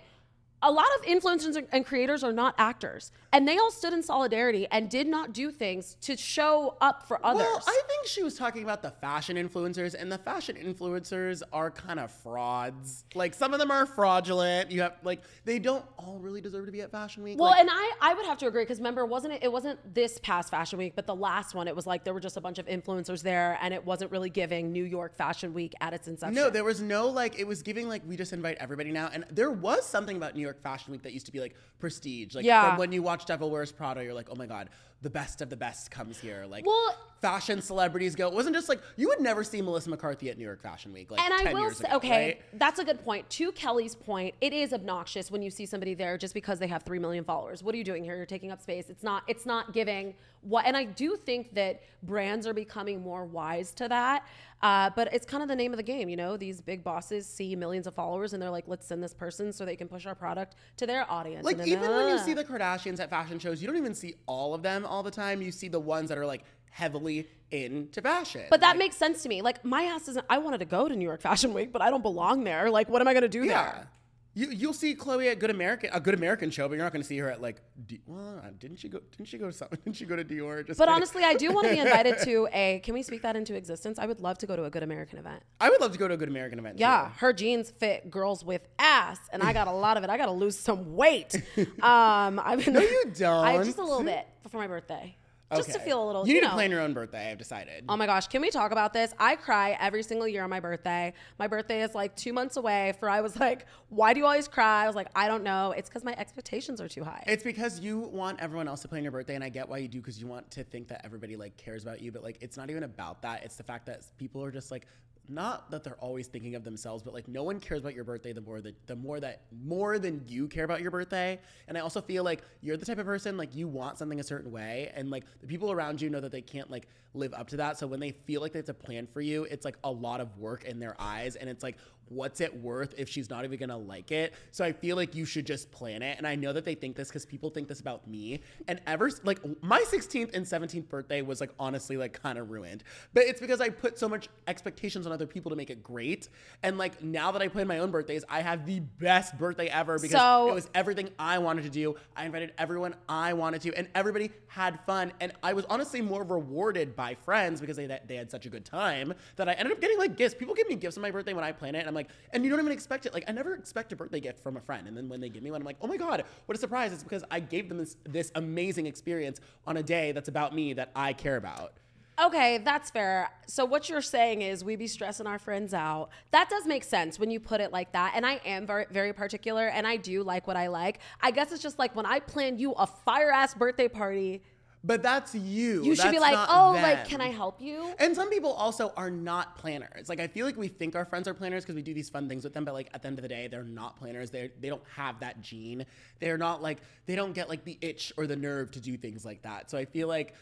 A 0.62 0.70
lot 0.72 0.86
of 0.98 1.04
influencers 1.06 1.62
and 1.70 1.84
creators 1.84 2.24
are 2.24 2.32
not 2.32 2.54
actors, 2.58 3.12
and 3.32 3.46
they 3.46 3.58
all 3.58 3.70
stood 3.70 3.92
in 3.92 4.02
solidarity 4.02 4.66
and 4.70 4.88
did 4.88 5.06
not 5.06 5.32
do 5.32 5.50
things 5.50 5.96
to 6.00 6.16
show 6.16 6.76
up 6.80 7.06
for 7.06 7.24
others. 7.24 7.42
Well, 7.42 7.62
I 7.66 7.82
think 7.86 8.06
she 8.06 8.22
was 8.22 8.34
talking 8.36 8.62
about 8.62 8.80
the 8.82 8.90
fashion 8.90 9.36
influencers, 9.36 9.94
and 9.94 10.10
the 10.10 10.16
fashion 10.18 10.56
influencers 10.56 11.42
are 11.52 11.70
kind 11.70 12.00
of 12.00 12.10
frauds. 12.10 13.04
Like 13.14 13.34
some 13.34 13.52
of 13.52 13.58
them 13.60 13.70
are 13.70 13.84
fraudulent. 13.84 14.70
You 14.70 14.80
have 14.82 14.94
like 15.02 15.20
they 15.44 15.58
don't 15.58 15.84
all 15.98 16.18
really 16.20 16.40
deserve 16.40 16.66
to 16.66 16.72
be 16.72 16.80
at 16.80 16.90
Fashion 16.90 17.22
Week. 17.22 17.38
Well, 17.38 17.50
Like, 17.50 17.60
and 17.60 17.68
I, 17.70 17.92
I 18.00 18.14
would 18.14 18.24
have 18.26 18.38
to 18.38 18.46
agree 18.46 18.62
because 18.62 18.78
remember, 18.78 19.04
wasn't 19.04 19.34
it? 19.34 19.42
It 19.42 19.52
wasn't 19.52 19.94
this 19.94 20.18
past 20.22 20.50
Fashion 20.50 20.78
Week, 20.78 20.94
but 20.96 21.06
the 21.06 21.14
last 21.14 21.54
one. 21.54 21.68
It 21.68 21.76
was 21.76 21.86
like 21.86 22.02
there 22.04 22.14
were 22.14 22.20
just 22.20 22.38
a 22.38 22.40
bunch 22.40 22.58
of 22.58 22.66
influencers 22.66 23.22
there, 23.22 23.58
and 23.60 23.74
it 23.74 23.84
wasn't 23.84 24.10
really 24.10 24.30
giving 24.30 24.72
New 24.72 24.84
York 24.84 25.14
Fashion 25.14 25.52
Week 25.52 25.74
at 25.82 25.92
its 25.92 26.08
inception. 26.08 26.34
no, 26.34 26.48
there 26.48 26.64
was 26.64 26.80
no 26.80 27.08
like 27.08 27.38
it 27.38 27.46
was 27.46 27.62
giving 27.62 27.88
like 27.88 28.02
we 28.06 28.16
just 28.16 28.32
invite 28.32 28.56
everybody 28.58 28.90
now, 28.90 29.10
and 29.12 29.24
there 29.30 29.50
was 29.50 29.84
something 29.84 30.16
about 30.16 30.34
New 30.34 30.45
York 30.46 30.62
Fashion 30.62 30.92
Week 30.92 31.02
that 31.02 31.12
used 31.12 31.26
to 31.26 31.32
be 31.32 31.40
like 31.40 31.54
prestige. 31.78 32.34
Like 32.34 32.44
Yeah. 32.44 32.70
from 32.70 32.78
when 32.78 32.92
you 32.92 33.02
watch 33.02 33.26
Devil 33.26 33.50
Wears 33.50 33.72
Prada, 33.72 34.02
you're 34.02 34.14
like, 34.14 34.28
oh 34.30 34.34
my 34.34 34.46
god, 34.46 34.70
the 35.02 35.10
best 35.10 35.42
of 35.42 35.50
the 35.50 35.56
best 35.56 35.90
comes 35.90 36.18
here. 36.18 36.46
Like 36.48 36.64
Well- 36.66 36.96
fashion 37.20 37.60
celebrities 37.60 38.14
go. 38.14 38.28
It 38.28 38.34
wasn't 38.34 38.54
just 38.54 38.68
like 38.68 38.80
you 38.96 39.08
would 39.08 39.20
never 39.20 39.42
see 39.44 39.60
Melissa 39.60 39.90
McCarthy 39.90 40.30
at 40.30 40.38
New 40.38 40.44
York 40.44 40.62
Fashion 40.62 40.92
Week. 40.92 41.10
Like 41.10 41.20
and 41.20 41.32
I 41.48 41.52
will 41.52 41.70
say, 41.72 41.86
ago, 41.88 41.96
okay, 41.96 42.26
right? 42.26 42.42
that's 42.54 42.78
a 42.78 42.84
good 42.84 43.02
point. 43.04 43.28
To 43.30 43.52
Kelly's 43.52 43.94
point, 43.94 44.34
it 44.40 44.52
is 44.52 44.72
obnoxious 44.72 45.30
when 45.30 45.42
you 45.42 45.50
see 45.50 45.66
somebody 45.66 45.94
there 45.94 46.16
just 46.18 46.34
because 46.34 46.58
they 46.58 46.66
have 46.66 46.82
three 46.82 46.98
million 46.98 47.24
followers. 47.24 47.62
What 47.62 47.74
are 47.74 47.78
you 47.78 47.84
doing 47.84 48.04
here? 48.04 48.16
You're 48.16 48.26
taking 48.26 48.50
up 48.50 48.60
space. 48.60 48.88
It's 48.88 49.02
not. 49.02 49.22
It's 49.26 49.44
not 49.46 49.72
giving 49.72 50.14
what. 50.42 50.66
And 50.66 50.76
I 50.76 50.84
do 50.84 51.16
think 51.16 51.54
that 51.54 51.82
brands 52.02 52.46
are 52.46 52.54
becoming 52.54 53.02
more 53.02 53.24
wise 53.24 53.72
to 53.74 53.88
that. 53.88 54.26
Uh, 54.66 54.90
but 54.96 55.08
it's 55.14 55.24
kind 55.24 55.44
of 55.44 55.48
the 55.48 55.54
name 55.54 55.72
of 55.72 55.76
the 55.76 55.82
game, 55.84 56.08
you 56.08 56.16
know. 56.16 56.36
These 56.36 56.60
big 56.60 56.82
bosses 56.82 57.24
see 57.24 57.54
millions 57.54 57.86
of 57.86 57.94
followers 57.94 58.32
and 58.32 58.42
they're 58.42 58.50
like, 58.50 58.66
"Let's 58.66 58.84
send 58.84 59.00
this 59.00 59.14
person 59.14 59.52
so 59.52 59.64
they 59.64 59.76
can 59.76 59.86
push 59.86 60.06
our 60.06 60.14
product 60.16 60.56
to 60.78 60.86
their 60.86 61.08
audience." 61.08 61.44
Like 61.44 61.64
even 61.64 61.88
when 61.88 62.08
you 62.08 62.18
see 62.18 62.34
the 62.34 62.42
Kardashians 62.42 62.98
at 62.98 63.08
fashion 63.08 63.38
shows, 63.38 63.62
you 63.62 63.68
don't 63.68 63.76
even 63.76 63.94
see 63.94 64.16
all 64.26 64.54
of 64.54 64.62
them 64.62 64.84
all 64.84 65.04
the 65.04 65.10
time. 65.12 65.40
You 65.40 65.52
see 65.52 65.68
the 65.68 65.78
ones 65.78 66.08
that 66.08 66.18
are 66.18 66.26
like 66.26 66.42
heavily 66.70 67.28
into 67.52 68.02
fashion. 68.02 68.42
But 68.50 68.60
that 68.60 68.70
Like, 68.70 68.78
makes 68.78 68.96
sense 68.96 69.22
to 69.22 69.28
me. 69.28 69.40
Like 69.40 69.64
my 69.64 69.84
ass 69.84 70.08
isn't. 70.08 70.26
I 70.28 70.38
wanted 70.38 70.58
to 70.58 70.64
go 70.64 70.88
to 70.88 70.96
New 70.96 71.04
York 71.04 71.20
Fashion 71.20 71.54
Week, 71.54 71.72
but 71.72 71.80
I 71.80 71.88
don't 71.90 72.02
belong 72.02 72.42
there. 72.42 72.68
Like, 72.68 72.88
what 72.88 73.00
am 73.00 73.06
I 73.06 73.14
gonna 73.14 73.28
do 73.28 73.44
yeah. 73.44 73.62
there? 73.62 73.88
You 74.36 74.50
you'll 74.50 74.74
see 74.74 74.94
Khloe 74.94 75.30
at 75.32 75.38
Good 75.38 75.48
American 75.48 75.88
a 75.94 75.98
Good 75.98 76.12
American 76.12 76.50
show, 76.50 76.68
but 76.68 76.74
you're 76.74 76.84
not 76.84 76.92
going 76.92 77.00
to 77.00 77.08
see 77.08 77.16
her 77.16 77.30
at 77.30 77.40
like. 77.40 77.56
D- 77.86 78.02
well, 78.06 78.42
uh, 78.44 78.50
didn't 78.58 78.76
she 78.76 78.90
go? 78.90 79.00
Didn't 79.16 79.28
she 79.28 79.38
go 79.38 79.46
to 79.46 79.52
something? 79.52 79.78
Didn't 79.84 79.96
she 79.96 80.04
go 80.04 80.14
to 80.14 80.24
Dior? 80.24 80.64
Just 80.66 80.78
But 80.78 80.90
honestly, 80.90 81.24
I 81.24 81.32
do 81.32 81.50
want 81.52 81.66
to 81.68 81.72
be 81.72 81.80
invited 81.86 82.18
to 82.24 82.46
a. 82.52 82.80
Can 82.80 82.92
we 82.92 83.02
speak 83.02 83.22
that 83.22 83.34
into 83.34 83.54
existence? 83.54 83.98
I 83.98 84.04
would 84.04 84.20
love 84.20 84.36
to 84.38 84.46
go 84.46 84.54
to 84.54 84.64
a 84.64 84.70
Good 84.70 84.82
American 84.82 85.18
event. 85.18 85.42
I 85.58 85.70
would 85.70 85.80
love 85.80 85.92
to 85.92 85.98
go 85.98 86.06
to 86.06 86.12
a 86.12 86.16
Good 86.18 86.28
American 86.28 86.58
event. 86.58 86.78
Yeah, 86.78 87.06
too. 87.06 87.12
her 87.20 87.32
jeans 87.32 87.70
fit 87.70 88.10
girls 88.10 88.44
with 88.44 88.60
ass, 88.78 89.18
and 89.32 89.42
I 89.42 89.54
got 89.54 89.68
a 89.68 89.72
lot 89.72 89.96
of 89.96 90.04
it. 90.04 90.10
I 90.10 90.18
got 90.18 90.26
to 90.26 90.32
lose 90.32 90.58
some 90.58 90.94
weight. 90.94 91.42
Um, 91.82 92.40
I've 92.42 92.64
been. 92.64 92.74
No, 92.74 92.80
you 92.80 93.04
don't. 93.14 93.44
I 93.44 93.62
just 93.62 93.78
a 93.78 93.82
little 93.84 94.02
bit 94.02 94.26
for 94.50 94.56
my 94.58 94.66
birthday, 94.66 95.16
just 95.54 95.72
to 95.72 95.78
feel 95.78 96.02
a 96.02 96.06
little. 96.06 96.26
You 96.26 96.34
You, 96.34 96.40
need 96.40 96.46
know. 96.46 96.50
to 96.50 96.54
plan 96.56 96.70
your 96.70 96.80
own 96.80 96.92
birthday. 96.92 97.30
I've 97.30 97.38
decided. 97.38 97.84
Oh 97.88 97.96
my 97.96 98.06
gosh, 98.06 98.26
can 98.26 98.40
we 98.40 98.50
talk 98.50 98.72
about 98.72 98.92
this? 98.92 99.14
I 99.18 99.36
cry 99.36 99.76
every 99.80 100.02
single 100.02 100.26
year 100.26 100.42
on 100.42 100.50
my 100.50 100.60
birthday. 100.60 101.12
My 101.38 101.46
birthday 101.46 101.82
is 101.82 101.94
like 101.94 102.16
two 102.16 102.32
months 102.32 102.56
away. 102.56 102.94
For 102.98 103.08
I 103.08 103.20
was 103.20 103.38
like, 103.40 103.66
why 103.88 104.12
do 104.12 104.20
you 104.20 104.26
always 104.26 104.48
cry? 104.48 104.84
I 104.84 104.86
was 104.86 104.96
like, 104.96 105.08
I 105.14 105.28
don't 105.28 105.44
know. 105.44 105.72
It's 105.72 105.88
because 105.88 106.04
my 106.04 106.14
expectations 106.18 106.80
are 106.80 106.88
too 106.88 107.04
high. 107.04 107.22
It's 107.26 107.44
because 107.44 107.80
you 107.80 107.98
want 108.00 108.40
everyone 108.40 108.66
else 108.68 108.80
to 108.82 108.88
plan 108.88 109.02
your 109.02 109.12
birthday, 109.12 109.34
and 109.34 109.44
I 109.44 109.48
get 109.48 109.68
why 109.68 109.78
you 109.78 109.88
do 109.88 109.98
because 109.98 110.20
you 110.20 110.26
want 110.26 110.50
to 110.52 110.64
think 110.64 110.88
that 110.88 111.02
everybody 111.04 111.36
like 111.36 111.56
cares 111.56 111.82
about 111.82 112.00
you. 112.00 112.10
But 112.10 112.22
like, 112.24 112.38
it's 112.40 112.56
not 112.56 112.70
even 112.70 112.82
about 112.82 113.22
that. 113.22 113.44
It's 113.44 113.56
the 113.56 113.62
fact 113.62 113.86
that 113.86 114.02
people 114.18 114.42
are 114.42 114.50
just 114.50 114.70
like 114.70 114.86
not 115.28 115.70
that 115.70 115.84
they're 115.84 115.96
always 115.96 116.26
thinking 116.26 116.54
of 116.54 116.64
themselves, 116.64 117.02
but 117.02 117.14
like 117.14 117.28
no 117.28 117.42
one 117.42 117.60
cares 117.60 117.80
about 117.80 117.94
your 117.94 118.04
birthday 118.04 118.32
the 118.32 118.40
more 118.40 118.60
that 118.60 118.74
the 118.86 118.96
more 118.96 119.20
that 119.20 119.42
more 119.64 119.98
than 119.98 120.22
you 120.26 120.48
care 120.48 120.64
about 120.64 120.80
your 120.80 120.90
birthday. 120.90 121.38
And 121.68 121.76
I 121.76 121.80
also 121.80 122.00
feel 122.00 122.24
like 122.24 122.42
you're 122.60 122.76
the 122.76 122.86
type 122.86 122.98
of 122.98 123.06
person 123.06 123.36
like 123.36 123.54
you 123.54 123.68
want 123.68 123.98
something 123.98 124.20
a 124.20 124.24
certain 124.24 124.50
way, 124.50 124.92
and 124.94 125.10
like 125.10 125.24
the 125.40 125.46
people 125.46 125.72
around 125.72 126.00
you 126.00 126.10
know 126.10 126.20
that 126.20 126.32
they 126.32 126.42
can't 126.42 126.70
like 126.70 126.88
live 127.14 127.32
up 127.34 127.48
to 127.48 127.56
that. 127.56 127.78
So 127.78 127.86
when 127.86 128.00
they 128.00 128.12
feel 128.12 128.40
like 128.40 128.52
they 128.52 128.58
have 128.58 128.66
to 128.66 128.74
plan 128.74 129.06
for 129.06 129.20
you, 129.20 129.44
it's 129.44 129.64
like 129.64 129.76
a 129.84 129.90
lot 129.90 130.20
of 130.20 130.36
work 130.38 130.64
in 130.64 130.78
their 130.78 130.94
eyes, 130.98 131.36
and 131.36 131.48
it's 131.48 131.62
like 131.62 131.76
what's 132.08 132.40
it 132.40 132.54
worth 132.60 132.94
if 132.96 133.08
she's 133.08 133.28
not 133.30 133.44
even 133.44 133.58
gonna 133.58 133.76
like 133.76 134.10
it? 134.12 134.34
So 134.50 134.64
I 134.64 134.72
feel 134.72 134.96
like 134.96 135.14
you 135.14 135.24
should 135.24 135.46
just 135.46 135.70
plan 135.70 136.02
it. 136.02 136.18
And 136.18 136.26
I 136.26 136.34
know 136.34 136.52
that 136.52 136.64
they 136.64 136.74
think 136.74 136.96
this 136.96 137.08
because 137.08 137.26
people 137.26 137.50
think 137.50 137.68
this 137.68 137.80
about 137.80 138.06
me. 138.08 138.40
And 138.68 138.80
ever 138.86 139.10
like 139.24 139.40
my 139.62 139.80
16th 139.80 140.34
and 140.34 140.44
17th 140.44 140.88
birthday 140.88 141.22
was 141.22 141.40
like 141.40 141.50
honestly 141.58 141.96
like 141.96 142.20
kind 142.22 142.38
of 142.38 142.50
ruined. 142.50 142.84
But 143.14 143.24
it's 143.24 143.40
because 143.40 143.60
I 143.60 143.68
put 143.70 143.98
so 143.98 144.08
much 144.08 144.28
expectations 144.46 145.06
on 145.06 145.12
other 145.12 145.26
people 145.26 145.50
to 145.50 145.56
make 145.56 145.70
it 145.70 145.82
great. 145.82 146.28
And 146.62 146.78
like 146.78 147.02
now 147.02 147.32
that 147.32 147.42
I 147.42 147.48
plan 147.48 147.66
my 147.66 147.78
own 147.78 147.90
birthdays, 147.90 148.24
I 148.28 148.42
have 148.42 148.66
the 148.66 148.80
best 148.80 149.36
birthday 149.38 149.66
ever 149.68 149.98
because 149.98 150.12
So- 150.12 150.50
it 150.50 150.54
was 150.54 150.68
everything 150.74 151.10
I 151.18 151.38
wanted 151.38 151.64
to 151.64 151.70
do. 151.70 151.96
I 152.14 152.24
invited 152.24 152.52
everyone 152.58 152.94
I 153.08 153.32
wanted 153.32 153.62
to, 153.62 153.74
and 153.74 153.88
everybody 153.94 154.30
had 154.48 154.78
fun. 154.86 155.12
And 155.20 155.32
I 155.42 155.52
was 155.52 155.64
honestly 155.66 156.00
more 156.00 156.22
rewarded 156.24 156.94
by 156.96 157.14
friends 157.14 157.60
because 157.60 157.76
they 157.76 157.86
they 158.06 158.16
had 158.16 158.30
such 158.30 158.46
a 158.46 158.50
good 158.50 158.64
time 158.64 159.12
that 159.36 159.48
I 159.48 159.52
ended 159.54 159.72
up 159.72 159.80
getting 159.80 159.98
like 159.98 160.16
gifts. 160.16 160.34
People 160.34 160.54
give 160.54 160.68
me 160.68 160.74
gifts 160.76 160.96
on 160.96 161.02
my 161.02 161.10
birthday 161.10 161.32
when 161.32 161.44
I 161.44 161.52
plan 161.52 161.74
it, 161.74 161.80
and 161.80 161.88
I'm 161.88 161.94
like, 161.96 162.08
and 162.32 162.44
you 162.44 162.50
don't 162.50 162.60
even 162.60 162.72
expect 162.72 163.06
it. 163.06 163.14
Like 163.14 163.24
I 163.26 163.32
never 163.32 163.54
expect 163.54 163.92
a 163.92 163.96
birthday 163.96 164.20
gift 164.20 164.40
from 164.40 164.56
a 164.56 164.60
friend, 164.60 164.86
and 164.86 164.96
then 164.96 165.08
when 165.08 165.20
they 165.20 165.28
give 165.28 165.42
me 165.42 165.50
one, 165.50 165.60
I'm 165.60 165.66
like, 165.66 165.78
oh 165.80 165.86
my 165.86 165.96
god, 165.96 166.24
what 166.46 166.56
a 166.56 166.60
surprise! 166.60 166.92
It's 166.92 167.02
because 167.02 167.24
I 167.30 167.40
gave 167.40 167.68
them 167.68 167.78
this 167.78 167.96
this 168.04 168.30
amazing 168.34 168.86
experience 168.86 169.40
on 169.66 169.76
a 169.76 169.82
day 169.82 170.12
that's 170.12 170.28
about 170.28 170.54
me 170.54 170.72
that 170.74 170.90
I 170.94 171.12
care 171.12 171.36
about. 171.36 171.72
Okay, 172.18 172.58
that's 172.58 172.90
fair. 172.90 173.28
So 173.46 173.66
what 173.66 173.90
you're 173.90 174.00
saying 174.00 174.40
is 174.40 174.64
we 174.64 174.74
be 174.74 174.86
stressing 174.86 175.26
our 175.26 175.38
friends 175.38 175.74
out. 175.74 176.08
That 176.30 176.48
does 176.48 176.64
make 176.64 176.82
sense 176.82 177.18
when 177.18 177.30
you 177.30 177.38
put 177.38 177.60
it 177.60 177.72
like 177.72 177.92
that. 177.92 178.12
And 178.14 178.24
I 178.24 178.40
am 178.46 178.66
very 178.66 178.86
very 178.90 179.12
particular 179.12 179.68
and 179.68 179.86
I 179.86 179.96
do 179.96 180.22
like 180.22 180.46
what 180.46 180.56
I 180.56 180.68
like. 180.68 181.00
I 181.20 181.30
guess 181.30 181.52
it's 181.52 181.62
just 181.62 181.78
like 181.78 181.94
when 181.94 182.06
I 182.06 182.20
plan 182.20 182.58
you 182.58 182.72
a 182.72 182.86
fire 182.86 183.30
ass 183.30 183.52
birthday 183.52 183.88
party, 183.88 184.42
But 184.86 185.02
that's 185.02 185.34
you. 185.34 185.82
you 185.82 185.96
should 185.96 186.12
be 186.12 186.20
like, 186.20 186.38
"Oh, 186.48 186.74
them. 186.74 186.82
like 186.82 187.08
can 187.08 187.20
I 187.20 187.30
help 187.30 187.60
you?" 187.60 187.92
And 187.98 188.14
some 188.14 188.30
people 188.30 188.52
also 188.52 188.92
are 188.96 189.10
not 189.10 189.58
planners. 189.58 190.08
Like 190.08 190.20
I 190.20 190.28
feel 190.28 190.46
like 190.46 190.56
we 190.56 190.68
think 190.68 190.94
our 190.94 191.04
friends 191.04 191.26
are 191.26 191.34
planners 191.34 191.64
because 191.64 191.74
we 191.74 191.82
do 191.82 191.92
these 191.92 192.08
fun 192.08 192.28
things 192.28 192.44
with 192.44 192.54
them, 192.54 192.64
but 192.64 192.72
like 192.72 192.88
at 192.94 193.02
the 193.02 193.08
end 193.08 193.18
of 193.18 193.22
the 193.22 193.28
day, 193.28 193.48
they're 193.48 193.64
not 193.64 193.98
planners. 193.98 194.30
They 194.30 194.52
they 194.60 194.68
don't 194.68 194.84
have 194.94 195.18
that 195.20 195.42
gene. 195.42 195.84
They're 196.20 196.38
not 196.38 196.62
like 196.62 196.78
they 197.06 197.16
don't 197.16 197.32
get 197.32 197.48
like 197.48 197.64
the 197.64 197.76
itch 197.80 198.12
or 198.16 198.28
the 198.28 198.36
nerve 198.36 198.70
to 198.72 198.80
do 198.80 198.96
things 198.96 199.24
like 199.24 199.42
that. 199.42 199.70
So 199.70 199.76
I 199.76 199.84
feel 199.84 200.08
like. 200.08 200.34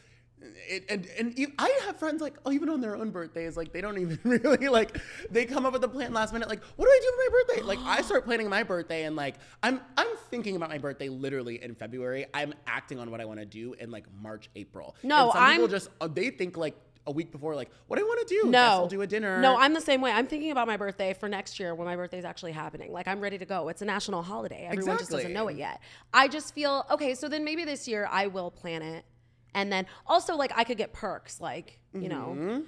It, 0.69 0.85
and 0.89 1.07
and 1.19 1.53
I 1.59 1.79
have 1.85 1.99
friends 1.99 2.21
like 2.21 2.35
oh 2.45 2.53
even 2.53 2.69
on 2.69 2.81
their 2.81 2.97
own 2.97 3.11
birthdays 3.11 3.57
like 3.57 3.73
they 3.73 3.81
don't 3.81 3.99
even 3.99 4.19
really 4.25 4.69
like 4.69 4.99
they 5.31 5.45
come 5.45 5.67
up 5.67 5.73
with 5.73 5.85
a 5.85 5.89
plan 5.89 6.13
last 6.13 6.33
minute 6.33 6.49
like 6.49 6.63
what 6.77 6.87
do 6.87 6.91
I 6.91 7.01
do 7.03 7.11
for 7.11 7.17
my 7.17 7.29
birthday 7.39 7.63
like 7.63 7.79
I 7.99 8.03
start 8.03 8.25
planning 8.27 8.49
my 8.49 8.63
birthday 8.63 9.05
and 9.05 9.17
like 9.17 9.37
I'm 9.63 9.81
I'm 9.97 10.09
thinking 10.31 10.57
about 10.57 10.69
my 10.71 10.79
birthday 10.79 11.09
literally 11.09 11.63
in 11.63 11.75
February 11.75 12.27
I'm 12.35 12.55
acting 12.67 12.99
on 12.99 13.11
what 13.11 13.21
I 13.21 13.25
want 13.25 13.41
to 13.41 13.47
do 13.47 13.75
in 13.75 13.91
like 13.91 14.05
March 14.23 14.49
April 14.57 14.97
No, 15.03 15.25
and 15.25 15.33
some 15.33 15.43
I'm- 15.43 15.69
just 15.69 15.89
uh, 16.01 16.09
they 16.09 16.31
think 16.31 16.57
like 16.57 16.77
a 17.07 17.13
week 17.13 17.31
before, 17.31 17.55
like, 17.55 17.71
what 17.87 17.99
do 17.99 18.05
I 18.05 18.09
want 18.09 18.27
to 18.27 18.35
do? 18.35 18.43
Guess 18.45 18.53
No, 18.53 18.61
I'll 18.61 18.87
do 18.89 19.03
a 19.03 19.07
dinner. 19.07 19.41
No, 19.41 19.59
I'm 19.59 19.75
the 19.75 19.81
same 19.81 20.01
way. 20.01 20.11
I'm 20.11 20.27
thinking 20.27 20.51
about 20.51 20.67
my 20.67 20.77
birthday 20.77 21.13
for 21.13 21.29
next 21.29 21.61
year 21.61 21.75
when 21.75 21.87
my 21.87 21.97
birthday's 21.97 22.25
actually 22.25 22.53
happening. 22.53 22.93
Like 22.93 23.09
I'm 23.09 23.21
ready 23.21 23.39
to 23.39 23.45
go. 23.45 23.69
It's 23.69 23.83
a 23.83 23.85
national 23.85 24.23
holiday. 24.23 24.67
Everyone 24.71 24.99
just 24.99 25.11
doesn't 25.11 25.33
know 25.33 25.49
it 25.49 25.57
yet. 25.57 25.81
I 26.13 26.29
just 26.29 26.55
feel 26.55 26.87
okay. 26.91 27.15
So 27.15 27.29
then 27.29 27.45
maybe 27.45 27.65
this 27.65 27.87
year 27.87 28.09
I 28.11 28.27
will 28.29 28.51
plan 28.51 28.83
it, 28.83 29.05
and 29.55 29.73
then 29.73 29.87
also 30.07 30.37
like 30.37 30.53
I 30.57 30.65
could 30.65 30.77
get 30.79 30.93
perks, 30.93 31.41
like 31.41 31.79
you 31.93 32.09
Mm-hmm. 32.09 32.47
know. 32.49 32.63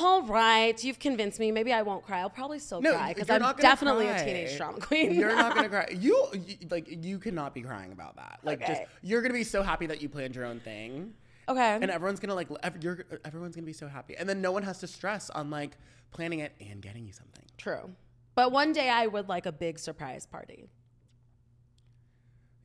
All 0.00 0.22
right, 0.22 0.82
you've 0.82 0.98
convinced 0.98 1.38
me. 1.38 1.52
Maybe 1.52 1.70
I 1.70 1.82
won't 1.82 2.02
cry. 2.02 2.20
I'll 2.20 2.30
probably 2.30 2.58
still 2.58 2.80
no, 2.80 2.94
cry 2.94 3.12
because 3.12 3.28
I'm 3.28 3.42
definitely 3.56 4.06
cry. 4.06 4.16
a 4.16 4.24
teenage 4.24 4.56
drama 4.56 4.78
queen. 4.80 5.12
You're 5.14 5.36
not 5.36 5.54
gonna 5.54 5.68
cry. 5.76 5.88
You, 5.94 6.28
you 6.32 6.56
like 6.70 6.86
you 6.88 7.18
cannot 7.18 7.52
be 7.54 7.60
crying 7.60 7.92
about 7.92 8.16
that. 8.16 8.38
Like, 8.42 8.66
just 8.66 8.80
you're 9.02 9.20
gonna 9.20 9.34
be 9.34 9.44
so 9.44 9.62
happy 9.62 9.86
that 9.88 10.00
you 10.00 10.08
planned 10.08 10.34
your 10.34 10.46
own 10.46 10.60
thing, 10.60 11.12
okay. 11.46 11.74
and 11.82 11.90
everyone's 11.90 12.20
gonna 12.20 12.34
like 12.34 12.48
ev- 12.62 12.82
you're, 12.82 13.04
everyone's 13.26 13.54
gonna 13.54 13.66
be 13.66 13.74
so 13.74 13.86
happy, 13.86 14.16
and 14.16 14.26
then 14.26 14.40
no 14.40 14.50
one 14.50 14.62
has 14.62 14.78
to 14.78 14.86
stress 14.86 15.28
on 15.28 15.50
like 15.50 15.76
planning 16.10 16.38
it 16.38 16.52
and 16.58 16.80
getting 16.80 17.04
you 17.06 17.12
something. 17.12 17.44
True. 17.58 17.90
But 18.34 18.50
one 18.50 18.72
day 18.72 18.88
I 18.88 19.06
would 19.08 19.28
like 19.28 19.44
a 19.44 19.52
big 19.52 19.78
surprise 19.78 20.24
party. 20.24 20.70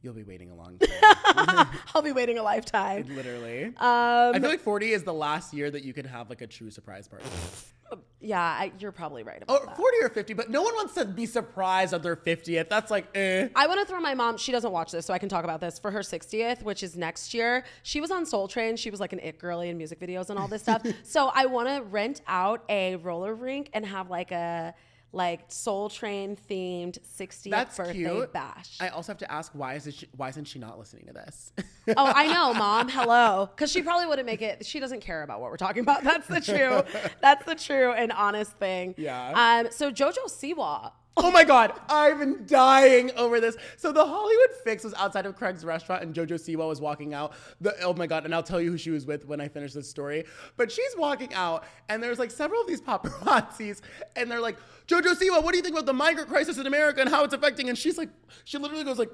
You'll 0.02 0.14
be 0.14 0.24
waiting 0.24 0.52
a 0.52 0.56
long 0.56 0.78
time, 1.36 1.68
I'll 1.96 2.02
be 2.02 2.12
waiting 2.12 2.38
a 2.38 2.44
lifetime. 2.44 3.06
literally. 3.16 3.66
Um, 3.66 3.74
I 3.78 4.40
feel 4.40 4.50
like 4.50 4.60
40 4.62 4.92
is 4.92 5.04
the 5.04 5.14
last 5.14 5.54
year 5.54 5.70
that 5.72 5.84
you 5.84 5.94
can 5.94 6.06
have 6.06 6.30
like 6.30 6.42
a 6.42 6.48
true 6.48 6.70
surprise 6.72 7.08
party. 7.08 7.26
yeah, 8.20 8.40
I, 8.42 8.72
you're 8.80 8.92
probably 8.92 9.24
right 9.24 9.42
about 9.42 9.62
Or 9.62 9.66
that. 9.66 9.76
40 9.78 9.98
or 10.04 10.10
50, 10.10 10.34
but 10.34 10.50
no 10.50 10.62
one 10.62 10.76
wants 10.76 10.94
to 10.96 11.06
be 11.06 11.26
surprised 11.26 11.94
at 11.94 12.04
their 12.04 12.16
50th. 12.16 12.70
That's 12.70 12.92
like, 12.92 13.08
eh. 13.16 13.48
I 13.56 13.66
want 13.68 13.80
to 13.80 13.86
throw 13.86 14.00
my 14.00 14.14
mom. 14.14 14.38
She 14.38 14.52
doesn't 14.52 14.72
watch 14.72 14.92
this, 14.92 15.06
so 15.06 15.14
I 15.14 15.18
can 15.20 15.30
talk 15.30 15.44
about 15.44 15.62
this 15.62 15.80
for 15.80 15.90
her 15.92 16.02
60th, 16.02 16.64
which 16.64 16.84
is 16.84 16.96
next 16.96 17.34
year. 17.34 17.64
She 17.84 18.00
was 18.02 18.12
on 18.12 18.26
Soul 18.26 18.48
Train. 18.48 18.76
She 18.78 18.92
was 18.92 19.00
like 19.00 19.14
an 19.14 19.20
it 19.20 19.40
girly 19.40 19.70
in 19.70 19.78
music 19.78 20.00
videos 20.00 20.30
and 20.30 20.38
all 20.38 20.48
this 20.48 20.62
stuff. 20.62 20.86
so 21.04 21.32
I 21.34 21.46
want 21.48 21.70
to 21.70 21.82
rent 21.82 22.22
out 22.28 22.64
a 22.70 22.98
roller 22.98 23.34
rink 23.34 23.70
and 23.74 23.86
have 23.86 24.10
like 24.10 24.32
a 24.32 24.74
like 25.14 25.46
Soul 25.48 25.90
Train 25.90 26.38
themed 26.50 27.00
60th 27.18 27.50
That's 27.50 27.78
birthday 27.78 27.94
cute. 27.94 28.34
bash. 28.34 28.78
I 28.80 28.90
also 28.90 29.12
have 29.12 29.18
to 29.20 29.32
ask 29.32 29.52
why 29.54 29.76
is 29.76 29.88
it 29.88 29.96
she, 29.96 30.08
why 30.16 30.30
isn't 30.30 30.46
she 30.46 30.60
not 30.60 30.78
listening 30.78 31.06
to 31.08 31.14
this? 31.14 31.52
oh, 31.96 32.12
I 32.16 32.28
know, 32.34 32.54
mom. 32.54 32.90
Hello, 32.90 33.50
because 33.56 33.72
she 33.72 33.82
probably 33.82 34.06
wouldn't 34.06 34.26
make 34.26 34.42
it. 34.42 34.66
She 34.66 34.80
doesn't 34.80 35.02
care 35.02 35.24
about 35.24 35.40
what 35.42 35.50
we're 35.52 35.58
talking 35.58 35.82
about. 35.82 36.04
That's 36.04 36.28
the 36.28 36.42
true. 36.42 36.84
that's 37.22 37.46
the 37.46 37.56
true 37.56 37.92
and 37.94 38.12
honest 38.12 38.52
thing. 38.54 38.96
Yeah. 38.98 39.62
Um. 39.66 39.72
So 39.72 39.92
JoJo 39.92 40.26
Siwa. 40.28 40.92
oh 41.20 41.32
my 41.32 41.44
god, 41.44 41.74
I've 41.90 42.20
been 42.20 42.46
dying 42.46 43.10
over 43.18 43.40
this. 43.40 43.58
So 43.76 43.92
the 43.92 44.06
Hollywood 44.06 44.52
Fix 44.64 44.84
was 44.84 44.94
outside 44.94 45.26
of 45.26 45.36
Craig's 45.36 45.66
restaurant, 45.66 46.04
and 46.04 46.14
JoJo 46.14 46.34
Siwa 46.34 46.68
was 46.68 46.80
walking 46.80 47.16
out. 47.16 47.34
The 47.60 47.76
oh 47.82 47.94
my 47.94 48.06
god, 48.06 48.26
and 48.26 48.36
I'll 48.36 48.44
tell 48.44 48.62
you 48.62 48.70
who 48.72 48.78
she 48.78 48.92
was 48.92 49.08
with 49.08 49.26
when 49.26 49.42
I 49.42 49.48
finish 49.48 49.74
this 49.74 49.90
story. 49.90 50.26
But 50.58 50.72
she's 50.72 50.96
walking 50.96 51.34
out, 51.34 51.64
and 51.90 52.04
there's 52.04 52.20
like 52.20 52.30
several 52.30 52.62
of 52.62 52.68
these 52.68 52.82
paparazzis, 52.82 53.82
and 54.16 54.30
they're 54.30 54.40
like, 54.40 54.58
JoJo 54.88 55.16
Siwa, 55.16 55.44
what 55.44 55.52
do 55.52 55.58
you 55.58 55.64
think 55.64 55.74
about 55.74 55.88
the 55.88 55.94
migrant 55.94 56.30
crisis 56.30 56.60
in 56.60 56.68
America 56.68 57.02
and 57.02 57.10
how 57.10 57.24
it's 57.24 57.34
affecting? 57.34 57.68
And 57.68 57.78
she's 57.78 57.98
like, 57.98 58.10
she 58.46 58.58
literally 58.58 58.84
goes 58.84 59.00
like. 59.00 59.10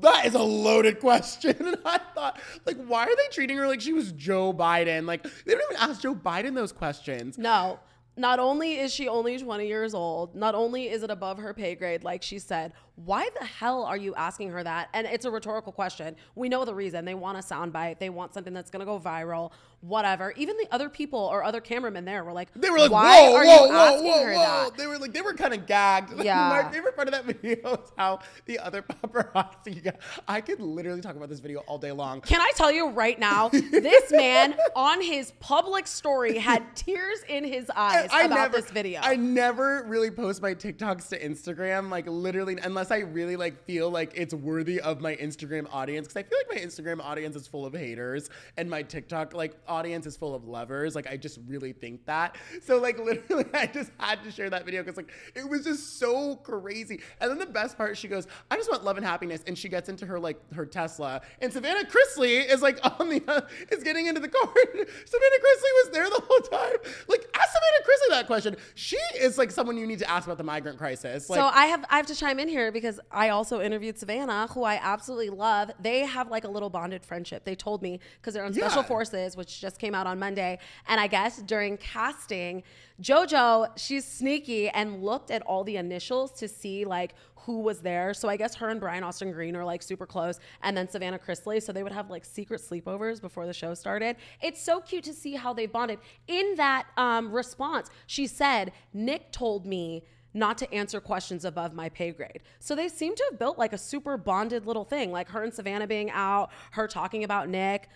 That 0.00 0.26
is 0.26 0.34
a 0.34 0.42
loaded 0.42 0.98
question. 0.98 1.54
And 1.60 1.76
I 1.84 1.98
thought, 2.12 2.40
like, 2.66 2.76
why 2.86 3.04
are 3.04 3.14
they 3.14 3.28
treating 3.30 3.56
her 3.56 3.68
like 3.68 3.80
she 3.80 3.92
was 3.92 4.10
Joe 4.10 4.52
Biden? 4.52 5.06
Like, 5.06 5.22
they 5.22 5.54
don't 5.54 5.62
even 5.70 5.76
ask 5.80 6.02
Joe 6.02 6.12
Biden 6.12 6.56
those 6.56 6.72
questions. 6.72 7.38
No. 7.38 7.78
Not 8.16 8.38
only 8.38 8.78
is 8.78 8.92
she 8.92 9.08
only 9.08 9.38
20 9.38 9.66
years 9.66 9.94
old, 9.94 10.34
not 10.34 10.54
only 10.54 10.88
is 10.88 11.02
it 11.02 11.10
above 11.10 11.38
her 11.38 11.54
pay 11.54 11.74
grade, 11.74 12.04
like 12.04 12.22
she 12.22 12.38
said, 12.38 12.72
why 12.96 13.28
the 13.38 13.44
hell 13.46 13.84
are 13.84 13.96
you 13.96 14.14
asking 14.14 14.50
her 14.50 14.62
that? 14.62 14.88
And 14.92 15.06
it's 15.06 15.24
a 15.24 15.30
rhetorical 15.30 15.72
question. 15.72 16.16
We 16.34 16.48
know 16.48 16.64
the 16.64 16.74
reason. 16.74 17.04
They 17.04 17.14
want 17.14 17.38
a 17.38 17.40
soundbite. 17.40 17.98
They 17.98 18.10
want 18.10 18.34
something 18.34 18.52
that's 18.52 18.70
going 18.70 18.80
to 18.80 18.86
go 18.86 18.98
viral, 18.98 19.52
whatever. 19.80 20.34
Even 20.36 20.56
the 20.58 20.68
other 20.70 20.90
people 20.90 21.18
or 21.18 21.42
other 21.42 21.60
cameramen 21.60 22.04
there 22.04 22.24
were 22.24 22.32
like, 22.32 22.52
They 22.54 22.68
were 22.68 22.78
like, 22.78 22.90
why 22.90 23.28
whoa, 23.28 23.34
are 23.36 23.44
whoa, 23.44 23.66
you 23.66 23.72
whoa, 23.72 23.78
asking 23.78 24.04
whoa, 24.10 24.24
her 24.24 24.32
whoa. 24.34 24.64
that? 24.64 24.76
They 24.76 24.86
were 24.86 24.98
like, 24.98 25.12
they 25.12 25.22
were 25.22 25.34
kind 25.34 25.54
of 25.54 25.66
gagged. 25.66 26.10
Like, 26.20 26.26
Yeah. 26.26 26.48
My 26.48 26.70
favorite 26.70 26.94
part 26.96 27.08
of 27.08 27.14
that 27.14 27.24
video 27.40 27.74
is 27.74 27.92
how 27.96 28.20
the 28.44 28.58
other 28.58 28.82
paparazzi. 28.82 29.82
Got, 29.82 29.96
I 30.28 30.40
could 30.40 30.60
literally 30.60 31.00
talk 31.00 31.16
about 31.16 31.28
this 31.30 31.40
video 31.40 31.60
all 31.60 31.78
day 31.78 31.92
long. 31.92 32.20
Can 32.20 32.40
I 32.40 32.52
tell 32.56 32.70
you 32.70 32.90
right 32.90 33.18
now, 33.18 33.48
this 33.48 34.10
man 34.10 34.54
on 34.76 35.00
his 35.00 35.32
public 35.40 35.86
story 35.86 36.36
had 36.36 36.76
tears 36.76 37.20
in 37.28 37.44
his 37.44 37.70
eyes 37.74 38.06
about 38.06 38.30
never, 38.30 38.56
this 38.60 38.70
video. 38.70 39.00
I 39.02 39.16
never 39.16 39.84
really 39.86 40.10
post 40.10 40.42
my 40.42 40.54
TikToks 40.54 41.08
to 41.10 41.18
Instagram, 41.18 41.88
like 41.90 42.06
literally, 42.06 42.58
unless 42.62 42.79
I 42.88 42.98
really 42.98 43.36
like 43.36 43.64
feel 43.64 43.90
like 43.90 44.12
it's 44.14 44.32
worthy 44.32 44.80
of 44.80 45.00
my 45.00 45.16
Instagram 45.16 45.66
audience. 45.72 46.06
Because 46.06 46.24
I 46.24 46.28
feel 46.28 46.38
like 46.38 46.56
my 46.56 46.66
Instagram 46.66 47.04
audience 47.04 47.36
is 47.36 47.46
full 47.46 47.66
of 47.66 47.74
haters, 47.74 48.30
and 48.56 48.70
my 48.70 48.82
TikTok 48.82 49.34
like 49.34 49.56
audience 49.66 50.06
is 50.06 50.16
full 50.16 50.34
of 50.34 50.44
lovers. 50.44 50.94
Like 50.94 51.08
I 51.08 51.16
just 51.16 51.38
really 51.46 51.72
think 51.72 52.06
that. 52.06 52.36
So 52.62 52.78
like 52.78 52.98
literally, 53.04 53.46
I 53.52 53.66
just 53.66 53.90
had 53.98 54.22
to 54.24 54.30
share 54.30 54.50
that 54.50 54.64
video 54.64 54.82
because 54.82 54.96
like 54.96 55.10
it 55.34 55.48
was 55.48 55.64
just 55.64 55.98
so 55.98 56.36
crazy. 56.36 57.00
And 57.20 57.30
then 57.30 57.38
the 57.38 57.46
best 57.46 57.76
part, 57.76 57.96
she 57.96 58.08
goes, 58.08 58.26
"I 58.50 58.56
just 58.56 58.70
want 58.70 58.84
love 58.84 58.96
and 58.96 59.04
happiness," 59.04 59.42
and 59.46 59.58
she 59.58 59.68
gets 59.68 59.88
into 59.88 60.06
her 60.06 60.18
like 60.18 60.40
her 60.52 60.66
Tesla, 60.66 61.20
and 61.40 61.52
Savannah 61.52 61.88
Chrisley 61.88 62.48
is 62.50 62.62
like 62.62 62.78
on 63.00 63.08
the 63.08 63.22
uh, 63.26 63.40
is 63.70 63.82
getting 63.82 64.06
into 64.06 64.20
the 64.20 64.28
car. 64.28 64.48
Savannah 64.74 64.84
Chrisley 64.84 65.72
was 65.82 65.90
there 65.92 66.08
the 66.08 66.22
whole 66.26 66.40
time. 66.40 66.78
Like 67.08 67.26
ask 67.34 67.48
Savannah 67.48 67.84
Chrisley 67.84 68.10
that 68.10 68.26
question. 68.26 68.56
She 68.74 68.98
is 69.18 69.38
like 69.38 69.50
someone 69.50 69.76
you 69.76 69.86
need 69.86 69.98
to 70.00 70.10
ask 70.10 70.26
about 70.26 70.38
the 70.38 70.44
migrant 70.44 70.78
crisis. 70.78 71.28
Like 71.28 71.38
so 71.38 71.46
I 71.46 71.66
have 71.66 71.84
I 71.90 71.96
have 71.96 72.06
to 72.06 72.14
chime 72.14 72.38
in 72.38 72.48
here 72.48 72.69
because 72.70 73.00
I 73.10 73.30
also 73.30 73.60
interviewed 73.60 73.98
Savannah, 73.98 74.48
who 74.48 74.64
I 74.64 74.78
absolutely 74.82 75.30
love. 75.30 75.70
They 75.80 76.00
have 76.00 76.30
like 76.30 76.44
a 76.44 76.48
little 76.48 76.70
bonded 76.70 77.04
friendship. 77.04 77.44
They 77.44 77.54
told 77.54 77.82
me 77.82 78.00
because 78.20 78.34
they're 78.34 78.44
on 78.44 78.52
Special 78.52 78.82
Forces, 78.82 79.36
which 79.36 79.60
just 79.60 79.78
came 79.78 79.94
out 79.94 80.06
on 80.06 80.18
Monday. 80.18 80.58
And 80.86 81.00
I 81.00 81.06
guess 81.06 81.42
during 81.42 81.76
casting, 81.76 82.62
JoJo, 83.00 83.78
she's 83.78 84.04
sneaky 84.04 84.68
and 84.68 85.02
looked 85.02 85.30
at 85.30 85.42
all 85.42 85.64
the 85.64 85.76
initials 85.76 86.32
to 86.32 86.48
see 86.48 86.84
like 86.84 87.14
who 87.46 87.60
was 87.60 87.80
there. 87.80 88.12
So 88.12 88.28
I 88.28 88.36
guess 88.36 88.54
her 88.56 88.68
and 88.68 88.78
Brian 88.78 89.02
Austin 89.02 89.32
Green 89.32 89.56
are 89.56 89.64
like 89.64 89.82
super 89.82 90.06
close. 90.06 90.38
And 90.62 90.76
then 90.76 90.88
Savannah 90.88 91.18
Chrisley. 91.18 91.62
So 91.62 91.72
they 91.72 91.82
would 91.82 91.92
have 91.92 92.10
like 92.10 92.24
secret 92.24 92.60
sleepovers 92.60 93.20
before 93.20 93.46
the 93.46 93.52
show 93.52 93.74
started. 93.74 94.16
It's 94.42 94.62
so 94.62 94.80
cute 94.80 95.04
to 95.04 95.14
see 95.14 95.34
how 95.34 95.52
they 95.52 95.66
bonded. 95.66 95.98
In 96.28 96.54
that 96.56 96.86
um, 96.96 97.32
response, 97.32 97.88
she 98.06 98.26
said, 98.26 98.72
Nick 98.92 99.32
told 99.32 99.66
me 99.66 100.04
not 100.34 100.58
to 100.58 100.72
answer 100.72 101.00
questions 101.00 101.44
above 101.44 101.74
my 101.74 101.88
pay 101.88 102.12
grade. 102.12 102.40
So 102.58 102.74
they 102.74 102.88
seem 102.88 103.14
to 103.16 103.24
have 103.30 103.38
built 103.38 103.58
like 103.58 103.72
a 103.72 103.78
super 103.78 104.16
bonded 104.16 104.66
little 104.66 104.84
thing, 104.84 105.10
like 105.12 105.28
her 105.30 105.42
and 105.42 105.52
Savannah 105.52 105.86
being 105.86 106.10
out, 106.10 106.50
her 106.72 106.86
talking 106.86 107.24
about 107.24 107.48
Nick, 107.48 107.88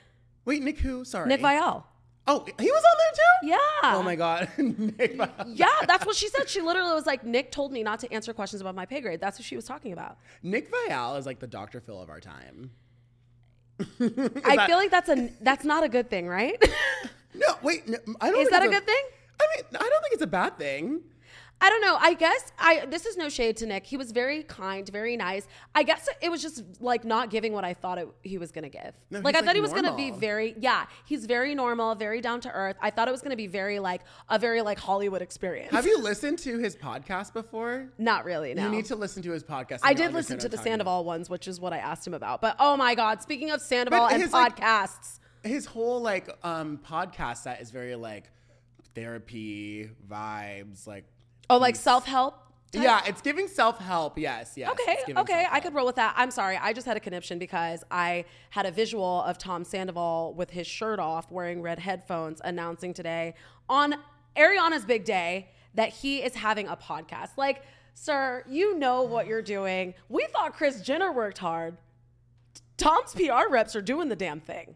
Wait, 0.44 0.62
Nick 0.62 0.78
who? 0.78 1.04
Sorry. 1.04 1.26
Nick 1.28 1.40
Viall. 1.40 1.84
Oh, 2.26 2.44
he 2.58 2.70
was 2.70 2.84
on 2.84 2.98
there 2.98 3.12
too? 3.14 3.48
Yeah. 3.48 3.94
Oh 3.96 4.02
my 4.02 4.16
god. 4.16 4.48
Nick 4.58 5.18
Viall. 5.18 5.52
Yeah, 5.54 5.68
that's 5.86 6.06
what 6.06 6.16
she 6.16 6.28
said. 6.28 6.48
She 6.48 6.60
literally 6.60 6.92
was 6.92 7.06
like, 7.06 7.24
Nick 7.24 7.50
told 7.50 7.72
me 7.72 7.82
not 7.82 8.00
to 8.00 8.12
answer 8.12 8.32
questions 8.32 8.60
above 8.60 8.74
my 8.74 8.86
pay 8.86 9.00
grade. 9.00 9.20
That's 9.20 9.38
what 9.38 9.44
she 9.44 9.56
was 9.56 9.64
talking 9.64 9.92
about. 9.92 10.18
Nick 10.42 10.70
Viall 10.70 11.18
is 11.18 11.26
like 11.26 11.38
the 11.38 11.46
Dr. 11.46 11.80
Phil 11.80 12.00
of 12.00 12.10
our 12.10 12.20
time. 12.20 12.70
I 13.80 14.56
that- 14.56 14.66
feel 14.66 14.76
like 14.76 14.90
that's 14.90 15.08
a 15.08 15.30
that's 15.40 15.64
not 15.64 15.84
a 15.84 15.88
good 15.88 16.10
thing, 16.10 16.28
right? 16.28 16.62
No, 17.36 17.46
wait. 17.64 17.88
No, 17.88 17.98
I 18.20 18.30
don't 18.30 18.42
Is 18.42 18.50
that 18.50 18.62
a 18.64 18.68
good 18.68 18.86
thing? 18.86 19.02
I 19.40 19.46
mean, 19.56 19.64
I 19.74 19.78
don't 19.88 20.02
think 20.02 20.12
it's 20.12 20.22
a 20.22 20.26
bad 20.28 20.56
thing. 20.56 21.00
I 21.64 21.70
don't 21.70 21.80
know. 21.80 21.96
I 21.98 22.12
guess 22.12 22.52
I 22.58 22.84
this 22.84 23.06
is 23.06 23.16
no 23.16 23.30
shade 23.30 23.56
to 23.56 23.66
Nick. 23.66 23.86
He 23.86 23.96
was 23.96 24.12
very 24.12 24.42
kind, 24.42 24.86
very 24.86 25.16
nice. 25.16 25.48
I 25.74 25.82
guess 25.82 26.06
it 26.20 26.30
was 26.30 26.42
just 26.42 26.62
like 26.78 27.06
not 27.06 27.30
giving 27.30 27.54
what 27.54 27.64
I 27.64 27.72
thought 27.72 27.96
it, 27.96 28.06
he 28.22 28.36
was 28.36 28.52
gonna 28.52 28.68
give. 28.68 28.92
No, 29.08 29.20
like 29.20 29.34
I 29.34 29.38
thought 29.38 29.46
like, 29.46 29.54
he 29.56 29.62
was 29.62 29.72
gonna 29.72 29.96
be 29.96 30.10
very 30.10 30.54
yeah. 30.58 30.84
He's 31.06 31.24
very 31.24 31.54
normal, 31.54 31.94
very 31.94 32.20
down 32.20 32.42
to 32.42 32.52
earth. 32.52 32.76
I 32.82 32.90
thought 32.90 33.08
it 33.08 33.12
was 33.12 33.22
gonna 33.22 33.34
be 33.34 33.46
very 33.46 33.78
like 33.78 34.02
a 34.28 34.38
very 34.38 34.60
like 34.60 34.78
Hollywood 34.78 35.22
experience. 35.22 35.72
Have 35.72 35.86
you 35.86 35.98
listened 36.02 36.38
to 36.40 36.58
his 36.58 36.76
podcast 36.76 37.32
before? 37.32 37.88
Not 37.96 38.26
really. 38.26 38.52
No. 38.52 38.64
You 38.64 38.68
need 38.68 38.84
to 38.86 38.96
listen 38.96 39.22
to 39.22 39.30
his 39.30 39.42
podcast. 39.42 39.80
I 39.82 39.94
did 39.94 40.12
listen 40.12 40.38
to 40.40 40.50
the 40.50 40.56
what 40.58 40.60
about. 40.60 40.70
Sandoval 40.70 41.04
ones, 41.04 41.30
which 41.30 41.48
is 41.48 41.60
what 41.60 41.72
I 41.72 41.78
asked 41.78 42.06
him 42.06 42.12
about. 42.12 42.42
But 42.42 42.56
oh 42.58 42.76
my 42.76 42.94
god, 42.94 43.22
speaking 43.22 43.50
of 43.50 43.62
Sandoval 43.62 44.08
and 44.08 44.20
his, 44.20 44.34
like- 44.34 44.56
podcasts. 44.58 45.18
His 45.42 45.64
whole 45.64 46.02
like 46.02 46.28
um 46.42 46.78
podcast 46.86 47.38
set 47.38 47.62
is 47.62 47.70
very 47.70 47.94
like 47.94 48.24
therapy 48.94 49.88
vibes, 50.06 50.86
like 50.86 51.04
oh, 51.50 51.58
like 51.58 51.76
self 51.76 52.06
help. 52.06 52.40
yeah, 52.72 53.02
it's 53.06 53.20
giving 53.20 53.46
self 53.46 53.78
help. 53.78 54.18
Yes, 54.18 54.54
yes. 54.56 54.70
Okay, 54.72 54.92
okay, 54.92 55.12
I 55.12 55.42
self-help. 55.42 55.62
could 55.62 55.74
roll 55.74 55.86
with 55.86 55.96
that. 55.96 56.14
I'm 56.16 56.30
sorry, 56.30 56.56
I 56.56 56.72
just 56.72 56.86
had 56.86 56.96
a 56.96 57.00
conniption 57.00 57.38
because 57.38 57.84
I 57.90 58.24
had 58.50 58.66
a 58.66 58.70
visual 58.72 59.22
of 59.22 59.38
Tom 59.38 59.64
Sandoval 59.64 60.34
with 60.34 60.50
his 60.50 60.66
shirt 60.66 60.98
off, 60.98 61.30
wearing 61.30 61.62
red 61.62 61.78
headphones, 61.78 62.40
announcing 62.44 62.92
today 62.92 63.34
on 63.68 63.94
Ariana's 64.36 64.84
big 64.84 65.04
day 65.04 65.48
that 65.74 65.90
he 65.90 66.22
is 66.22 66.34
having 66.34 66.66
a 66.68 66.76
podcast. 66.76 67.36
Like, 67.36 67.62
sir, 67.94 68.42
you 68.48 68.76
know 68.78 69.02
what 69.02 69.26
you're 69.26 69.42
doing. 69.42 69.94
We 70.08 70.26
thought 70.32 70.54
Kris 70.54 70.80
Jenner 70.82 71.12
worked 71.12 71.38
hard. 71.38 71.76
Tom's 72.76 73.14
PR 73.14 73.48
reps 73.50 73.76
are 73.76 73.82
doing 73.82 74.08
the 74.08 74.16
damn 74.16 74.40
thing. 74.40 74.74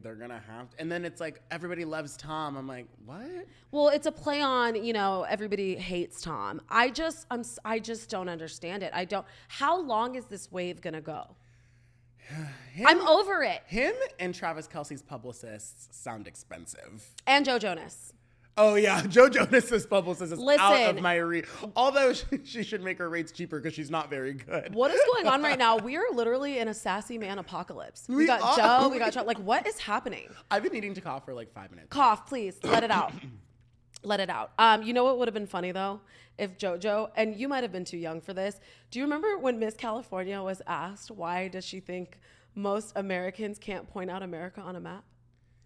I 0.00 0.08
know. 0.08 0.10
Like 0.10 0.18
they're 0.18 0.28
gonna 0.28 0.42
have, 0.46 0.70
to. 0.70 0.80
and 0.80 0.90
then 0.90 1.04
it's 1.04 1.20
like 1.20 1.42
everybody 1.50 1.84
loves 1.84 2.16
Tom. 2.16 2.56
I'm 2.56 2.66
like, 2.66 2.86
what? 3.04 3.46
Well, 3.70 3.88
it's 3.88 4.06
a 4.06 4.12
play 4.12 4.42
on, 4.42 4.82
you 4.82 4.92
know, 4.92 5.24
everybody 5.28 5.76
hates 5.76 6.20
Tom. 6.22 6.60
I 6.68 6.90
just, 6.90 7.26
I'm, 7.30 7.42
I 7.64 7.78
just 7.78 8.10
don't 8.10 8.28
understand 8.28 8.82
it. 8.82 8.92
I 8.94 9.04
don't. 9.04 9.26
How 9.48 9.80
long 9.80 10.14
is 10.14 10.24
this 10.26 10.50
wave 10.50 10.80
gonna 10.80 11.00
go? 11.00 11.36
Him, 12.72 12.86
I'm 12.86 13.00
over 13.06 13.42
it. 13.42 13.62
him 13.66 13.94
and 14.18 14.34
Travis 14.34 14.68
Kelce's 14.68 15.02
publicists 15.02 15.88
sound 15.96 16.26
expensive. 16.26 17.14
And 17.26 17.44
Joe 17.44 17.58
Jonas. 17.58 18.12
Oh 18.56 18.74
yeah, 18.74 19.02
Joe 19.08 19.28
Jonas's 19.28 19.86
publicist 19.86 20.32
is 20.32 20.38
out 20.38 20.44
Listen. 20.44 20.96
of 20.96 21.02
my 21.02 21.16
reach. 21.16 21.46
Although 21.76 22.12
she, 22.12 22.24
she 22.44 22.62
should 22.62 22.82
make 22.82 22.98
her 22.98 23.08
rates 23.08 23.32
cheaper 23.32 23.58
because 23.58 23.74
she's 23.74 23.90
not 23.90 24.10
very 24.10 24.34
good. 24.34 24.74
What 24.74 24.90
is 24.90 25.00
going 25.14 25.26
on 25.26 25.42
right 25.42 25.58
now? 25.58 25.76
We 25.90 25.96
are 25.96 26.04
literally 26.12 26.58
in 26.58 26.68
a 26.68 26.74
sassy 26.74 27.16
man 27.16 27.38
apocalypse. 27.38 28.06
We, 28.08 28.16
We 28.16 28.26
got 28.26 28.42
are. 28.42 28.56
Joe, 28.82 28.88
we 28.88 28.98
got 28.98 29.12
Joe. 29.12 29.22
Like, 29.22 29.38
what 29.38 29.66
is 29.66 29.78
happening? 29.78 30.28
I've 30.50 30.62
been 30.62 30.72
needing 30.72 30.94
to 30.94 31.00
cough 31.00 31.24
for 31.24 31.32
like 31.34 31.52
five 31.52 31.70
minutes. 31.70 31.88
Cough, 31.90 32.26
please. 32.26 32.58
Let 32.62 32.84
it 32.84 32.90
out. 32.90 33.12
Let 34.02 34.20
it 34.20 34.30
out. 34.30 34.52
Um, 34.58 34.82
you 34.82 34.92
know 34.94 35.04
what 35.04 35.18
would 35.18 35.28
have 35.28 35.34
been 35.34 35.46
funny 35.46 35.72
though? 35.72 36.00
If 36.38 36.56
JoJo, 36.58 37.10
and 37.16 37.36
you 37.36 37.48
might 37.48 37.62
have 37.64 37.72
been 37.72 37.84
too 37.84 37.98
young 37.98 38.20
for 38.20 38.32
this. 38.32 38.60
Do 38.90 38.98
you 38.98 39.04
remember 39.04 39.36
when 39.38 39.58
Miss 39.58 39.74
California 39.74 40.42
was 40.42 40.62
asked 40.66 41.10
why 41.10 41.48
does 41.48 41.64
she 41.64 41.80
think 41.80 42.18
most 42.54 42.92
Americans 42.96 43.58
can't 43.58 43.88
point 43.88 44.10
out 44.10 44.22
America 44.22 44.60
on 44.60 44.76
a 44.76 44.80
map? 44.80 45.04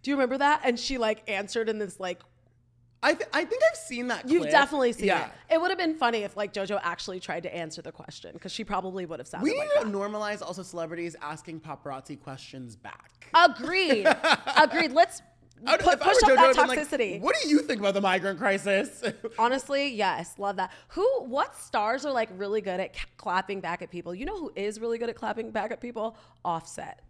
Do 0.03 0.11
you 0.11 0.16
remember 0.16 0.39
that? 0.39 0.61
And 0.64 0.78
she 0.78 0.99
like 0.99 1.22
answered 1.28 1.68
in 1.68 1.78
this 1.78 1.99
like 2.01 2.20
I, 3.05 3.15
th- 3.15 3.29
I 3.33 3.45
think 3.45 3.63
I've 3.71 3.77
seen 3.79 4.09
that. 4.09 4.29
You've 4.29 4.45
definitely 4.51 4.93
seen 4.95 5.07
yeah. 5.07 5.27
it. 5.27 5.55
It 5.55 5.61
would 5.61 5.71
have 5.71 5.79
been 5.79 5.95
funny 5.95 6.19
if 6.25 6.37
like 6.37 6.53
JoJo 6.53 6.81
actually 6.83 7.21
tried 7.21 7.43
to 7.45 7.55
answer 7.55 7.83
the 7.83 7.93
question 7.93 8.31
because 8.33 8.51
she 8.51 8.65
probably 8.65 9.05
would 9.07 9.21
have 9.21 9.29
sounded 9.29 9.45
We 9.45 9.57
like 9.59 9.69
need 9.69 9.85
that. 9.85 9.93
to 9.93 9.97
normalize 9.97 10.43
also 10.43 10.63
celebrities 10.63 11.15
asking 11.21 11.61
paparazzi 11.61 12.21
questions 12.21 12.75
back. 12.77 13.29
Agreed. 13.35 14.07
Agreed. 14.57 14.93
Let's 14.93 15.21
I'd- 15.67 15.83
put, 15.85 16.01
push 16.01 16.17
up 16.25 16.31
JoJo, 16.31 16.35
that 16.37 16.59
I'd 16.59 16.69
like, 16.69 16.79
toxicity. 16.81 17.21
what 17.21 17.37
do 17.43 17.49
you 17.49 17.61
think 17.61 17.81
about 17.81 17.95
the 17.95 18.01
migrant 18.01 18.39
crisis? 18.39 19.03
Honestly, 19.39 19.91
yes, 19.95 20.35
love 20.39 20.57
that. 20.57 20.73
Who, 20.89 21.07
what 21.27 21.57
stars 21.57 22.05
are 22.05 22.13
like 22.13 22.29
really 22.37 22.61
good 22.61 22.81
at 22.81 22.97
c- 22.97 23.03
clapping 23.19 23.61
back 23.61 23.81
at 23.83 23.91
people? 23.91 24.15
You 24.15 24.27
know 24.27 24.37
who 24.37 24.53
is 24.57 24.81
really 24.81 24.99
good 24.99 25.09
at 25.11 25.15
clapping 25.15 25.51
back 25.53 25.71
at 25.71 25.81
people? 25.81 26.17
Offset. 26.45 27.01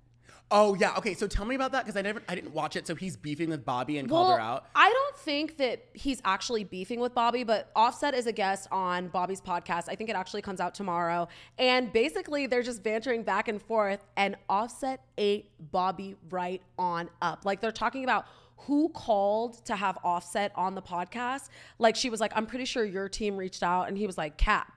Oh 0.51 0.75
yeah, 0.75 0.95
okay. 0.97 1.15
So 1.15 1.27
tell 1.27 1.45
me 1.45 1.55
about 1.55 1.73
that 1.73 1.85
because 1.85 1.97
I 1.97 2.03
never, 2.03 2.23
I 2.29 2.35
didn't 2.35 2.53
watch 2.53 2.77
it. 2.77 2.87
So 2.87 2.95
he's 2.95 3.17
beefing 3.17 3.51
with 3.51 3.65
Bobby 3.65 3.99
and 3.99 4.09
called 4.09 4.33
her 4.33 4.41
out. 4.41 4.67
I 4.75 4.91
don't 4.91 5.17
think 5.19 5.57
that 5.59 5.87
he's 5.95 6.21
actually 6.25 6.65
beefing 6.65 7.01
with 7.01 7.15
Bobby, 7.15 7.45
but 7.45 7.71
Offset 7.75 8.15
is 8.15 8.27
a 8.27 8.33
guest 8.33 8.69
on 8.71 9.09
Bobby's 9.09 9.41
podcast. 9.41 9.85
I 9.89 9.95
think 9.95 10.11
it 10.11 10.17
actually 10.17 10.43
comes 10.43 10.61
out 10.61 10.75
tomorrow. 10.75 11.29
And 11.59 11.93
basically, 11.93 12.47
they're 12.47 12.63
just 12.63 12.83
bantering 12.83 13.23
back 13.23 13.49
and 13.49 13.61
forth, 13.61 14.05
and 14.17 14.37
Offset 14.49 15.01
ate 15.19 15.51
Bobby 15.73 16.17
right 16.31 16.63
on 16.79 17.11
up. 17.23 17.45
Like, 17.45 17.61
they're 17.61 17.73
talking 17.73 18.05
about 18.05 18.27
who 18.57 18.89
called 18.91 19.65
to 19.67 19.77
have 19.77 19.99
Offset 20.05 20.53
on 20.55 20.75
the 20.75 20.83
podcast. 20.83 21.49
Like, 21.79 21.97
she 21.97 22.11
was 22.11 22.21
like, 22.21 22.33
I'm 22.35 22.47
pretty 22.47 22.65
sure 22.65 22.85
your 22.85 23.09
team 23.09 23.37
reached 23.37 23.63
out, 23.63 23.89
and 23.89 23.99
he 23.99 24.07
was 24.07 24.17
like, 24.17 24.37
Cap. 24.37 24.73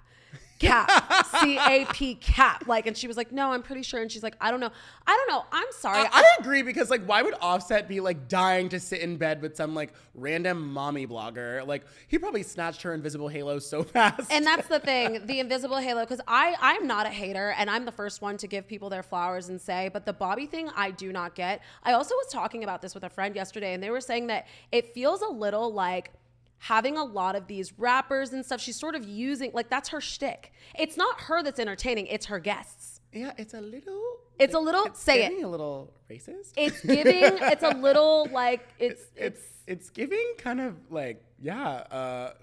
Cap, 0.60 1.26
C 1.42 1.58
A 1.58 1.86
P 1.86 2.16
cap. 2.16 2.68
Like, 2.68 2.88
and 2.88 2.98
she 2.98 3.08
was 3.08 3.18
like, 3.18 3.32
no, 3.32 3.52
I'm 3.52 3.62
pretty 3.64 3.84
sure. 3.84 4.02
And 4.02 4.12
she's 4.12 4.24
like, 4.24 4.36
I 4.42 4.52
don't 4.52 4.60
know. 4.60 4.72
I 5.06 5.16
don't 5.16 5.30
know. 5.36 5.46
I'm 5.52 5.68
sorry. 5.72 6.00
I, 6.00 6.10
I 6.12 6.36
agree 6.40 6.64
because 6.64 6.90
like 6.90 7.04
why 7.06 7.22
would 7.22 7.36
Offset 7.42 7.88
be 7.88 8.00
like 8.00 8.28
dying 8.28 8.70
to 8.70 8.80
sit 8.80 9.02
in 9.02 9.18
bed 9.18 9.42
with 9.42 9.56
some 9.56 9.74
like 9.76 9.94
random 10.16 10.74
mommy 10.74 11.06
blogger? 11.08 11.66
Like 11.66 11.86
he 12.08 12.18
probably 12.18 12.44
snatched 12.44 12.82
her 12.82 12.94
invisible 12.94 13.28
halo 13.28 13.60
so 13.60 13.84
fast. 13.98 14.32
and 14.32 14.46
that's 14.46 14.68
the 14.68 14.80
thing 14.80 15.26
the 15.26 15.40
invisible 15.40 15.78
halo 15.78 16.02
because 16.02 16.22
i 16.28 16.56
i'm 16.62 16.88
not 16.88 17.06
a 17.06 17.10
hater 17.10 17.54
and 17.58 17.70
i'm 17.70 17.86
the 17.86 17.92
first 17.92 18.22
one 18.22 18.38
to 18.38 18.48
give 18.48 18.68
people 18.68 18.90
their 18.90 19.04
flowers 19.04 19.50
and 19.50 19.60
say 19.60 19.90
but 19.94 20.06
the 20.06 20.14
bobby 20.14 20.46
thing 20.46 20.70
i 20.76 20.92
do 20.92 21.12
not 21.12 21.36
get 21.36 21.62
i 21.84 21.94
also 21.94 22.16
was 22.16 22.28
talking 22.32 22.64
about 22.64 22.82
this 22.82 22.94
with 22.94 23.04
a 23.04 23.10
friend 23.10 23.36
yesterday 23.36 23.74
and 23.74 23.82
they 23.84 23.90
were 23.90 24.02
saying 24.02 24.28
that 24.28 24.48
it 24.72 24.94
feels 24.94 25.22
a 25.22 25.28
little 25.30 25.72
like 25.74 26.12
having 26.60 26.98
a 26.98 27.04
lot 27.04 27.36
of 27.36 27.48
these 27.48 27.74
rappers 27.78 28.34
and 28.34 28.46
stuff 28.46 28.60
she's 28.60 28.76
sort 28.80 28.96
of 28.96 29.08
using 29.08 29.52
like 29.54 29.70
that's 29.70 29.90
her 29.90 30.02
shtick 30.02 30.52
it's 30.78 30.98
not 30.98 31.22
her 31.22 31.44
that's 31.44 31.60
entertaining 31.60 32.08
it's 32.08 32.26
her 32.28 32.40
guests 32.40 33.02
yeah, 33.14 33.32
it's 33.38 33.54
a 33.54 33.62
little. 33.62 34.18
It's 34.38 34.54
a 34.54 34.60
little- 34.60 34.84
It's 34.86 35.02
say 35.02 35.26
it. 35.26 35.42
A 35.44 35.48
little 35.48 35.94
racist. 36.12 36.52
it's 36.58 36.82
giving 36.82 37.24
it's 37.42 37.64
a 37.64 37.70
little 37.70 38.28
like 38.32 38.68
it's 38.80 39.02
it's 39.16 39.42
it's 39.66 39.90
giving 39.90 40.34
kind 40.38 40.60
of 40.60 40.76
like 40.92 41.24
yeah 41.42 41.68
uh 41.90 42.34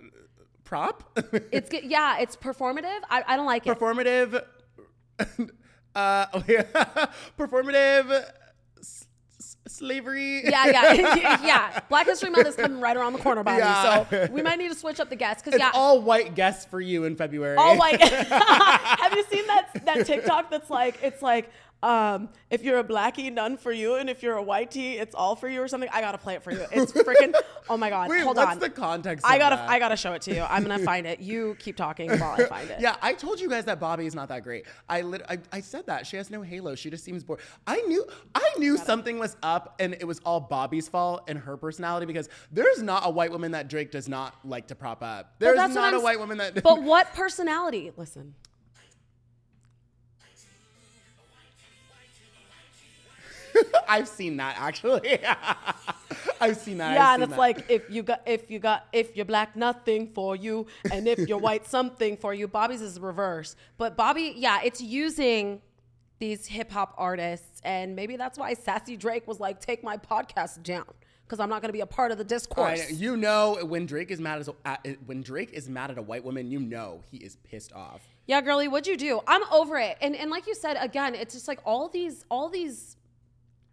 prop 0.65 1.05
it's 1.53 1.71
yeah 1.85 2.19
it's 2.19 2.35
performative 2.35 3.01
i, 3.11 3.23
I 3.27 3.37
don't 3.37 3.47
like 3.47 3.67
it 3.67 3.79
performative 3.79 4.43
uh 5.95 6.27
oh 6.35 6.43
yeah 6.49 7.07
performative 7.39 8.31
slavery 9.67 10.43
Yeah, 10.45 10.67
yeah, 10.67 10.93
yeah. 11.45 11.81
Black 11.89 12.07
History 12.07 12.31
Month 12.31 12.47
is 12.49 12.57
coming 12.57 12.81
right 12.81 12.97
around 12.97 13.15
the 13.15 13.19
corner, 13.19 13.43
Bobby. 13.43 13.59
Yeah. 13.59 14.07
So 14.09 14.29
we 14.31 14.43
might 14.43 14.59
need 14.59 14.69
to 14.69 14.75
switch 14.75 15.01
up 15.01 15.11
the 15.11 15.17
guests 15.17 15.43
because 15.43 15.59
yeah, 15.59 15.71
all 15.75 16.01
white 16.01 16.35
guests 16.35 16.65
for 16.65 16.81
you 16.81 17.05
in 17.05 17.17
February 17.17 17.57
all 17.57 17.77
white. 17.77 18.01
Have 18.03 19.15
you 19.15 19.25
seen 19.31 19.47
that 19.47 19.85
that 19.85 20.07
TikTok 20.07 20.51
that's 20.51 20.71
like 20.71 20.99
it's 21.03 21.23
like 21.23 21.51
um, 21.83 22.31
if 22.51 22.63
you're 22.65 22.79
a 22.79 22.85
blackie, 22.85 23.31
none 23.31 23.59
for 23.59 23.71
you, 23.71 23.97
and 23.97 24.09
if 24.09 24.23
you're 24.23 24.39
a 24.39 24.45
whitey, 24.45 24.99
it's 24.99 25.15
all 25.15 25.37
for 25.37 25.49
you 25.49 25.61
or 25.61 25.69
something. 25.69 25.91
I 25.93 26.01
gotta 26.01 26.17
play 26.17 26.35
it 26.35 26.43
for 26.43 26.51
you. 26.51 26.65
It's 26.73 26.93
freaking. 26.93 27.35
Oh 27.67 27.79
my 27.79 27.89
god! 27.89 28.11
Wait, 28.11 28.21
Hold 28.23 28.37
what's 28.37 28.53
on. 28.53 28.59
the 28.59 28.69
context 28.69 29.25
I 29.27 29.37
of 29.37 29.41
gotta 29.41 29.57
that? 29.57 29.71
I 29.71 29.79
gotta 29.79 29.97
show 29.97 30.13
it 30.13 30.21
to 30.23 30.35
you. 30.35 30.43
I'm 30.43 30.63
gonna 30.63 30.79
find 30.81 31.07
it. 31.07 31.19
You 31.21 31.57
keep 31.59 31.77
talking 31.79 32.11
while 32.11 32.33
I 32.33 32.45
find 32.45 32.69
it. 32.71 32.77
Yeah, 32.81 32.97
I 33.01 33.15
told 33.15 33.41
you 33.41 33.49
guys 33.49 33.65
that 33.65 33.81
Bobby 33.81 34.05
is 34.05 34.15
not 34.15 34.29
that 34.29 34.43
great. 34.43 34.67
I, 34.87 35.01
lit- 35.01 35.23
I 35.31 35.39
I 35.51 35.61
said 35.63 35.87
that 35.87 36.07
she 36.07 36.19
has 36.19 36.31
no 36.31 36.43
halo. 36.43 36.75
She 36.75 36.91
just 36.91 37.05
seems 37.05 37.25
bored. 37.25 37.41
I 37.67 37.81
knew 37.83 38.05
I 38.35 38.47
knew 38.59 38.77
something 38.77 39.19
was 39.19 39.39
up, 39.43 39.77
and 39.81 39.95
it 39.95 40.05
was 40.07 40.21
all 40.27 40.41
Bobby's 40.41 40.89
fault 40.89 41.25
and 41.27 41.39
her 41.39 41.57
personality 41.57 42.05
because 42.05 42.29
there's 42.53 42.83
not 42.83 43.07
a 43.07 43.11
white 43.11 43.31
woman 43.31 43.53
that 43.53 43.69
Drake 43.69 43.91
does 43.91 44.11
not 44.11 44.35
like 44.45 44.67
to 44.67 44.75
prop 44.75 45.03
up. 45.03 45.37
There's 45.39 45.75
not 45.75 45.95
a 45.95 46.01
white 46.01 46.19
woman 46.19 46.37
that. 46.37 46.63
But 46.63 46.83
what 46.83 47.15
personality? 47.15 47.93
Listen, 47.97 48.35
I've 53.89 54.09
seen 54.09 54.37
that 54.39 54.57
actually. 54.59 55.19
I've 56.41 56.57
seen 56.57 56.79
that. 56.79 56.95
Yeah, 56.95 57.15
and 57.15 57.23
it's 57.23 57.31
that. 57.31 57.39
like 57.39 57.71
if 57.71 57.89
you 57.91 58.03
got 58.03 58.23
if 58.27 58.51
you 58.51 58.59
got 58.59 58.87
if 58.93 59.17
you're 59.17 59.25
black, 59.25 59.57
nothing 59.57 60.09
for 60.15 60.37
you, 60.37 60.67
and 60.91 61.09
if 61.09 61.19
you're 61.29 61.39
white, 61.39 61.67
something 61.67 62.17
for 62.17 62.35
you. 62.35 62.49
Bobby's 62.49 62.81
is 62.81 63.01
reverse, 63.01 63.57
but 63.79 63.97
Bobby, 63.97 64.35
yeah, 64.37 64.61
it's 64.63 64.81
using 64.81 65.61
these 66.19 66.47
hip 66.47 66.71
hop 66.71 66.95
artists, 66.97 67.61
and 67.65 67.97
maybe 67.97 68.17
that's 68.17 68.39
why 68.39 68.55
Sassy 68.55 68.97
Drake 68.97 69.27
was 69.27 69.41
like, 69.41 69.61
"Take 69.61 69.83
my 69.83 69.97
podcast 69.97 70.63
down." 70.63 70.87
Because 71.25 71.41
I'm 71.41 71.49
not 71.49 71.63
going 71.63 71.71
to 71.71 71.73
be 71.73 71.81
a 71.81 71.87
part 71.87 72.13
of 72.13 72.19
the 72.19 72.25
discourse. 72.25 72.91
know- 72.91 72.97
you 72.97 73.17
know 73.17 73.59
when 73.65 73.87
Drake 73.87 74.11
is 74.11 74.21
mad 74.21 74.41
as 74.41 74.51
at, 74.67 74.87
when 75.07 75.23
Drake 75.23 75.55
is 75.55 75.71
mad 75.71 75.91
at 75.91 75.97
a 75.97 76.03
white 76.03 76.23
woman, 76.23 76.51
you 76.51 76.61
know 76.61 77.01
he 77.11 77.17
is 77.17 77.37
pissed 77.37 77.73
off. 77.73 78.03
Yeah, 78.27 78.41
girly, 78.43 78.69
what'd 78.69 78.87
you 78.87 78.97
do? 78.97 79.21
I'm 79.27 79.43
over 79.51 79.79
it. 79.79 79.97
And 80.03 80.15
and 80.15 80.31
like 80.31 80.47
you 80.47 80.55
said, 80.55 80.77
again, 80.81 81.15
it's 81.15 81.35
just 81.35 81.49
like 81.49 81.61
all 81.65 81.89
these 81.89 82.25
all 82.31 82.49
these 82.49 82.97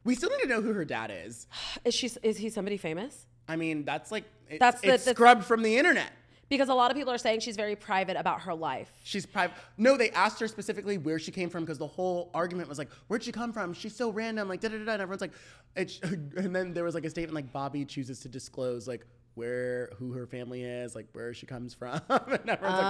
We 0.03 0.15
still 0.15 0.29
need 0.31 0.41
to 0.43 0.47
know 0.47 0.61
who 0.61 0.73
her 0.73 0.85
dad 0.85 1.11
is. 1.25 1.47
is 1.85 1.93
she 1.93 2.09
is 2.23 2.37
he 2.37 2.49
somebody 2.49 2.77
famous? 2.77 3.25
I 3.47 3.55
mean, 3.55 3.83
that's 3.85 4.11
like 4.11 4.25
it's, 4.49 4.59
That's 4.59 4.81
the- 4.81 4.93
it's 4.93 5.05
the- 5.05 5.11
scrubbed 5.11 5.45
from 5.45 5.61
the 5.63 5.77
internet. 5.77 6.11
Because 6.49 6.67
a 6.67 6.73
lot 6.73 6.91
of 6.91 6.97
people 6.97 7.13
are 7.13 7.17
saying 7.17 7.39
she's 7.39 7.55
very 7.55 7.77
private 7.77 8.17
about 8.17 8.41
her 8.41 8.53
life. 8.53 8.91
She's 9.05 9.25
private. 9.25 9.55
No, 9.77 9.95
they 9.95 10.09
asked 10.11 10.37
her 10.41 10.49
specifically 10.49 10.97
where 10.97 11.17
she 11.17 11.31
came 11.31 11.49
from 11.49 11.63
because 11.63 11.77
the 11.77 11.87
whole 11.87 12.29
argument 12.33 12.67
was 12.67 12.77
like, 12.77 12.89
"Where'd 13.07 13.23
she 13.23 13.31
come 13.31 13.53
from? 13.53 13.73
She's 13.73 13.95
so 13.95 14.09
random." 14.11 14.49
Like 14.49 14.59
da 14.59 14.67
da 14.67 14.77
da. 14.83 14.91
And 14.91 15.01
everyone's 15.01 15.21
like, 15.21 15.31
it's, 15.77 15.99
and 16.01 16.53
then 16.53 16.73
there 16.73 16.83
was 16.83 16.93
like 16.93 17.05
a 17.05 17.09
statement 17.09 17.35
like 17.35 17.53
Bobby 17.53 17.85
chooses 17.85 18.19
to 18.21 18.27
disclose 18.27 18.85
like 18.85 19.05
where 19.35 19.91
who 19.97 20.11
her 20.11 20.27
family 20.27 20.63
is, 20.63 20.93
like 20.93 21.07
where 21.13 21.33
she 21.33 21.45
comes 21.45 21.73
from, 21.73 22.01
and 22.09 22.21
everyone's 22.49 22.59
like, 22.61 22.83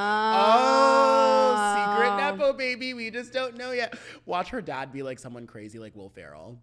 "Oh, 0.65 1.75
secret 1.75 2.09
Oh. 2.11 2.17
nepo 2.17 2.53
baby. 2.53 2.93
We 2.95 3.11
just 3.11 3.31
don't 3.31 3.57
know 3.57 3.71
yet." 3.73 3.93
Watch 4.25 4.49
her 4.49 4.61
dad 4.61 4.91
be 4.91 5.03
like 5.03 5.19
someone 5.19 5.45
crazy 5.45 5.77
like 5.79 5.95
Will 5.95 6.09
Ferrell. 6.09 6.57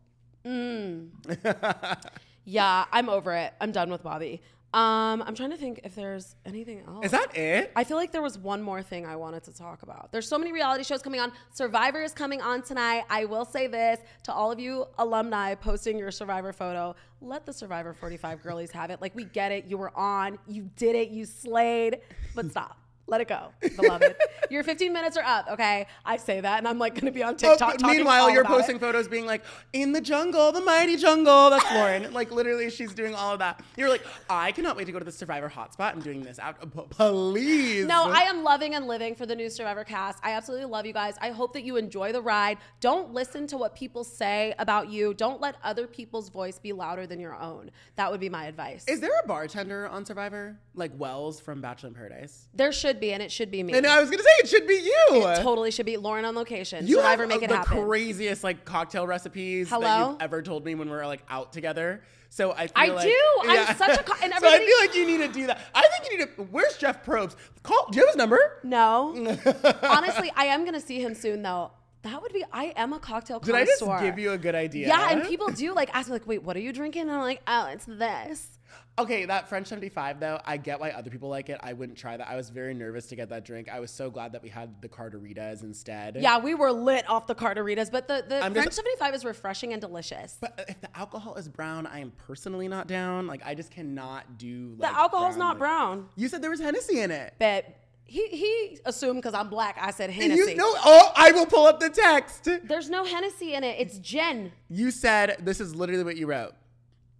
Yeah, 2.44 2.86
I'm 2.90 3.10
over 3.10 3.34
it. 3.34 3.52
I'm 3.60 3.72
done 3.72 3.90
with 3.90 4.02
Bobby. 4.02 4.40
Um, 4.72 5.22
I'm 5.22 5.34
trying 5.34 5.50
to 5.50 5.56
think 5.56 5.80
if 5.84 5.94
there's 5.94 6.34
anything 6.46 6.82
else. 6.86 7.06
Is 7.06 7.10
that 7.10 7.36
it? 7.36 7.72
I 7.74 7.84
feel 7.84 7.96
like 7.96 8.12
there 8.12 8.22
was 8.22 8.38
one 8.38 8.62
more 8.62 8.82
thing 8.82 9.06
I 9.06 9.16
wanted 9.16 9.42
to 9.44 9.54
talk 9.54 9.82
about. 9.82 10.12
There's 10.12 10.28
so 10.28 10.38
many 10.38 10.52
reality 10.52 10.84
shows 10.84 11.02
coming 11.02 11.20
on. 11.20 11.32
Survivor 11.52 12.02
is 12.02 12.12
coming 12.12 12.40
on 12.42 12.62
tonight. 12.62 13.04
I 13.10 13.24
will 13.26 13.44
say 13.44 13.66
this 13.66 13.98
to 14.24 14.32
all 14.32 14.50
of 14.50 14.58
you 14.58 14.86
alumni 14.98 15.54
posting 15.54 15.98
your 15.98 16.10
Survivor 16.10 16.52
photo. 16.52 16.94
Let 17.20 17.44
the 17.46 17.52
Survivor 17.52 17.92
45 17.94 18.42
girlies 18.42 18.70
have 18.72 18.90
it. 18.90 19.00
Like, 19.02 19.14
we 19.14 19.24
get 19.24 19.52
it. 19.52 19.64
You 19.66 19.76
were 19.78 19.94
on. 19.96 20.38
You 20.46 20.70
did 20.76 20.96
it. 20.96 21.08
You 21.08 21.24
slayed. 21.26 22.00
But 22.34 22.50
stop. 22.50 22.78
Let 23.08 23.22
it 23.22 23.28
go, 23.28 23.52
beloved. 23.76 24.16
Your 24.50 24.62
15 24.62 24.92
minutes 24.92 25.16
are 25.16 25.24
up, 25.24 25.46
okay? 25.52 25.86
I 26.04 26.18
say 26.18 26.42
that, 26.42 26.58
and 26.58 26.68
I'm 26.68 26.78
like 26.78 26.94
gonna 26.94 27.10
be 27.10 27.22
on 27.22 27.34
Oh, 27.34 27.36
TikTok. 27.36 27.78
talking 27.78 27.86
meanwhile, 27.86 28.30
you're 28.30 28.42
about 28.42 28.52
it. 28.52 28.56
posting 28.58 28.78
photos 28.78 29.08
being 29.08 29.24
like, 29.24 29.42
in 29.72 29.92
the 29.92 30.00
jungle, 30.02 30.52
the 30.52 30.60
mighty 30.60 30.96
jungle. 30.96 31.48
That's 31.48 31.64
Lauren. 31.72 32.12
like, 32.12 32.30
literally, 32.30 32.68
she's 32.70 32.92
doing 32.92 33.14
all 33.14 33.32
of 33.32 33.38
that. 33.38 33.62
You're 33.78 33.88
like, 33.88 34.04
I 34.28 34.52
cannot 34.52 34.76
wait 34.76 34.84
to 34.84 34.92
go 34.92 34.98
to 34.98 35.04
the 35.06 35.12
Survivor 35.12 35.48
hotspot. 35.48 35.94
I'm 35.94 36.00
doing 36.00 36.22
this 36.22 36.38
out. 36.38 36.56
Please. 36.90 37.86
No, 37.86 38.04
I 38.10 38.22
am 38.22 38.42
loving 38.42 38.74
and 38.74 38.86
living 38.86 39.14
for 39.14 39.24
the 39.24 39.34
new 39.34 39.48
Survivor 39.48 39.84
cast. 39.84 40.18
I 40.22 40.32
absolutely 40.32 40.66
love 40.66 40.84
you 40.84 40.92
guys. 40.92 41.14
I 41.20 41.30
hope 41.30 41.54
that 41.54 41.62
you 41.62 41.76
enjoy 41.76 42.12
the 42.12 42.20
ride. 42.20 42.58
Don't 42.80 43.14
listen 43.14 43.46
to 43.48 43.56
what 43.56 43.74
people 43.74 44.04
say 44.04 44.54
about 44.58 44.90
you. 44.90 45.14
Don't 45.14 45.40
let 45.40 45.56
other 45.64 45.86
people's 45.86 46.28
voice 46.28 46.58
be 46.58 46.72
louder 46.74 47.06
than 47.06 47.20
your 47.20 47.34
own. 47.34 47.70
That 47.96 48.10
would 48.10 48.20
be 48.20 48.28
my 48.28 48.44
advice. 48.46 48.84
Is 48.86 49.00
there 49.00 49.18
a 49.24 49.26
bartender 49.26 49.88
on 49.88 50.04
Survivor? 50.04 50.58
Like 50.74 50.92
Wells 50.96 51.40
from 51.40 51.60
Bachelor 51.60 51.88
in 51.88 51.94
Paradise? 51.94 52.48
there 52.54 52.72
should 52.72 52.97
be, 53.00 53.12
and 53.12 53.22
it 53.22 53.30
should 53.32 53.50
be 53.50 53.62
me. 53.62 53.72
And 53.74 53.86
I 53.86 54.00
was 54.00 54.10
to 54.10 54.18
say, 54.18 54.24
it 54.40 54.48
should 54.48 54.66
be 54.66 54.74
you. 54.74 55.26
it 55.26 55.42
totally 55.42 55.70
should 55.70 55.86
be 55.86 55.96
Lauren 55.96 56.24
on 56.24 56.34
location. 56.34 56.86
you 56.86 56.96
Survivor, 56.96 57.22
have 57.22 57.28
make 57.28 57.42
it 57.42 57.48
the 57.50 57.56
happen. 57.56 57.84
craziest 57.86 58.42
like 58.44 58.64
cocktail 58.64 59.06
recipes 59.06 59.70
that 59.70 59.76
Hello? 59.80 60.10
you've 60.12 60.22
ever 60.22 60.42
told 60.42 60.64
me 60.64 60.74
when 60.74 60.88
we 60.90 60.96
were 60.96 61.06
like 61.06 61.22
out 61.28 61.52
together. 61.52 62.02
So 62.30 62.52
I 62.52 62.66
feel 62.66 62.72
I 62.76 62.86
like, 62.88 63.06
do. 63.06 63.20
I'm 63.48 63.76
such 63.76 64.00
a 64.00 64.02
co- 64.02 64.14
and 64.22 64.32
so 64.34 64.46
I 64.48 64.58
feel 64.58 64.78
like 64.80 64.94
you 64.94 65.06
need 65.06 65.26
to 65.26 65.28
do 65.32 65.46
that. 65.46 65.60
I 65.74 65.82
think 65.88 66.12
you 66.12 66.18
need 66.18 66.36
to. 66.36 66.42
Where's 66.42 66.76
Jeff 66.76 67.04
Probst? 67.04 67.36
Call. 67.62 67.88
Do 67.90 67.96
you 67.98 68.04
have 68.04 68.10
his 68.10 68.16
number? 68.16 68.38
no, 68.64 69.14
honestly, 69.82 70.30
I 70.36 70.46
am 70.46 70.64
gonna 70.64 70.80
see 70.80 71.00
him 71.02 71.14
soon 71.14 71.42
though. 71.42 71.70
That 72.02 72.20
would 72.22 72.32
be. 72.32 72.44
I 72.52 72.66
am 72.76 72.92
a 72.92 73.00
cocktail 73.00 73.40
Did 73.40 73.54
I 73.54 73.64
just 73.64 73.80
connoisseur. 73.80 74.04
give 74.04 74.18
you 74.18 74.32
a 74.32 74.38
good 74.38 74.54
idea? 74.54 74.88
Yeah, 74.88 75.10
and 75.10 75.24
people 75.26 75.48
do 75.48 75.74
like 75.74 75.90
ask 75.94 76.08
me 76.08 76.12
like, 76.12 76.26
"Wait, 76.26 76.42
what 76.42 76.56
are 76.56 76.60
you 76.60 76.72
drinking?" 76.72 77.02
And 77.02 77.12
I'm 77.12 77.20
like, 77.22 77.40
"Oh, 77.48 77.66
it's 77.72 77.86
this." 77.86 78.57
Okay, 78.98 79.24
that 79.26 79.48
French 79.48 79.68
75 79.68 80.20
though, 80.20 80.40
I 80.44 80.56
get 80.56 80.80
why 80.80 80.90
other 80.90 81.08
people 81.10 81.28
like 81.28 81.48
it. 81.48 81.58
I 81.62 81.72
wouldn't 81.72 81.96
try 81.96 82.16
that. 82.16 82.28
I 82.28 82.36
was 82.36 82.50
very 82.50 82.74
nervous 82.74 83.06
to 83.06 83.16
get 83.16 83.28
that 83.30 83.44
drink. 83.44 83.68
I 83.72 83.80
was 83.80 83.90
so 83.90 84.10
glad 84.10 84.32
that 84.32 84.42
we 84.42 84.48
had 84.48 84.82
the 84.82 84.88
Carteritas 84.88 85.62
instead. 85.62 86.16
Yeah, 86.20 86.38
we 86.38 86.54
were 86.54 86.72
lit 86.72 87.08
off 87.08 87.26
the 87.26 87.34
Carteritas, 87.34 87.90
but 87.92 88.08
the, 88.08 88.24
the 88.28 88.42
I'm 88.42 88.52
French 88.52 88.66
just- 88.66 88.76
75 88.76 89.14
is 89.14 89.24
refreshing 89.24 89.72
and 89.72 89.80
delicious. 89.80 90.36
But 90.40 90.58
uh, 90.58 90.64
if 90.68 90.80
the 90.80 90.98
alcohol 90.98 91.36
is 91.36 91.48
brown, 91.48 91.86
I 91.86 92.00
am 92.00 92.12
personally 92.26 92.66
not 92.68 92.88
down. 92.88 93.26
Like 93.26 93.42
I 93.44 93.54
just 93.54 93.70
cannot 93.70 94.36
do. 94.38 94.74
the 94.76 94.82
Like, 94.82 94.94
alcohol's 94.94 95.36
not 95.36 95.50
like- 95.50 95.58
brown. 95.58 96.08
You 96.16 96.28
said 96.28 96.42
there 96.42 96.50
was 96.50 96.60
Hennessy 96.60 97.00
in 97.00 97.10
it. 97.10 97.34
But 97.38 97.66
he 98.04 98.26
he 98.28 98.78
assumed 98.86 99.16
because 99.22 99.34
I'm 99.34 99.50
black, 99.50 99.76
I 99.80 99.90
said 99.90 100.10
And 100.10 100.18
Hennessy. 100.22 100.52
you 100.52 100.56
know, 100.56 100.72
oh, 100.84 101.12
I 101.14 101.30
will 101.32 101.46
pull 101.46 101.66
up 101.66 101.78
the 101.78 101.90
text. 101.90 102.48
There's 102.64 102.88
no 102.88 103.04
Hennessy 103.04 103.54
in 103.54 103.62
it. 103.64 103.76
It's 103.78 103.98
gin. 103.98 104.50
You 104.68 104.90
said 104.90 105.36
this 105.40 105.60
is 105.60 105.74
literally 105.74 106.04
what 106.04 106.16
you 106.16 106.26
wrote. 106.26 106.52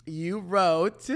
You 0.07 0.39
wrote. 0.41 1.09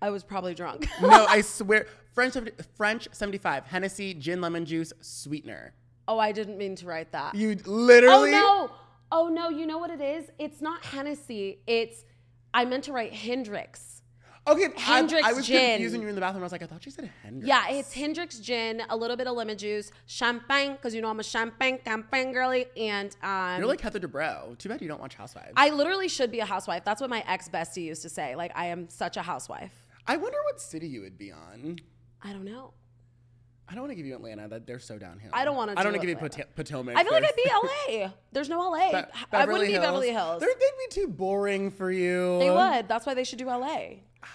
I 0.00 0.10
was 0.10 0.22
probably 0.24 0.54
drunk. 0.54 0.86
No, 1.02 1.26
I 1.28 1.40
swear. 1.56 1.86
French 2.14 2.36
French 2.76 3.06
75 3.12 3.64
Hennessy 3.66 4.12
gin 4.14 4.40
lemon 4.40 4.64
juice 4.64 4.92
sweetener. 5.00 5.72
oh, 6.08 6.18
I 6.18 6.32
didn't 6.32 6.58
mean 6.58 6.74
to 6.76 6.86
write 6.86 7.12
that. 7.12 7.34
You 7.34 7.56
literally. 7.64 8.32
oh 8.34 8.68
no. 8.68 8.70
Oh 9.10 9.28
no, 9.28 9.48
you 9.48 9.66
know 9.66 9.78
what 9.78 9.90
it 9.90 10.00
is? 10.00 10.30
It's 10.38 10.60
not 10.60 10.84
Hennessy. 10.84 11.60
It's 11.66 12.04
I 12.52 12.64
meant 12.64 12.84
to 12.84 12.92
write 12.92 13.12
Hendrick's. 13.12 14.02
Okay, 14.46 14.68
Hendrick's 14.76 15.26
I 15.26 15.32
was 15.34 15.46
gin. 15.46 15.72
confusing 15.72 16.00
you 16.02 16.08
in 16.08 16.14
the 16.14 16.20
bathroom. 16.22 16.42
I 16.42 16.46
was 16.46 16.52
like, 16.52 16.62
I 16.62 16.66
thought 16.66 16.84
you 16.86 16.90
said 16.90 17.10
Hendrick's. 17.22 17.46
Yeah, 17.46 17.68
it's 17.68 17.92
Hendrick's 17.92 18.38
gin, 18.40 18.82
a 18.88 18.96
little 18.96 19.14
bit 19.16 19.26
of 19.26 19.36
lemon 19.36 19.58
juice, 19.58 19.90
champagne, 20.06 20.72
because 20.72 20.94
you 20.94 21.02
know 21.02 21.10
I'm 21.10 21.20
a 21.20 21.22
champagne 21.22 21.78
champagne 21.84 22.32
girly, 22.32 22.64
and 22.76 23.14
um, 23.22 23.58
You're 23.58 23.66
like 23.68 23.80
Heather 23.82 24.00
Dubrow. 24.00 24.56
Too 24.58 24.70
bad 24.70 24.80
you 24.80 24.88
don't 24.88 25.00
watch 25.00 25.14
Housewives. 25.14 25.52
I 25.56 25.68
literally 25.70 26.08
should 26.08 26.30
be 26.32 26.40
a 26.40 26.46
housewife. 26.46 26.82
That's 26.84 27.00
what 27.00 27.10
my 27.10 27.22
ex 27.28 27.48
bestie 27.48 27.84
used 27.84 28.02
to 28.02 28.08
say. 28.08 28.34
Like 28.36 28.52
I 28.54 28.66
am 28.66 28.88
such 28.88 29.16
a 29.18 29.22
housewife. 29.22 29.86
I 30.08 30.16
wonder 30.16 30.38
what 30.50 30.60
city 30.60 30.88
you 30.88 31.02
would 31.02 31.18
be 31.18 31.30
on. 31.30 31.76
I 32.22 32.32
don't 32.32 32.44
know. 32.44 32.72
I 33.68 33.74
don't 33.74 33.82
want 33.82 33.90
to 33.90 33.96
give 33.96 34.06
you 34.06 34.14
Atlanta. 34.14 34.48
That 34.48 34.66
they're 34.66 34.78
so 34.78 34.96
downhill. 34.98 35.30
I 35.34 35.44
don't 35.44 35.54
wanna 35.54 35.72
I 35.76 35.82
don't 35.82 35.92
want 35.92 36.00
to 36.00 36.06
give 36.06 36.22
you. 36.22 36.28
Pot- 36.28 36.56
Potomac. 36.56 36.96
I 36.96 37.04
feel 37.04 37.12
like 37.12 37.24
I'd 37.24 37.36
be 37.36 37.98
LA. 38.02 38.10
There's 38.32 38.48
no 38.48 38.58
LA. 38.60 38.90
Be- 39.02 39.08
I 39.32 39.44
wouldn't 39.44 39.68
be 39.68 39.74
Beverly 39.76 40.10
Hills. 40.10 40.40
They're- 40.40 40.48
They'd 40.48 40.88
be 40.96 41.02
too 41.02 41.08
boring 41.08 41.70
for 41.70 41.90
you. 41.92 42.38
They 42.38 42.50
would. 42.50 42.88
That's 42.88 43.04
why 43.04 43.12
they 43.12 43.24
should 43.24 43.38
do 43.38 43.46
LA. 43.46 43.96
Ah, 44.22 44.28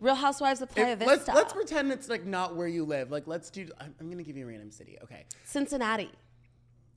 Real 0.00 0.14
Housewives 0.14 0.60
of 0.60 0.68
Playa 0.68 0.92
If- 0.92 0.98
Vista. 0.98 1.10
let's 1.10 1.28
let's 1.28 1.52
pretend 1.54 1.90
it's 1.90 2.10
like 2.10 2.26
not 2.26 2.54
where 2.54 2.68
you 2.68 2.84
live. 2.84 3.10
Like 3.10 3.26
let's 3.26 3.48
do. 3.48 3.66
I'm, 3.80 3.94
I'm 3.98 4.10
gonna 4.10 4.22
give 4.22 4.36
you 4.36 4.44
a 4.44 4.48
random 4.48 4.70
city. 4.70 4.98
Okay. 5.02 5.24
Cincinnati. 5.44 6.10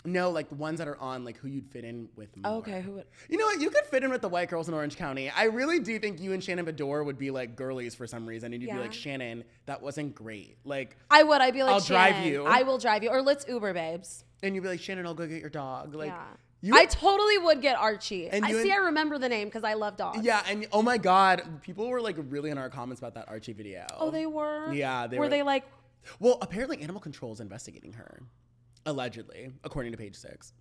No, 0.05 0.29
like 0.29 0.47
the 0.49 0.55
ones 0.55 0.79
that 0.79 0.87
are 0.87 0.97
on 0.97 1.25
like 1.25 1.37
who 1.37 1.49
you'd 1.49 1.67
fit 1.69 1.83
in 1.83 2.07
with. 2.15 2.29
More. 2.37 2.53
Okay, 2.59 2.81
who 2.81 2.93
would? 2.93 3.05
You 3.29 3.37
know 3.37 3.45
what? 3.45 3.59
You 3.59 3.69
could 3.69 3.85
fit 3.85 4.01
in 4.03 4.11
with 4.11 4.21
the 4.21 4.29
white 4.29 4.49
girls 4.49 4.69
in 4.69 4.73
Orange 4.73 4.95
County. 4.95 5.29
I 5.29 5.43
really 5.45 5.79
do 5.79 5.99
think 5.99 6.21
you 6.21 6.31
and 6.31 6.41
Shannon 6.43 6.65
Beador 6.65 7.03
would 7.05 7.17
be 7.17 7.31
like 7.31 7.55
girlies 7.57 7.95
for 7.95 8.07
some 8.07 8.25
reason, 8.25 8.53
and 8.53 8.61
you'd 8.61 8.69
be 8.69 8.75
Yeah. 8.75 8.81
like 8.81 8.93
Shannon. 8.93 9.43
That 9.65 9.81
wasn't 9.81 10.15
great. 10.15 10.57
Like, 10.63 10.95
I 11.11 11.23
would. 11.23 11.41
I'd 11.41 11.53
be 11.53 11.63
like, 11.63 11.73
I'll 11.73 11.79
drive 11.81 12.13
Shannon, 12.15 12.31
you. 12.31 12.45
I 12.45 12.63
will 12.63 12.77
drive 12.77 13.03
you. 13.03 13.09
Or 13.09 13.21
let's 13.21 13.45
Uber, 13.47 13.73
babes. 13.73 14.23
and 14.41 14.55
you'd 14.55 14.61
be 14.61 14.69
like 14.69 14.79
Shannon. 14.79 15.05
I'll 15.05 15.13
go 15.13 15.27
get 15.27 15.41
your 15.41 15.49
dog. 15.49 15.93
Like, 15.93 16.07
yeah. 16.11 16.23
you. 16.61 16.75
I 16.77 16.85
totally 16.85 17.37
would 17.37 17.61
get 17.61 17.75
Archie. 17.77 18.29
And 18.29 18.45
I 18.45 18.49
you 18.49 18.61
see. 18.63 18.71
and- 18.71 18.79
I 18.79 18.85
remember 18.85 19.17
the 19.17 19.27
name 19.27 19.49
because 19.49 19.65
I 19.65 19.73
love 19.73 19.97
dogs. 19.97 20.19
yeah, 20.23 20.41
and 20.49 20.65
oh 20.71 20.81
my 20.81 20.97
god, 20.97 21.61
people 21.61 21.89
were 21.89 21.99
like 21.99 22.15
really 22.29 22.51
in 22.51 22.57
our 22.57 22.69
comments 22.69 23.01
about 23.01 23.15
that 23.15 23.27
Archie 23.27 23.51
video. 23.51 23.85
Oh, 23.99 24.11
they 24.11 24.25
were. 24.25 24.71
Yeah, 24.71 25.07
they 25.07 25.17
were. 25.17 25.25
were- 25.25 25.29
they 25.29 25.43
like? 25.43 25.65
Well, 26.21 26.37
apparently 26.41 26.81
Animal 26.81 27.01
Control 27.01 27.33
is 27.33 27.41
investigating 27.41 27.91
her, 27.93 28.21
allegedly, 28.85 29.51
according 29.63 29.91
to 29.91 29.97
Page 29.97 30.15
Six. 30.15 30.53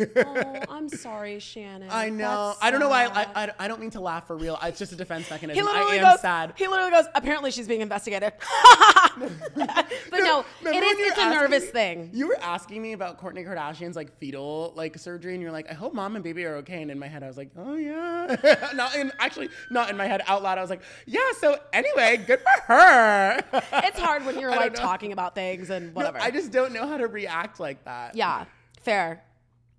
Oh, 0.00 0.60
I'm 0.68 0.88
sorry, 1.06 1.38
Shannon. 1.38 1.88
I 1.90 2.08
know. 2.10 2.48
That's 2.48 2.58
I 2.62 2.70
don't 2.70 2.80
know 2.80 2.88
why. 2.88 3.06
I. 3.06 3.26
I, 3.44 3.50
I 3.58 3.68
don't 3.68 3.80
mean 3.80 3.90
to 3.90 4.00
laugh 4.00 4.26
for 4.26 4.36
real. 4.36 4.58
It's 4.62 4.78
just 4.78 4.92
a 4.92 4.96
defense 4.96 5.30
mechanism. 5.30 5.56
He 5.56 5.62
mechanism. 5.62 5.86
literally 5.88 6.04
I 6.04 6.08
am 6.10 6.14
goes. 6.14 6.20
sad. 6.20 6.52
He 6.56 6.66
literally 6.68 6.90
goes. 6.90 7.04
Apparently, 7.14 7.50
she's 7.50 7.68
being 7.68 7.80
investigated. 7.80 8.32
but 9.18 9.86
no, 10.12 10.44
Remember 10.62 10.78
it 10.78 10.80
when 10.80 10.82
is. 10.84 10.98
you 10.98 11.06
It's 11.06 11.16
were 11.16 11.22
a 11.22 11.30
nervous 11.30 11.64
me- 11.64 11.70
thing. 11.70 12.10
You 12.12 12.28
were 12.28 12.38
asking 12.40 12.82
me 12.82 12.92
about 12.92 13.20
Kourtney 13.20 13.46
Kardashian's 13.46 13.96
like 13.96 14.16
fetal 14.18 14.72
like 14.76 14.98
surgery, 14.98 15.34
and 15.34 15.42
you're 15.42 15.52
like, 15.52 15.70
I 15.70 15.74
hope 15.74 15.94
mom 15.94 16.14
and 16.16 16.24
baby 16.24 16.44
are 16.44 16.56
okay. 16.56 16.82
And 16.82 16.90
in 16.90 16.98
my 16.98 17.08
head, 17.08 17.22
I 17.22 17.26
was 17.28 17.36
like, 17.36 17.50
Oh 17.56 17.74
yeah. 17.76 18.70
not 18.74 18.94
in 18.94 19.12
actually 19.18 19.48
not 19.70 19.90
in 19.90 19.96
my 19.96 20.06
head 20.06 20.22
out 20.26 20.42
loud. 20.42 20.58
I 20.58 20.60
was 20.60 20.70
like, 20.70 20.82
Yeah. 21.06 21.20
So 21.40 21.58
anyway, 21.72 22.16
good 22.26 22.40
for 22.40 22.72
her. 22.72 23.40
It's 23.84 23.98
hard 23.98 24.24
when 24.26 24.38
you're 24.38 24.50
like 24.50 24.74
talking 24.74 25.12
about 25.12 25.34
things 25.34 25.70
and 25.70 25.86
No, 25.88 25.92
whatever. 25.92 26.18
I 26.20 26.30
just 26.30 26.52
don't 26.52 26.72
know 26.72 26.86
how 26.86 26.96
to 26.96 27.06
react 27.06 27.60
like 27.60 27.84
that. 27.84 28.14
yeah, 28.14 28.44
fair. 28.82 29.22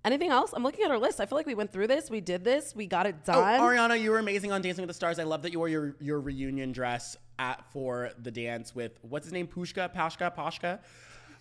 Anything 0.04 0.30
else? 0.30 0.52
I'm 0.54 0.62
looking 0.62 0.84
at 0.84 0.90
our 0.90 0.98
list. 0.98 1.20
I 1.20 1.26
feel 1.26 1.36
like 1.36 1.46
we 1.46 1.54
went 1.54 1.72
through 1.72 1.86
this. 1.88 2.08
We 2.10 2.20
did 2.22 2.42
this. 2.42 2.74
We 2.74 2.86
got 2.86 3.06
it 3.06 3.16
Oh, 3.28 3.32
done. 3.32 3.60
Ariana, 3.60 4.00
you 4.00 4.10
were 4.10 4.18
amazing 4.18 4.50
on 4.50 4.62
Dancing 4.62 4.82
with 4.82 4.88
the 4.88 4.94
Stars. 4.94 5.18
I 5.18 5.24
love 5.24 5.42
that 5.42 5.52
you 5.52 5.58
wore 5.58 5.68
your 5.68 5.94
your 6.00 6.20
reunion 6.20 6.72
dress 6.72 7.16
at 7.38 7.64
for 7.72 8.10
the 8.22 8.30
dance 8.30 8.74
with 8.74 8.92
what's 9.02 9.26
his 9.26 9.32
name, 9.32 9.46
Pushka, 9.46 9.94
Pashka, 9.94 10.34
Pashka. 10.34 10.78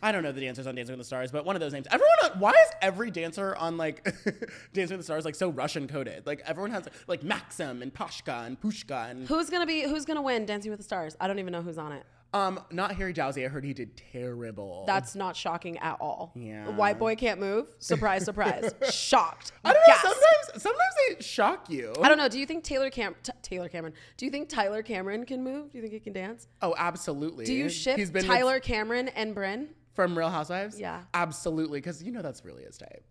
I 0.01 0.13
don't 0.13 0.23
know 0.23 0.31
the 0.31 0.39
dancers 0.39 0.65
on 0.65 0.75
Dancing 0.75 0.93
with 0.93 0.99
the 1.01 1.05
Stars, 1.07 1.29
but 1.29 1.43
one 1.45 1.57
of 1.57 1.59
those 1.59 1.73
names. 1.73 1.85
Everyone, 1.91 2.39
why 2.39 2.51
is 2.51 2.69
every 2.81 3.11
dancer 3.11 3.53
on 3.57 3.75
like 3.75 4.03
Dancing 4.73 4.95
with 4.97 4.99
the 4.99 5.03
Stars 5.03 5.25
like 5.25 5.35
so 5.35 5.49
Russian 5.49 5.87
coded? 5.89 6.25
Like 6.25 6.41
everyone 6.45 6.71
has 6.71 6.87
like 7.07 7.21
Maxim 7.23 7.81
and 7.81 7.93
Pashka 7.93 8.45
and 8.45 8.59
Pushka 8.59 9.11
and 9.11 9.27
Who's 9.27 9.49
gonna 9.49 9.65
be? 9.65 9.81
Who's 9.83 10.05
gonna 10.05 10.21
win 10.21 10.45
Dancing 10.45 10.71
with 10.71 10.79
the 10.79 10.85
Stars? 10.85 11.15
I 11.19 11.27
don't 11.27 11.39
even 11.39 11.51
know 11.51 11.61
who's 11.61 11.77
on 11.77 11.91
it. 11.91 12.03
Um 12.33 12.59
not 12.71 12.95
Harry 12.95 13.13
Jowsey. 13.13 13.45
I 13.45 13.47
heard 13.47 13.63
he 13.63 13.73
did 13.73 13.99
terrible. 14.11 14.83
That's 14.85 15.15
not 15.15 15.35
shocking 15.35 15.77
at 15.79 15.97
all. 15.99 16.31
Yeah. 16.35 16.69
White 16.69 16.99
boy 16.99 17.15
can't 17.15 17.39
move. 17.39 17.67
Surprise, 17.79 18.23
surprise. 18.25 18.71
Shocked. 18.91 19.51
I 19.65 19.73
don't 19.73 19.81
know. 19.87 19.95
Sometimes 20.01 20.63
sometimes 20.63 20.93
they 21.07 21.21
shock 21.23 21.69
you. 21.69 21.93
I 22.01 22.07
don't 22.07 22.17
know. 22.17 22.29
Do 22.29 22.39
you 22.39 22.45
think 22.45 22.63
Taylor 22.63 22.89
Cam 22.89 23.15
T- 23.23 23.31
Taylor 23.41 23.67
Cameron? 23.69 23.93
Do 24.17 24.25
you 24.25 24.31
think 24.31 24.49
Tyler 24.49 24.83
Cameron 24.83 25.25
can 25.25 25.43
move? 25.43 25.71
Do 25.71 25.77
you 25.77 25.81
think 25.81 25.93
he 25.93 25.99
can 25.99 26.13
dance? 26.13 26.47
Oh, 26.61 26.75
absolutely. 26.77 27.45
Do 27.45 27.53
you 27.53 27.69
ship 27.69 27.97
He's 27.97 28.11
been 28.11 28.27
with- 28.27 28.31
Tyler 28.35 28.59
Cameron 28.59 29.07
and 29.09 29.33
Bryn? 29.33 29.69
from 29.95 30.17
Real 30.17 30.29
Housewives? 30.29 30.79
Yeah. 30.79 31.01
absolutely. 31.13 31.79
Because 31.79 32.01
you 32.01 32.11
know 32.11 32.21
that's 32.21 32.45
really 32.45 32.63
his 32.63 32.77
type. 32.77 33.03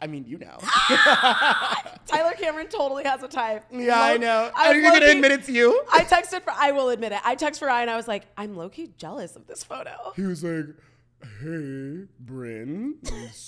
I, 0.00 0.06
mean, 0.06 0.24
you 0.26 0.38
know. 0.38 0.58
Tyler 2.06 2.32
Cameron 2.38 2.68
totally 2.68 3.04
has 3.04 3.22
a 3.22 3.28
type. 3.28 3.64
yeah, 3.72 4.00
I 4.00 4.16
know. 4.16 4.50
I 4.56 4.68
Are 4.68 4.74
you 4.74 4.82
gonna 4.82 5.00
low-key- 5.00 5.12
admit 5.16 5.32
it's 5.32 5.48
you? 5.48 5.82
I 5.92 6.04
texted 6.04 6.42
for. 6.42 6.52
I 6.56 6.72
will 6.72 6.88
admit 6.90 7.12
it. 7.12 7.20
I 7.24 7.36
texted 7.36 7.60
for 7.60 7.66
Ryan. 7.66 7.82
And 7.82 7.90
I 7.90 7.96
was 7.96 8.08
like, 8.08 8.24
I'm 8.36 8.56
low 8.56 8.68
key 8.68 8.90
jealous 8.96 9.36
of 9.36 9.46
this 9.46 9.62
photo. 9.64 10.12
He 10.16 10.22
was 10.22 10.42
like, 10.42 10.66
"Hey, 11.40 12.06
Bryn." 12.20 12.96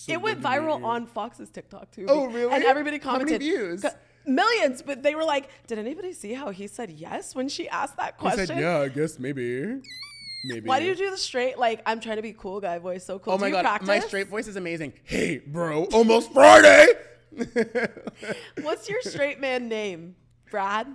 It 0.08 0.20
went 0.20 0.40
viral 0.40 0.82
on 0.84 1.06
Fox's 1.06 1.50
TikTok 1.50 1.90
too. 1.92 2.06
Oh, 2.08 2.26
really? 2.26 2.52
And 2.52 2.64
everybody 2.64 2.98
How 2.98 3.12
many 3.12 3.24
commented. 3.24 3.40
views? 3.42 3.84
Millions, 4.26 4.82
but 4.82 5.02
they 5.02 5.14
were 5.14 5.24
like, 5.24 5.48
"Did 5.66 5.78
anybody 5.78 6.12
see 6.12 6.34
how 6.34 6.50
he 6.50 6.66
said 6.66 6.90
yes 6.90 7.34
when 7.34 7.48
she 7.48 7.68
asked 7.68 7.96
that 7.96 8.14
He 8.16 8.20
question?" 8.20 8.46
said, 8.48 8.58
"Yeah, 8.60 8.78
I 8.80 8.88
guess 8.88 9.18
maybe, 9.18 9.80
maybe." 10.44 10.68
Why 10.68 10.80
do 10.80 10.86
you 10.86 10.94
do 10.94 11.10
the 11.10 11.16
straight 11.16 11.58
like 11.58 11.82
I'm 11.86 12.00
trying 12.00 12.16
to 12.16 12.22
be 12.22 12.32
cool 12.32 12.60
guy 12.60 12.78
voice? 12.78 13.04
So 13.04 13.18
cool. 13.18 13.34
Oh 13.34 13.36
Do 13.36 13.42
my 13.44 13.50
god, 13.50 13.62
practice? 13.62 13.88
my 13.88 14.00
straight 14.00 14.28
voice 14.28 14.46
is 14.48 14.56
amazing. 14.56 14.92
Hey, 15.04 15.38
bro, 15.38 15.84
almost 15.86 16.32
Friday. 16.32 16.86
What's 18.62 18.88
your 18.88 19.02
straight 19.02 19.40
man 19.40 19.68
name? 19.68 20.16
Brad. 20.50 20.88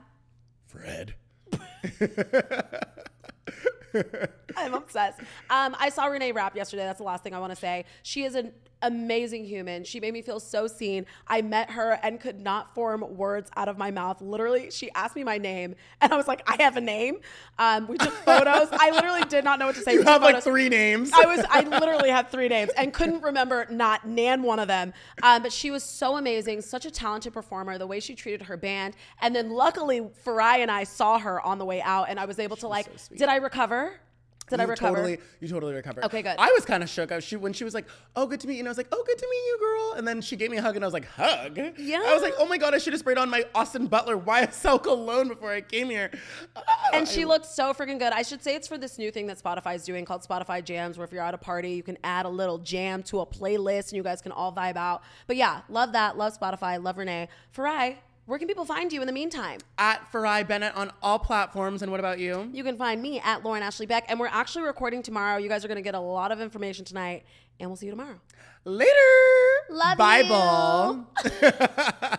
Fred. 0.67 1.15
I'm 4.57 4.73
obsessed. 4.73 5.19
Um, 5.49 5.75
I 5.79 5.89
saw 5.89 6.05
Renee 6.05 6.31
Rapp 6.33 6.55
yesterday. 6.55 6.83
That's 6.83 6.97
the 6.97 7.05
last 7.05 7.23
thing 7.23 7.33
I 7.33 7.39
want 7.39 7.51
to 7.51 7.55
say. 7.55 7.85
She 8.03 8.23
is 8.23 8.35
an 8.35 8.51
amazing 8.81 9.45
human. 9.45 9.83
She 9.83 9.99
made 9.99 10.13
me 10.13 10.21
feel 10.21 10.39
so 10.39 10.67
seen. 10.67 11.05
I 11.27 11.41
met 11.41 11.71
her 11.71 11.99
and 12.03 12.19
could 12.19 12.39
not 12.39 12.73
form 12.73 13.03
words 13.15 13.49
out 13.55 13.67
of 13.67 13.77
my 13.77 13.91
mouth. 13.91 14.21
Literally, 14.21 14.71
she 14.71 14.91
asked 14.91 15.15
me 15.15 15.23
my 15.23 15.37
name, 15.37 15.75
and 16.01 16.13
I 16.13 16.17
was 16.17 16.27
like, 16.27 16.41
"I 16.47 16.61
have 16.61 16.77
a 16.77 16.81
name." 16.81 17.17
Um, 17.57 17.87
we 17.87 17.97
took 17.97 18.13
photos. 18.25 18.67
I 18.71 18.91
literally 18.91 19.23
did 19.23 19.43
not 19.43 19.59
know 19.59 19.67
what 19.67 19.75
to 19.75 19.81
say. 19.81 19.93
You 19.93 20.03
have 20.03 20.21
like 20.21 20.43
three 20.43 20.69
names. 20.69 21.11
I 21.13 21.25
was 21.25 21.45
I 21.49 21.61
literally 21.61 22.09
had 22.09 22.29
three 22.29 22.47
names 22.47 22.71
and 22.77 22.93
couldn't 22.93 23.21
remember 23.21 23.65
not 23.69 24.07
nan 24.07 24.43
one 24.43 24.59
of 24.59 24.67
them. 24.67 24.93
Um, 25.23 25.43
but 25.43 25.51
she 25.51 25.71
was 25.71 25.83
so 25.83 26.17
amazing, 26.17 26.61
such 26.61 26.85
a 26.85 26.91
talented 26.91 27.33
performer. 27.33 27.77
The 27.77 27.87
way 27.87 27.99
she 27.99 28.15
treated 28.15 28.43
her 28.43 28.57
band, 28.57 28.95
and 29.21 29.35
then 29.35 29.49
luckily 29.49 30.01
Farai 30.25 30.59
and 30.59 30.71
I 30.71 30.83
saw 30.83 31.19
her 31.19 31.41
on 31.41 31.57
the 31.57 31.65
way 31.65 31.81
out, 31.81 32.09
and 32.09 32.19
I 32.19 32.25
was 32.25 32.39
able 32.39 32.57
to 32.57 32.67
like, 32.67 32.87
so 32.97 33.15
did 33.15 33.29
I 33.29 33.37
recover? 33.37 33.99
Did 34.49 34.59
I 34.59 34.63
recover? 34.63 34.95
Totally, 34.97 35.17
you 35.39 35.47
totally 35.47 35.73
recovered. 35.73 36.03
Okay, 36.05 36.21
good. 36.21 36.35
I 36.37 36.51
was 36.53 36.65
kind 36.65 36.83
of 36.83 36.89
shook. 36.89 37.11
I 37.11 37.15
was, 37.15 37.23
she 37.23 37.35
when 37.35 37.51
she 37.53 37.63
was 37.63 37.73
like, 37.73 37.87
"Oh, 38.15 38.27
good 38.27 38.39
to 38.41 38.47
meet 38.47 38.55
you," 38.55 38.59
and 38.59 38.67
I 38.67 38.71
was 38.71 38.77
like, 38.77 38.89
"Oh, 38.91 39.03
good 39.05 39.17
to 39.17 39.27
meet 39.27 39.37
you, 39.37 39.57
girl." 39.59 39.93
And 39.97 40.07
then 40.07 40.21
she 40.21 40.35
gave 40.35 40.51
me 40.51 40.57
a 40.57 40.61
hug, 40.61 40.75
and 40.75 40.85
I 40.85 40.87
was 40.87 40.93
like, 40.93 41.05
"Hug?" 41.07 41.57
Yeah. 41.77 42.03
I 42.05 42.13
was 42.13 42.21
like, 42.21 42.33
"Oh 42.37 42.45
my 42.45 42.57
god, 42.57 42.75
I 42.75 42.77
should 42.77 42.93
have 42.93 42.99
sprayed 42.99 43.17
on 43.17 43.29
my 43.29 43.43
Austin 43.55 43.87
Butler 43.87 44.17
YSL 44.17 44.81
cologne 44.83 45.29
before 45.29 45.51
I 45.51 45.61
came 45.61 45.89
here." 45.89 46.11
And 46.93 47.07
she 47.07 47.23
I- 47.23 47.27
looked 47.27 47.45
so 47.47 47.73
freaking 47.73 47.97
good. 47.99 48.13
I 48.13 48.21
should 48.21 48.43
say 48.43 48.55
it's 48.55 48.67
for 48.67 48.77
this 48.77 48.97
new 48.97 49.09
thing 49.11 49.27
that 49.27 49.41
Spotify's 49.41 49.83
doing 49.83 50.05
called 50.05 50.21
Spotify 50.21 50.63
Jams, 50.63 50.97
where 50.97 51.05
if 51.05 51.11
you're 51.11 51.23
at 51.23 51.33
a 51.33 51.37
party, 51.39 51.71
you 51.71 51.83
can 51.83 51.97
add 52.03 52.25
a 52.25 52.29
little 52.29 52.57
jam 52.59 53.01
to 53.03 53.21
a 53.21 53.25
playlist 53.25 53.89
and 53.89 53.93
you 53.93 54.03
guys 54.03 54.21
can 54.21 54.31
all 54.31 54.53
vibe 54.53 54.75
out. 54.77 55.01
But 55.27 55.37
yeah, 55.37 55.61
love 55.69 55.93
that. 55.93 56.17
Love 56.17 56.37
Spotify. 56.39 56.81
Love 56.81 56.97
Renee. 56.97 57.29
Farai, 57.55 57.95
where 58.25 58.39
can 58.39 58.47
people 58.47 58.65
find 58.65 58.91
you 58.91 59.01
in 59.01 59.07
the 59.07 59.13
meantime? 59.13 59.59
at 59.77 60.11
Farai 60.11 60.47
Bennett 60.47 60.75
on 60.75 60.91
all 61.01 61.19
platforms. 61.19 61.81
And 61.81 61.91
what 61.91 61.99
about 61.99 62.17
you? 62.19 62.49
You 62.53 62.63
can 62.63 62.77
find 62.77 63.01
me 63.01 63.19
at 63.19 63.43
Lauren 63.43 63.61
Ashley 63.61 63.85
Beck. 63.85 64.05
And 64.07 64.19
we're 64.19 64.27
actually 64.27 64.63
recording 64.65 65.03
tomorrow. 65.03 65.37
You 65.37 65.49
guys 65.49 65.63
are 65.63 65.67
going 65.67 65.75
to 65.77 65.81
get 65.83 65.95
a 65.95 65.99
lot 65.99 66.31
of 66.31 66.39
information 66.41 66.85
tonight. 66.85 67.25
And 67.59 67.69
we'll 67.69 67.77
see 67.77 67.85
you 67.85 67.91
tomorrow. 67.91 68.19
Later. 68.63 68.89
Love 69.69 69.93
you. 69.93 69.97
Bible. 69.97 71.07